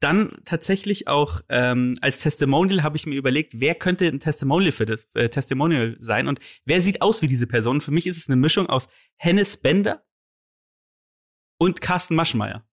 [0.00, 4.84] dann tatsächlich auch ähm, als Testimonial habe ich mir überlegt, wer könnte ein Testimonial für
[4.84, 7.80] das äh, Testimonial sein und wer sieht aus wie diese Person.
[7.80, 10.04] Für mich ist es eine Mischung aus Hennes Bender
[11.58, 12.68] und Carsten Maschmeyer,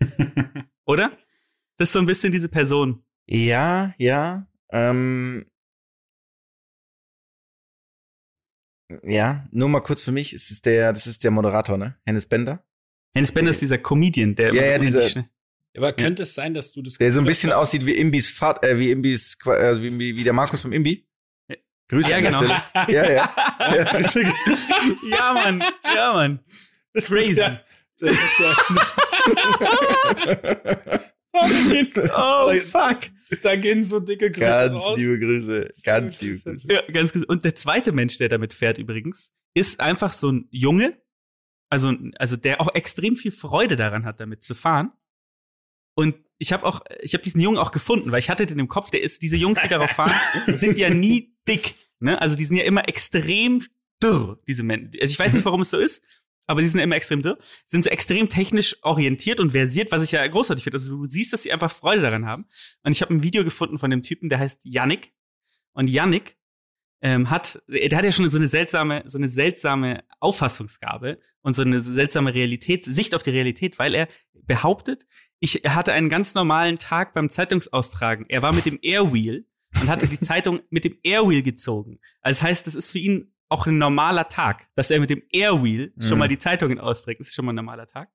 [0.86, 1.16] oder?
[1.76, 3.04] Das ist so ein bisschen diese Person.
[3.26, 4.46] Ja, ja.
[4.70, 5.46] Ähm,
[9.02, 11.96] ja, nur mal kurz für mich, es ist der, das ist der Moderator, ne?
[12.06, 12.64] Hennes Bender.
[13.14, 15.24] Hennes Bender ist dieser Comedian, der Ja, immer ja, dieser-
[15.76, 18.28] Aber könnte es sein, dass du das Der so ein bisschen hast, aussieht wie Imbis
[18.30, 21.06] Vater, äh, wie Imbis, äh, wie, wie der Markus vom Imbi.
[21.88, 22.44] Grüße Ja, an der genau.
[22.44, 22.92] Stelle.
[22.92, 23.34] Ja, ja.
[25.08, 25.62] ja, Mann.
[25.94, 26.40] Ja, Mann.
[26.94, 27.34] Crazy.
[27.40, 27.60] Ja,
[27.98, 28.56] das ist ja.
[31.32, 33.10] Oh, fuck.
[33.42, 34.98] Da gehen so dicke Grüße Ganz raus.
[34.98, 35.70] liebe Grüße.
[35.84, 36.72] Ganz liebe Grüße.
[36.72, 37.12] Ja, ganz.
[37.14, 41.00] Und der zweite Mensch, der damit fährt übrigens, ist einfach so ein Junge,
[41.68, 44.92] also, also der auch extrem viel Freude daran hat, damit zu fahren.
[45.94, 48.68] Und ich habe auch, ich habe diesen Jungen auch gefunden, weil ich hatte den im
[48.68, 50.14] Kopf, der ist, diese Jungs, die darauf fahren,
[50.54, 51.74] sind ja nie dick.
[51.98, 52.20] Ne?
[52.20, 53.62] Also die sind ja immer extrem
[54.02, 54.92] dürr, diese Menschen.
[55.00, 56.02] Also ich weiß nicht, warum es so ist,
[56.46, 60.12] aber die sind immer extrem dürr, sind so extrem technisch orientiert und versiert, was ich
[60.12, 60.78] ja großartig finde.
[60.78, 62.46] Also du siehst, dass sie einfach Freude daran haben.
[62.82, 65.12] Und ich habe ein Video gefunden von dem Typen, der heißt Yannick.
[65.72, 66.36] Und Yannick
[67.02, 71.62] ähm, hat, der hat ja schon so eine seltsame, so eine seltsame Auffassungsgabe und so
[71.62, 75.06] eine seltsame Realität, Sicht auf die Realität, weil er behauptet,
[75.38, 78.26] ich er hatte einen ganz normalen Tag beim Zeitungsaustragen.
[78.28, 79.46] Er war mit dem Airwheel
[79.80, 81.98] und hatte die Zeitung mit dem Airwheel gezogen.
[82.22, 85.22] Also das heißt, das ist für ihn auch ein normaler Tag, dass er mit dem
[85.32, 86.18] Airwheel schon Mhm.
[86.18, 87.20] mal die Zeitungen austrägt.
[87.20, 88.08] Das ist schon mal ein normaler Tag.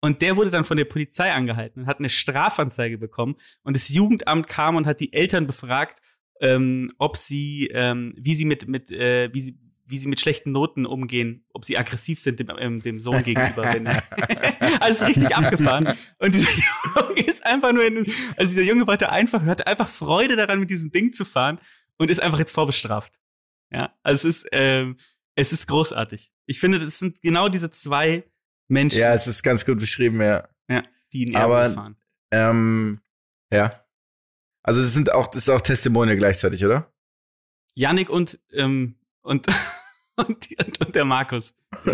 [0.00, 3.36] Und der wurde dann von der Polizei angehalten und hat eine Strafanzeige bekommen.
[3.62, 6.00] Und das Jugendamt kam und hat die Eltern befragt,
[6.40, 10.50] ähm, ob sie, ähm, wie sie mit, mit, äh, wie sie, wie sie mit schlechten
[10.50, 13.62] Noten umgehen, ob sie aggressiv sind dem, ähm, dem Sohn gegenüber.
[13.72, 13.86] Wenn,
[14.80, 15.94] also richtig abgefahren.
[16.18, 17.98] Und dieser Junge ist einfach nur in,
[18.36, 21.58] also dieser Junge wollte einfach, hatte einfach Freude daran, mit diesem Ding zu fahren.
[21.96, 23.14] und ist einfach jetzt vorbestraft.
[23.74, 24.96] Ja, also es ist, ähm,
[25.34, 26.32] es ist großartig.
[26.46, 28.24] Ich finde, das sind genau diese zwei
[28.68, 30.48] Menschen, Ja, es ist ganz gut beschrieben, ja.
[31.12, 31.96] die in aber- Erbe fahren.
[32.30, 33.00] Ähm,
[33.52, 33.84] ja.
[34.62, 36.92] Also es sind auch, das ist auch Testimonial gleichzeitig, oder?
[37.74, 39.46] Yannick und, ähm, und,
[40.16, 41.54] und, und, und der Markus.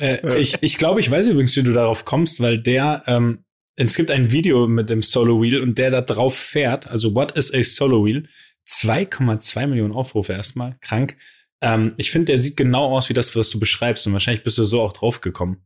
[0.00, 3.44] Äh, ich, ich glaube, ich weiß übrigens, wie du darauf kommst, weil der, ähm,
[3.76, 7.32] es gibt ein Video mit dem Solo Wheel und der da drauf fährt, also What
[7.36, 8.28] is a Solo Wheel?
[8.68, 11.16] 2,2 Millionen Aufrufe erstmal, krank.
[11.60, 14.58] Ähm, ich finde, der sieht genau aus wie das, was du beschreibst und wahrscheinlich bist
[14.58, 15.64] du so auch drauf gekommen.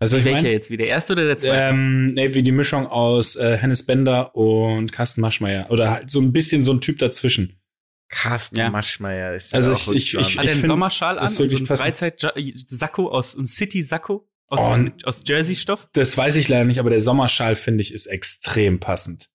[0.00, 0.70] Also ich Welcher meine, jetzt?
[0.70, 1.56] Wie der erste oder der zweite?
[1.56, 6.20] ähm, nee, wie die Mischung aus äh, Hennes Bender und Carsten Maschmeyer oder halt so
[6.20, 7.60] ein bisschen so ein Typ dazwischen.
[8.08, 8.70] Carsten Ja.
[8.70, 10.38] Maschmeyer ist Also ja ich- ich- ich- Wahnsinn.
[10.38, 11.78] Hat er einen find, Sommerschal an und so einen passend.
[11.98, 15.88] Freizeit-Sakko aus, ein City-Sakko aus, Oh, aus Jersey-Stoff?
[15.92, 19.30] Das weiß ich leider nicht, aber der Sommerschal finde ich ist extrem passend.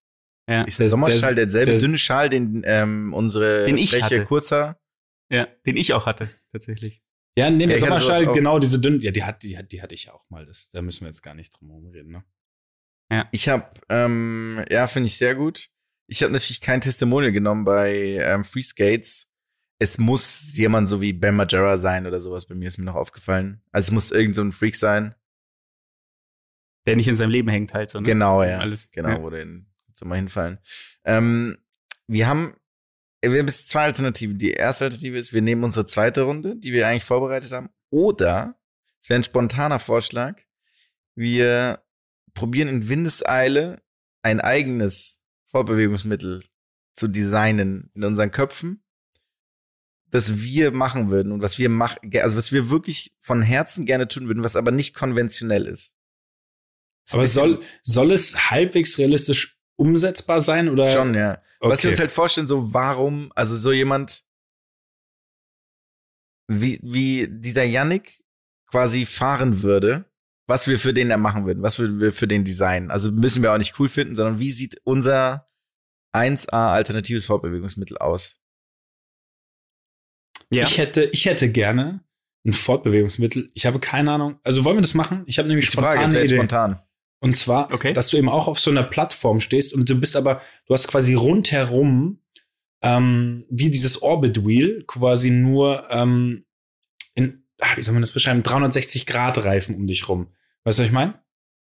[0.49, 0.63] Ja.
[0.63, 4.25] Ist der Sommerschal derselbe der- dünne Schal, den ähm, unsere Den ich freche hatte.
[4.25, 4.79] Kurzer?
[5.31, 7.03] ja, den ich auch hatte, tatsächlich.
[7.37, 9.81] Ja, nee, der ich hatte Sommerschal, genau diese dünnen, ja, die hat, die hat, die
[9.81, 10.45] hatte ich ja auch mal.
[10.47, 12.23] Das, da müssen wir jetzt gar nicht drum herum reden, ne?
[13.31, 15.69] Ich habe, ähm, ja, finde ich sehr gut.
[16.07, 19.31] Ich habe natürlich kein Testimonial genommen bei ähm, Free Skates.
[19.79, 22.45] Es muss jemand so wie Ben Majera sein oder sowas.
[22.47, 23.61] Bei mir ist mir noch aufgefallen.
[23.71, 25.15] Also es muss irgend so ein Freak sein.
[26.85, 28.05] Der nicht in seinem Leben hängt halt so, ne?
[28.05, 28.59] Genau, ja.
[28.59, 28.89] Alles.
[28.91, 29.21] Genau, Ja.
[29.21, 29.68] wo den
[30.05, 30.59] mal hinfallen.
[31.03, 31.57] Ähm,
[32.07, 32.55] wir haben,
[33.21, 34.37] wir haben jetzt zwei Alternativen.
[34.37, 37.69] Die erste Alternative ist, wir nehmen unsere zweite Runde, die wir eigentlich vorbereitet haben.
[37.89, 38.59] Oder,
[39.01, 40.41] es wäre ein spontaner Vorschlag,
[41.15, 41.83] wir
[42.33, 43.81] probieren in Windeseile
[44.21, 46.43] ein eigenes Fortbewegungsmittel
[46.95, 48.83] zu designen in unseren Köpfen,
[50.11, 54.07] das wir machen würden und was wir machen, also was wir wirklich von Herzen gerne
[54.07, 55.93] tun würden, was aber nicht konventionell ist.
[57.11, 60.91] Aber soll, soll es halbwegs realistisch umsetzbar sein oder?
[60.91, 61.41] Schon, ja.
[61.59, 61.93] Was wir Okay.
[61.93, 64.23] uns halt vorstellen, so warum, also so jemand
[66.47, 68.23] wie, wie dieser Yannick
[68.67, 70.05] quasi fahren würde,
[70.47, 72.91] was wir für den da machen würden, was wir wir für den designen.
[72.91, 75.47] Also müssen wir auch nicht cool finden, sondern wie sieht unser
[76.15, 78.37] 1A alternatives Fortbewegungsmittel aus?
[80.49, 80.63] Ja.
[80.65, 82.03] Ich hätte, ich hätte gerne
[82.45, 83.51] ein Fortbewegungsmittel.
[83.53, 84.39] Ich habe keine Ahnung.
[84.43, 85.23] Also wollen wir das machen?
[85.27, 86.35] Ich habe nämlich die Frage, Idee.
[86.35, 86.81] spontan.
[87.21, 87.91] Und zwar, Okay.
[87.93, 90.87] dass du eben auch auf so einer Plattform stehst und du bist aber, du hast
[90.87, 92.21] quasi rundherum
[92.81, 96.45] ähm, wie dieses Orbit Wheel quasi nur ähm,
[97.15, 100.33] in, ah, wie soll man das beschreiben, 360 Grad Reifen um dich rum.
[100.63, 101.21] Weißt du, was ich meine?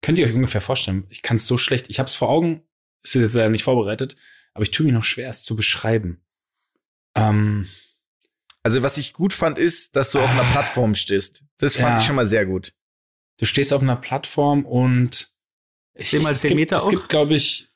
[0.02, 1.06] Könnt ihr euch ungefähr vorstellen?
[1.08, 1.86] Ich kann es so schlecht.
[1.88, 2.62] Ich habe es vor Augen.
[3.02, 4.16] Ist jetzt leider nicht vorbereitet,
[4.52, 6.22] aber ich tue mir noch schwer, es zu beschreiben.
[7.16, 7.66] Ähm,
[8.62, 10.50] Also was ich gut fand, ist, dass du auf einer Ah.
[10.52, 11.44] Plattform stehst.
[11.56, 11.98] Das fand Ja.
[12.00, 12.74] ich schon mal sehr gut.
[13.40, 15.28] Du stehst auf einer Plattform und
[15.94, 17.68] ich, Zehn mal es zehn gibt, Meter es gibt, glaube ich,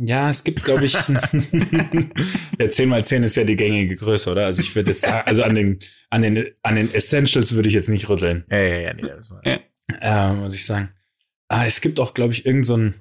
[0.00, 0.92] ja, es gibt, glaube ich,
[2.58, 4.46] ja, 10 mal 10 ist ja die gängige Größe, oder?
[4.46, 7.74] Also ich würde jetzt, sagen, also an den, an den, an den Essentials würde ich
[7.74, 9.58] jetzt nicht rütteln, Ja, ja, ja, nee, das war, Ja.
[10.30, 10.90] äh, muss ich sagen.
[11.48, 12.94] Ah, es gibt auch, glaube ich, irgend so ein,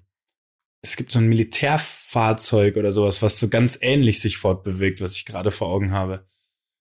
[0.81, 5.25] es gibt so ein Militärfahrzeug oder sowas, was so ganz ähnlich sich fortbewegt, was ich
[5.25, 6.27] gerade vor Augen habe.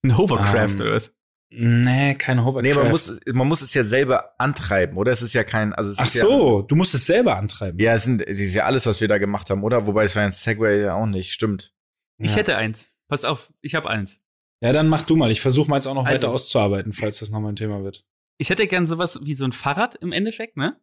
[0.03, 1.13] Ein Hovercraft Ähm, oder was?
[1.49, 2.63] Nee, kein Hovercraft.
[2.63, 5.13] Nee, man muss, man muss es ja selber antreiben, oder?
[5.13, 7.79] Es ist ja kein, also es Ach ist so, du musst es selber antreiben.
[7.79, 9.87] Ja, es sind, es ist ja alles, was wir da gemacht haben, oder?
[9.87, 11.73] Wobei es war ein Segway ja auch nicht, stimmt.
[12.19, 12.39] Ich Ja.
[12.39, 12.91] hätte eins.
[13.09, 14.21] Passt auf, ich habe eins.
[14.61, 15.31] Ja, dann mach du mal.
[15.31, 16.17] Ich versuche mal jetzt auch noch Also.
[16.23, 18.05] weiter auszuarbeiten, falls das nochmal ein Thema wird.
[18.39, 20.81] Ich hätte gern sowas wie so ein Fahrrad im Endeffekt, ne?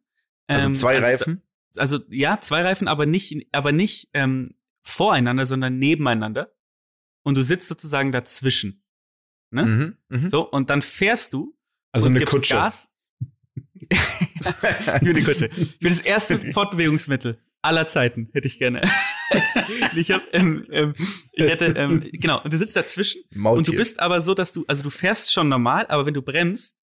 [0.47, 1.41] Also Ähm, zwei Reifen.
[1.75, 6.53] Also ja, zwei Reifen, aber nicht, aber nicht ähm, voreinander, sondern nebeneinander.
[7.23, 8.82] Und du sitzt sozusagen dazwischen.
[9.53, 9.65] Ne?
[9.65, 10.27] Mhm, mhm.
[10.27, 11.55] So, und dann fährst du.
[11.91, 12.55] Also eine Kutsche.
[12.55, 12.89] Gas.
[13.89, 13.99] ich
[15.01, 15.45] will eine Kutsche.
[15.55, 18.81] Ich will das erste Fortbewegungsmittel aller Zeiten, hätte ich gerne.
[19.95, 20.93] ich hab, ähm, ähm,
[21.31, 23.57] ich hätte, ähm, genau, und du sitzt dazwischen Maultier.
[23.59, 26.21] und du bist aber so, dass du, also du fährst schon normal, aber wenn du
[26.21, 26.75] bremst,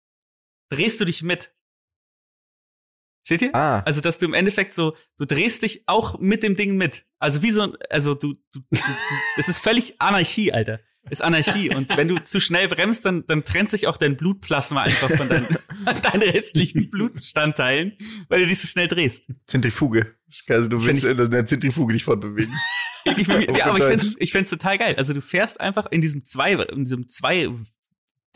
[0.71, 1.53] drehst du dich mit.
[3.27, 3.55] Steht hier?
[3.55, 7.05] Ah, Also, dass du im Endeffekt so, du drehst dich auch mit dem Ding mit.
[7.19, 8.79] Also wie so, ein- also du, du, du, du
[9.37, 10.81] das ist völlig Anarchie, Alter.
[11.09, 11.75] Ist Anarchie.
[11.75, 15.29] Und wenn du zu schnell bremst, dann, dann trennt sich auch dein Blutplasma einfach von
[15.29, 15.47] deinen,
[16.03, 17.97] deinen restlichen Blutbestandteilen,
[18.29, 19.27] weil du dich so schnell drehst.
[19.47, 20.15] Zentrifuge.
[20.49, 22.55] Also du willst in der Zentrifuge nicht fortbewegen.
[23.17, 24.95] Ich, ja, aber ich find's, ich find's total geil.
[24.97, 27.49] Also du fährst einfach in diesem zwei, in diesem zwei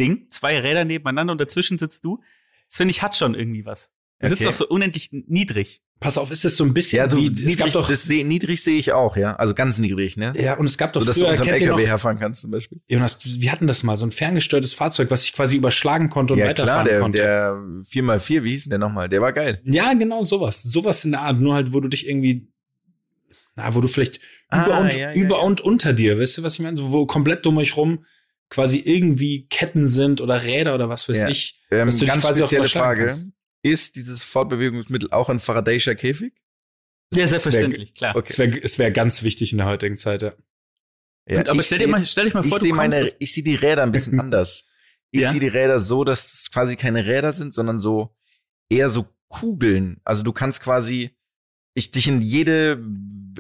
[0.01, 2.23] Ding, zwei Räder nebeneinander und dazwischen sitzt du.
[2.69, 3.93] Das finde ich hat schon irgendwie was.
[4.21, 4.49] Du sitzt Okay.
[4.49, 5.83] auch so unendlich niedrig.
[6.01, 8.03] Pass auf, ist es so ein bisschen Ja, so wie, es niedrig, gab doch, das
[8.03, 9.37] seh, niedrig sehe ich auch, ja.
[9.37, 10.33] Also ganz niedrig, ne?
[10.37, 12.19] ja, und es gab doch so, dass du früher, unterm kennt ihr noch, LKW herfahren
[12.19, 12.81] kannst zum Beispiel.
[12.89, 16.41] Jonas, wir hatten das mal, so ein ferngesteuertes Fahrzeug, was sich quasi überschlagen konnte und
[16.41, 17.19] Ja klar, weiterfahren der, konnte.
[17.19, 17.53] der
[17.91, 19.09] 4x4, wie hieß denn der nochmal?
[19.09, 19.61] Der war geil.
[19.65, 20.63] ja, genau sowas.
[20.63, 22.49] Sowas in der Art, nur halt, wo du dich irgendwie,
[23.57, 24.21] na, wo du vielleicht
[24.51, 26.77] Ah, über, und, ja, ja, über und unter dir, weißt du, was ich meine?
[26.77, 28.05] So, wo komplett um euch rum
[28.51, 31.29] quasi irgendwie Ketten sind oder Räder oder was weiß Ja.
[31.29, 31.61] ich.
[31.71, 33.07] Ähm, dass du dich ganz quasi spezielle Frage.
[33.07, 33.31] kannst.
[33.65, 36.35] Ist dieses Fortbewegungsmittel auch ein Faradayscher Käfig?
[37.15, 38.15] Ja, selbstverständlich, klar.
[38.15, 38.29] Okay.
[38.63, 40.35] Es wäre wär ganz wichtig in der heutigen Zeit, ja.
[41.29, 42.77] Ja, Und, aber ich stell dir seh- mal, stell dich mal ich vor, sehe du
[42.77, 44.67] meine, ich sehe die Räder ein bisschen anders.
[45.11, 45.31] Ich Ja?
[45.31, 48.15] sehe die Räder so, dass es quasi keine Räder sind, sondern so
[48.69, 50.01] eher so Kugeln.
[50.05, 51.17] Also du kannst quasi
[51.75, 52.85] ich dich in jede,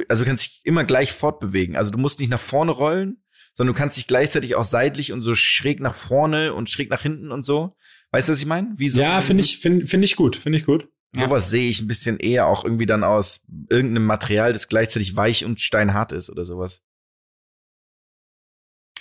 [0.09, 1.77] also du kannst dich immer gleich fortbewegen.
[1.77, 3.23] Also du musst nicht nach vorne rollen,
[3.53, 7.03] sondern du kannst dich gleichzeitig auch seitlich und so schräg nach vorne und schräg nach
[7.03, 7.77] hinten und so.
[8.15, 8.73] Weißt du, was ich meine?
[8.77, 10.89] Wie so ja, finde ich, finde find ich gut, finde ich gut.
[11.13, 15.45] Sowas sehe ich ein bisschen eher auch irgendwie dann aus irgendeinem Material, das gleichzeitig weich
[15.45, 16.81] und steinhart ist oder sowas.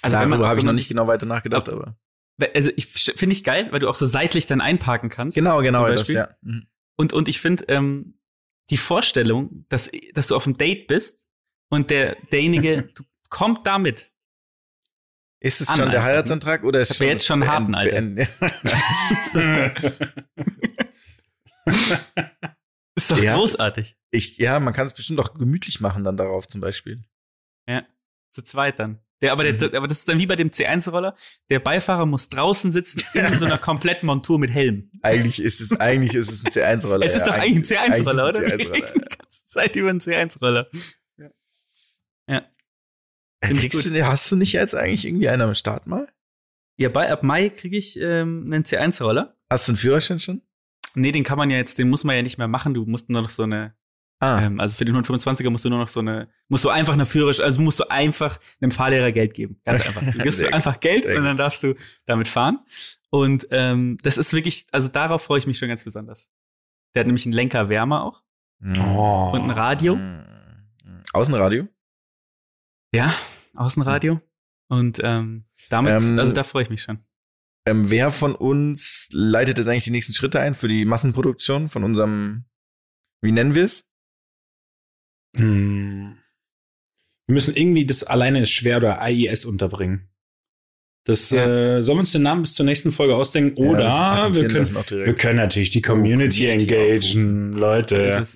[0.02, 1.98] Also Darüber habe ich noch nicht genau weiter nachgedacht, Ab- aber.
[2.56, 5.36] Also ich finde ich geil, weil du auch so seitlich dann einparken kannst.
[5.36, 6.36] Genau, genau, das, ja.
[6.42, 6.66] Mhm.
[6.96, 8.18] Und, und ich finde, ähm,
[8.72, 11.28] die Vorstellung, dass, dass du auf einem Date bist
[11.70, 14.12] und der, derjenige du, kommt damit.
[15.44, 18.02] Ist es An schon der einfach, Heiratsantrag oder ist Ich ja jetzt schon harten, Alter.
[22.96, 23.98] Ist doch Ja, großartig.
[24.12, 27.04] Ich, ja, man kann es bestimmt auch gemütlich machen dann darauf zum Beispiel.
[27.68, 27.84] Ja,
[28.32, 29.00] zu zweit dann.
[29.22, 29.76] Der, aber, der, Mhm.
[29.76, 31.16] aber das ist dann wie bei dem C1-Roller.
[31.50, 34.92] Der Beifahrer muss draußen sitzen in so einer kompletten Montur mit Helm.
[35.02, 37.06] Eigentlich ist es, eigentlich ist es ein C1-Roller.
[37.06, 38.54] es ist ja, doch eigentlich ein C1-Roller, eigentlich oder?
[38.54, 40.70] ist es ein C1-Roller, Die ganze Zeit über einen C1-Roller.
[41.18, 41.30] ja.
[42.38, 43.33] Find ich Kriegst gut.
[43.50, 46.08] Du, hast du nicht jetzt eigentlich irgendwie einen am Start mal?
[46.78, 49.36] Ja, bei, ab Mai kriege ich ähm, einen C1-Roller.
[49.50, 50.42] Hast du einen Führerschein schon?
[50.96, 52.74] Nee, den kann man ja jetzt, den muss man ja nicht mehr machen.
[52.74, 53.76] Du musst nur noch so eine,
[54.20, 56.94] Ah, ähm, also für den 125er musst du nur noch so eine, musst du einfach
[56.94, 59.60] eine Führerschein, also musst du einfach einem Fahrlehrer Geld geben.
[59.66, 60.02] Ganz einfach.
[60.02, 61.76] Du gibst du einfach Geld und dann darfst du
[62.06, 62.60] damit fahren.
[63.10, 66.30] Und ähm, das ist wirklich, also darauf freue ich mich schon ganz besonders.
[66.96, 68.24] Der hat nämlich einen Lenkerwärmer auch
[68.64, 69.32] Oh.
[69.34, 69.98] und ein Radio.
[69.98, 70.24] Mhm.
[71.12, 71.68] Außenradio?
[72.94, 73.14] Ja,
[73.56, 74.22] Außenradio.
[74.70, 77.00] Und ähm, damit, Ähm, also da freue ich mich schon.
[77.66, 81.84] Ähm, wer von uns leitet jetzt eigentlich die nächsten Schritte ein für die Massenproduktion von
[81.84, 82.46] unserem,
[83.22, 83.90] wie nennen wir es?
[85.38, 86.18] Hm.
[87.28, 90.10] Wir müssen irgendwie das alleine ist schwer oder AIS unterbringen.
[91.06, 91.78] Das Ja.
[91.78, 93.58] äh, sollen wir uns den Namen bis zur nächsten Folge ausdenken?
[93.66, 98.28] Oder Ja, wir, können, wir können natürlich die Community, Community engagen, Das Leute.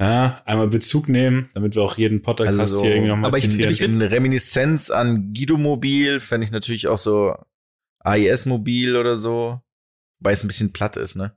[0.00, 3.38] Ja, einmal Bezug nehmen, damit wir auch jeden Podcast Also so- hier irgendwie nochmal aber
[3.38, 3.72] ich- zitieren.
[3.72, 7.34] ich find- In Reminiszenz an Guido Mobil fände ich natürlich auch so
[8.00, 9.60] AIS Mobil oder so.
[10.20, 11.36] Weil es ein bisschen platt ist, ne?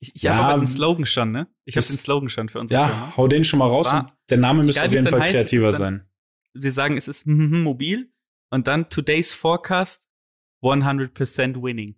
[0.00, 1.46] Ich, ich Ja, habe aber den Slogan schon, ne?
[1.64, 3.16] Ich habe den Slogan schon für unsere ja, Firma.
[3.16, 3.90] hau den schon mal raus.
[3.92, 6.08] und der Name müsste auf jeden Fall heißt, kreativer dann- sein.
[6.52, 8.10] Wir sagen, es ist mhm, mobil
[8.50, 10.08] und dann today's forecast
[10.62, 11.96] 100% winning.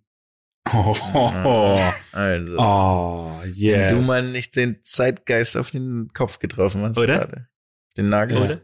[0.71, 1.91] Oh, oh, oh.
[2.11, 2.57] Also.
[2.59, 3.91] oh Wenn yes.
[3.91, 7.19] du mal nicht den Zeitgeist auf den Kopf getroffen hast Oder?
[7.19, 7.49] gerade.
[7.97, 8.37] Den Nagel.
[8.37, 8.43] Ja.
[8.43, 8.61] Oder?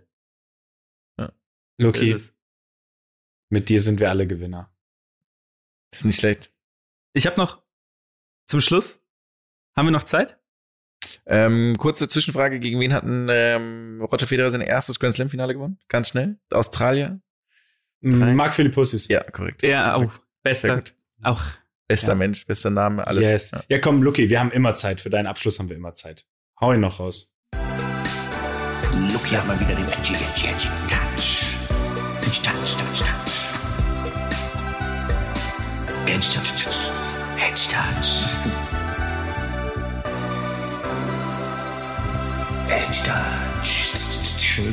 [2.01, 2.33] Ist es.
[3.49, 4.71] mit dir sind wir alle Gewinner.
[5.91, 6.51] Ist nicht schlecht.
[7.13, 7.63] Ich habe noch
[8.47, 8.99] zum Schluss.
[9.75, 10.37] Haben wir noch Zeit?
[11.25, 15.79] Ähm, kurze Zwischenfrage, gegen wen hatten ähm, Roger Federer sein erstes Grand Slam Finale gewonnen?
[15.87, 16.37] Ganz schnell.
[16.51, 17.19] Australier?
[18.01, 18.33] Drei.
[18.33, 19.07] Marc Philippussis.
[19.07, 19.63] Ja, korrekt.
[19.63, 20.11] Ja, auch
[20.43, 20.93] gut.
[21.23, 21.43] Auch
[21.87, 22.15] Bester Ja.
[22.15, 23.23] Mensch, bester Name, alles.
[23.23, 23.51] Yes.
[23.51, 23.63] Ja.
[23.69, 23.79] Ja.
[23.79, 25.01] komm, Luki, wir haben immer Zeit.
[25.01, 26.25] Für deinen Abschluss haben wir immer Zeit.
[26.59, 27.31] Hau ihn noch raus.
[29.13, 31.45] Lucky hat mal wieder den Edgy, Edgy, Edgy Touch.
[32.21, 33.33] Edgy Touch, Touch, Touch.
[36.07, 36.91] Edgy Touch, Touch.
[37.37, 38.25] Edgy Touch.
[42.69, 44.65] Edgy Touch.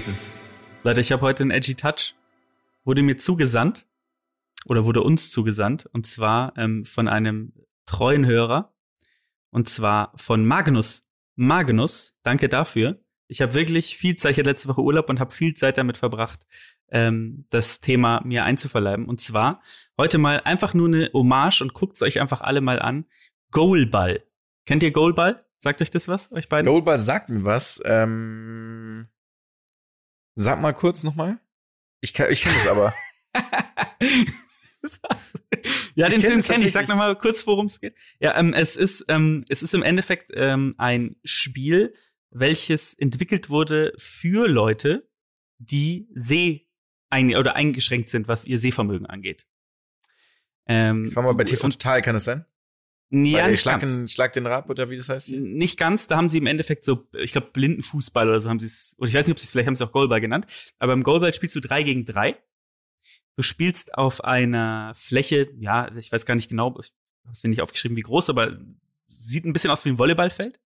[0.84, 2.14] Leute, ich habe heute einen Edgy Touch.
[2.84, 3.86] Wurde mir zugesandt
[4.66, 7.52] oder wurde uns zugesandt und zwar ähm, von einem
[7.86, 8.74] treuen Hörer
[9.50, 11.08] und zwar von Magnus.
[11.34, 13.00] Magnus, danke dafür.
[13.28, 15.96] Ich habe wirklich viel Zeit, ich hatte letzte Woche Urlaub und habe viel Zeit damit
[15.96, 16.40] verbracht,
[16.90, 19.06] ähm, das Thema mir einzuverleiben.
[19.06, 19.62] Und zwar
[19.96, 23.06] heute mal einfach nur eine Hommage und guckt es euch einfach alle mal an.
[23.50, 24.22] Goalball.
[24.66, 25.44] Kennt ihr Goalball?
[25.58, 26.70] Sagt euch das was, euch beiden?
[26.70, 27.80] Goldbar sagt mir was.
[27.84, 29.08] Ähm,
[30.34, 31.38] sag mal kurz nochmal.
[32.00, 32.94] Ich, kann- ich kenne das aber.
[35.94, 36.72] ja, den Ich Film kenne ich.
[36.72, 37.94] Sag noch mal kurz, worum es geht.
[38.20, 41.94] Ja, ähm, es ist ähm, es ist im Endeffekt ähm, ein Spiel,
[42.30, 45.08] welches entwickelt wurde für Leute,
[45.58, 46.66] die Seh
[47.10, 49.46] ein oder eingeschränkt sind, was ihr Sehvermögen angeht.
[50.66, 52.46] Ähm, Das war mal bei TV Total, kann es sein?
[53.10, 53.94] Ja, Weil, nicht schlag, ganz.
[53.94, 55.30] den, schlag den Rab oder wie das heißt?
[55.32, 58.66] Nicht ganz, da haben sie im Endeffekt so, ich glaube, Blindenfußball oder so haben sie
[58.66, 60.46] es, oder ich weiß nicht, ob sie es, vielleicht haben sie auch Goalball genannt,
[60.78, 62.38] aber im Goalball spielst du drei gegen drei.
[63.36, 66.92] Du spielst auf einer Fläche, ja, ich weiß gar nicht genau, ich
[67.24, 68.58] habe es mir nicht aufgeschrieben, wie groß, aber
[69.08, 70.60] sieht ein bisschen aus wie ein Volleyballfeld.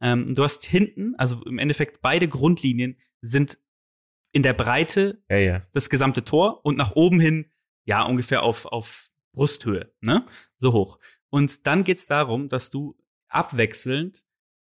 [0.00, 3.58] Ähm, du hast hinten, also im Endeffekt beide Grundlinien, sind
[4.32, 5.62] in der Breite Ja, ja.
[5.72, 7.50] das gesamte Tor und nach oben hin,
[7.84, 10.26] ja, ungefähr auf, auf Brusthöhe, ne?
[10.58, 10.98] So hoch.
[11.30, 12.96] Und dann geht's darum, dass du
[13.28, 14.24] abwechselnd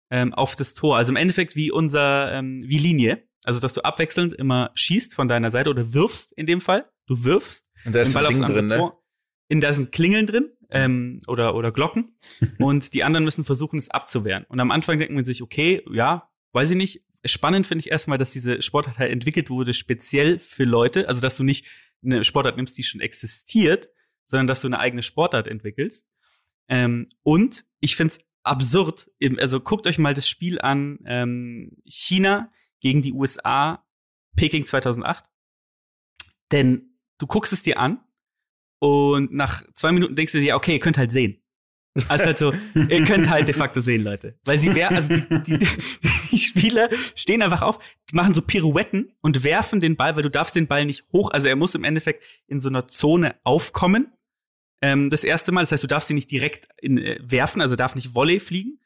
[0.10, 3.82] ähm, auf das Tor, also im Endeffekt wie unser, ähm, wie Linie, also dass du
[3.82, 6.90] abwechselnd immer schießt von deiner Seite oder wirfst in dem Fall.
[7.10, 8.78] Du wirfst Und da ist ein Ding drin, ne?
[8.78, 9.04] Tor.
[9.48, 12.16] In da sind Klingeln drin ähm, oder, oder Glocken
[12.60, 14.46] und die anderen müssen versuchen, es abzuwehren.
[14.48, 17.02] Und am Anfang denkt man sich, okay, ja, weiß ich nicht.
[17.26, 21.08] Spannend finde ich erstmal, dass diese Sportart halt entwickelt wurde, speziell für Leute.
[21.08, 21.66] Also, dass du nicht
[22.04, 23.90] eine Sportart nimmst, die schon existiert,
[24.24, 26.08] sondern dass du eine eigene Sportart entwickelst.
[26.68, 32.52] Ähm, und ich finde es absurd, also guckt euch mal das Spiel an, ähm, China
[32.80, 33.84] gegen die USA,
[34.36, 35.26] Peking 2008.
[36.52, 38.00] Denn du guckst es dir an
[38.80, 41.42] und nach zwei Minuten denkst du dir, okay, ihr könnt halt sehen.
[42.08, 44.38] Also halt so, ihr könnt halt de facto sehen, Leute.
[44.46, 45.68] Weil sie wer, also die, die,
[46.32, 47.80] die Spieler stehen einfach auf,
[48.10, 51.32] die machen so Pirouetten und werfen den Ball, weil du darfst den Ball nicht hoch,
[51.32, 54.14] also er muss im Endeffekt in so einer Zone aufkommen.
[54.82, 57.76] Ähm, das erste Mal, das heißt, du darfst ihn nicht direkt in, äh, werfen, also
[57.76, 58.80] darf nicht Volley fliegen.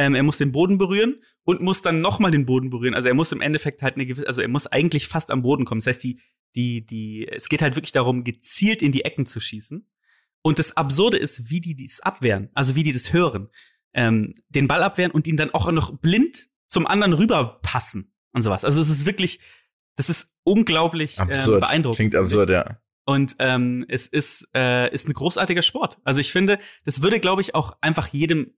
[0.00, 2.94] Ähm, er muss den Boden berühren und muss dann nochmal den Boden berühren.
[2.94, 5.66] Also er muss im Endeffekt halt eine gewisse, also er muss eigentlich fast am Boden
[5.66, 5.80] kommen.
[5.80, 6.22] Das heißt, die,
[6.54, 9.86] die, die, es geht halt wirklich darum, gezielt in die Ecken zu schießen.
[10.40, 13.50] Und das Absurde ist, wie die dies abwehren, also wie die das hören.
[13.92, 18.64] Ähm, den Ball abwehren und ihn dann auch noch blind zum anderen rüberpassen und sowas.
[18.64, 19.38] Also es ist wirklich,
[19.96, 21.60] das ist unglaublich ähm, Absurd.
[21.60, 21.96] beeindruckend.
[21.96, 22.80] Klingt absurd, ja.
[23.04, 25.98] Und ähm, es ist, äh, ist ein großartiger Sport.
[26.04, 28.54] Also ich finde, das würde, glaube ich, auch einfach jedem,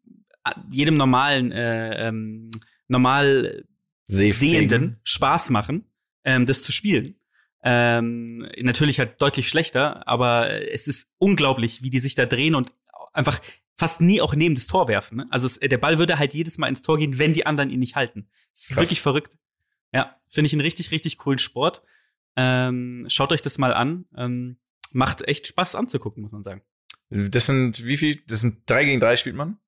[0.71, 2.51] jedem normalen, äh, ähm,
[2.89, 3.65] normal
[4.07, 4.69] Seefähigen.
[4.69, 5.85] Sehenden Spaß machen,
[6.25, 7.17] ähm, das zu spielen.
[7.65, 12.73] Ähm, natürlich halt deutlich schlechter, aber es ist unglaublich, wie die sich da drehen und
[13.13, 13.41] einfach
[13.77, 15.19] fast nie auch neben das Tor werfen.
[15.19, 15.27] Ne?
[15.31, 17.81] Also es, der Ball würde halt jedes Mal ins Tor gehen, wenn die anderen ihn
[17.81, 18.29] nicht halten.
[18.53, 18.79] Das ist Krass.
[18.79, 19.37] wirklich verrückt.
[19.93, 21.83] Ja, finde ich einen richtig, richtig coolen Sport.
[22.37, 24.07] Ähm, schaut euch das mal an.
[24.17, 24.57] Ähm,
[24.93, 26.63] macht echt Spaß anzugucken, muss man sagen.
[27.11, 28.23] Das sind wie viel?
[28.27, 29.59] Das sind drei gegen drei spielt man?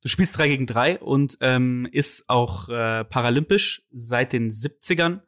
[0.00, 5.22] Du spielst drei gegen drei und ähm, ist auch äh, paralympisch seit den 70ern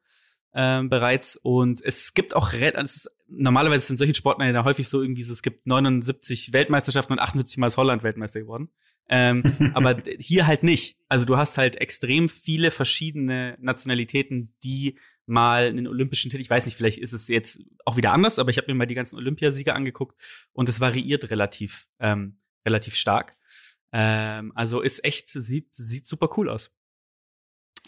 [0.55, 1.37] ähm, bereits.
[1.37, 5.33] Und es gibt auch, es ist, normalerweise sind solche Sportarten ja häufig so irgendwie so,
[5.33, 8.69] es gibt 79 Weltmeisterschaften und 78 Mal ist Holland Weltmeister geworden.
[9.09, 9.43] Ähm,
[9.75, 10.97] aber hier halt nicht.
[11.09, 16.67] Also du hast halt extrem viele verschiedene Nationalitäten, die mal einen olympischen Titel, ich weiß
[16.67, 19.17] nicht, vielleicht ist es jetzt auch wieder anders, aber ich habe mir mal die ganzen
[19.17, 20.21] Olympiasieger angeguckt
[20.53, 22.37] und es variiert relativ, ähm,
[22.67, 23.37] relativ stark.
[23.93, 26.71] Ähm, also ist echt, sieht, sieht super cool aus.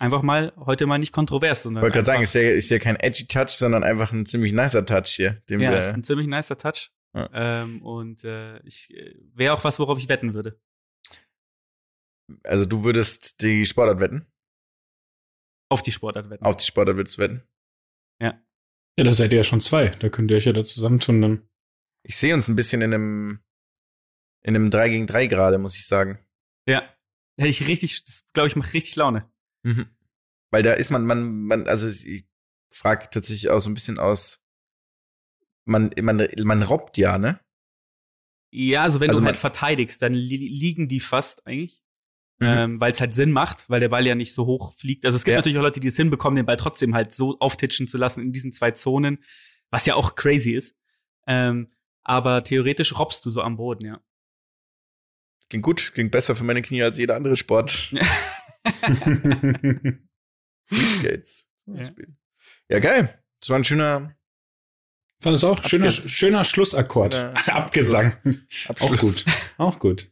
[0.01, 1.83] Einfach mal, heute mal nicht kontrovers, Ich sondern.
[1.83, 4.53] wollte gerade sagen, einfach- ist ja, ist ja kein edgy Touch, sondern einfach ein ziemlich
[4.53, 5.43] nicer Touch hier.
[5.49, 6.91] Ja, wir, ist ein ziemlich nicer Touch.
[7.15, 7.29] Ja.
[7.33, 10.59] Ähm, und äh, ich äh, wäre auch was, worauf ich wetten würde.
[12.45, 14.27] also du würdest die Sportart wetten?
[15.71, 16.45] Auf die Sportart wetten.
[16.45, 17.43] Auf die Sportart würdest du wetten?
[18.21, 18.41] Ja,
[18.97, 19.89] da seid ihr ja schon zwei.
[19.89, 21.49] Da könnt ihr euch ja da zusammentun dann.
[22.03, 23.41] Ich sehe uns ein bisschen in einem,
[24.43, 26.19] in einem 3 gegen 3 gerade, muss ich sagen.
[26.67, 26.83] Ja.
[27.37, 29.31] Hätte ich richtig, das glaube ich, macht richtig Laune.
[29.63, 29.87] Mhm.
[30.51, 32.27] Weil da ist man, man, man, also ich
[32.71, 34.41] frage tatsächlich auch so ein bisschen aus,
[35.65, 37.41] man, man, man robbt ja, ne?
[38.51, 41.81] Ja, also wenn Also du man- halt verteidigst, dann li liegen die fast eigentlich.
[42.41, 42.47] Mhm.
[42.49, 45.05] Ähm, weil es halt Sinn macht, weil der Ball ja nicht so hoch fliegt.
[45.07, 45.39] Also es gibt Ja.
[45.39, 48.33] natürlich auch Leute, die es hinbekommen, den Ball trotzdem halt so auftitschen zu lassen in
[48.33, 49.23] diesen zwei Zonen,
[49.71, 50.77] was ja auch crazy ist.
[51.29, 54.03] Ähm, aber theoretisch robbst du so am Boden, ja.
[55.51, 57.93] Klingt gut, klingt besser für meine Knie als jeder andere Sport.
[60.73, 61.49] Skates.
[61.65, 61.83] zum Ja.
[61.83, 62.17] Beispiel.
[62.69, 63.23] Ja, geil.
[63.41, 64.15] Das war ein schöner
[65.21, 67.15] Fand es auch schöner, Abges- schöner Schlussakkord.
[67.15, 68.17] Ja, Abgesang.
[68.67, 68.77] Abschluss.
[68.81, 69.25] Auch gut.
[69.59, 70.11] Auch gut.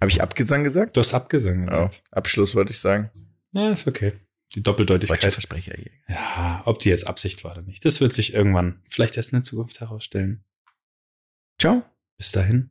[0.00, 0.96] Habe ich Abgesang gesagt?
[0.96, 2.02] Du hast Abgesang Oh, gesagt.
[2.12, 3.10] Abschluss wollte ich sagen.
[3.52, 4.12] Ja, ist okay.
[4.54, 5.32] Die Deutsche Doppeldeutigkeit.
[5.32, 5.90] Versprecher hier.
[6.08, 7.84] Ja, ob die jetzt Absicht war oder nicht.
[7.84, 10.44] Das wird sich irgendwann vielleicht erst in der Zukunft herausstellen.
[11.60, 11.82] Ciao.
[12.16, 12.70] Bis dahin.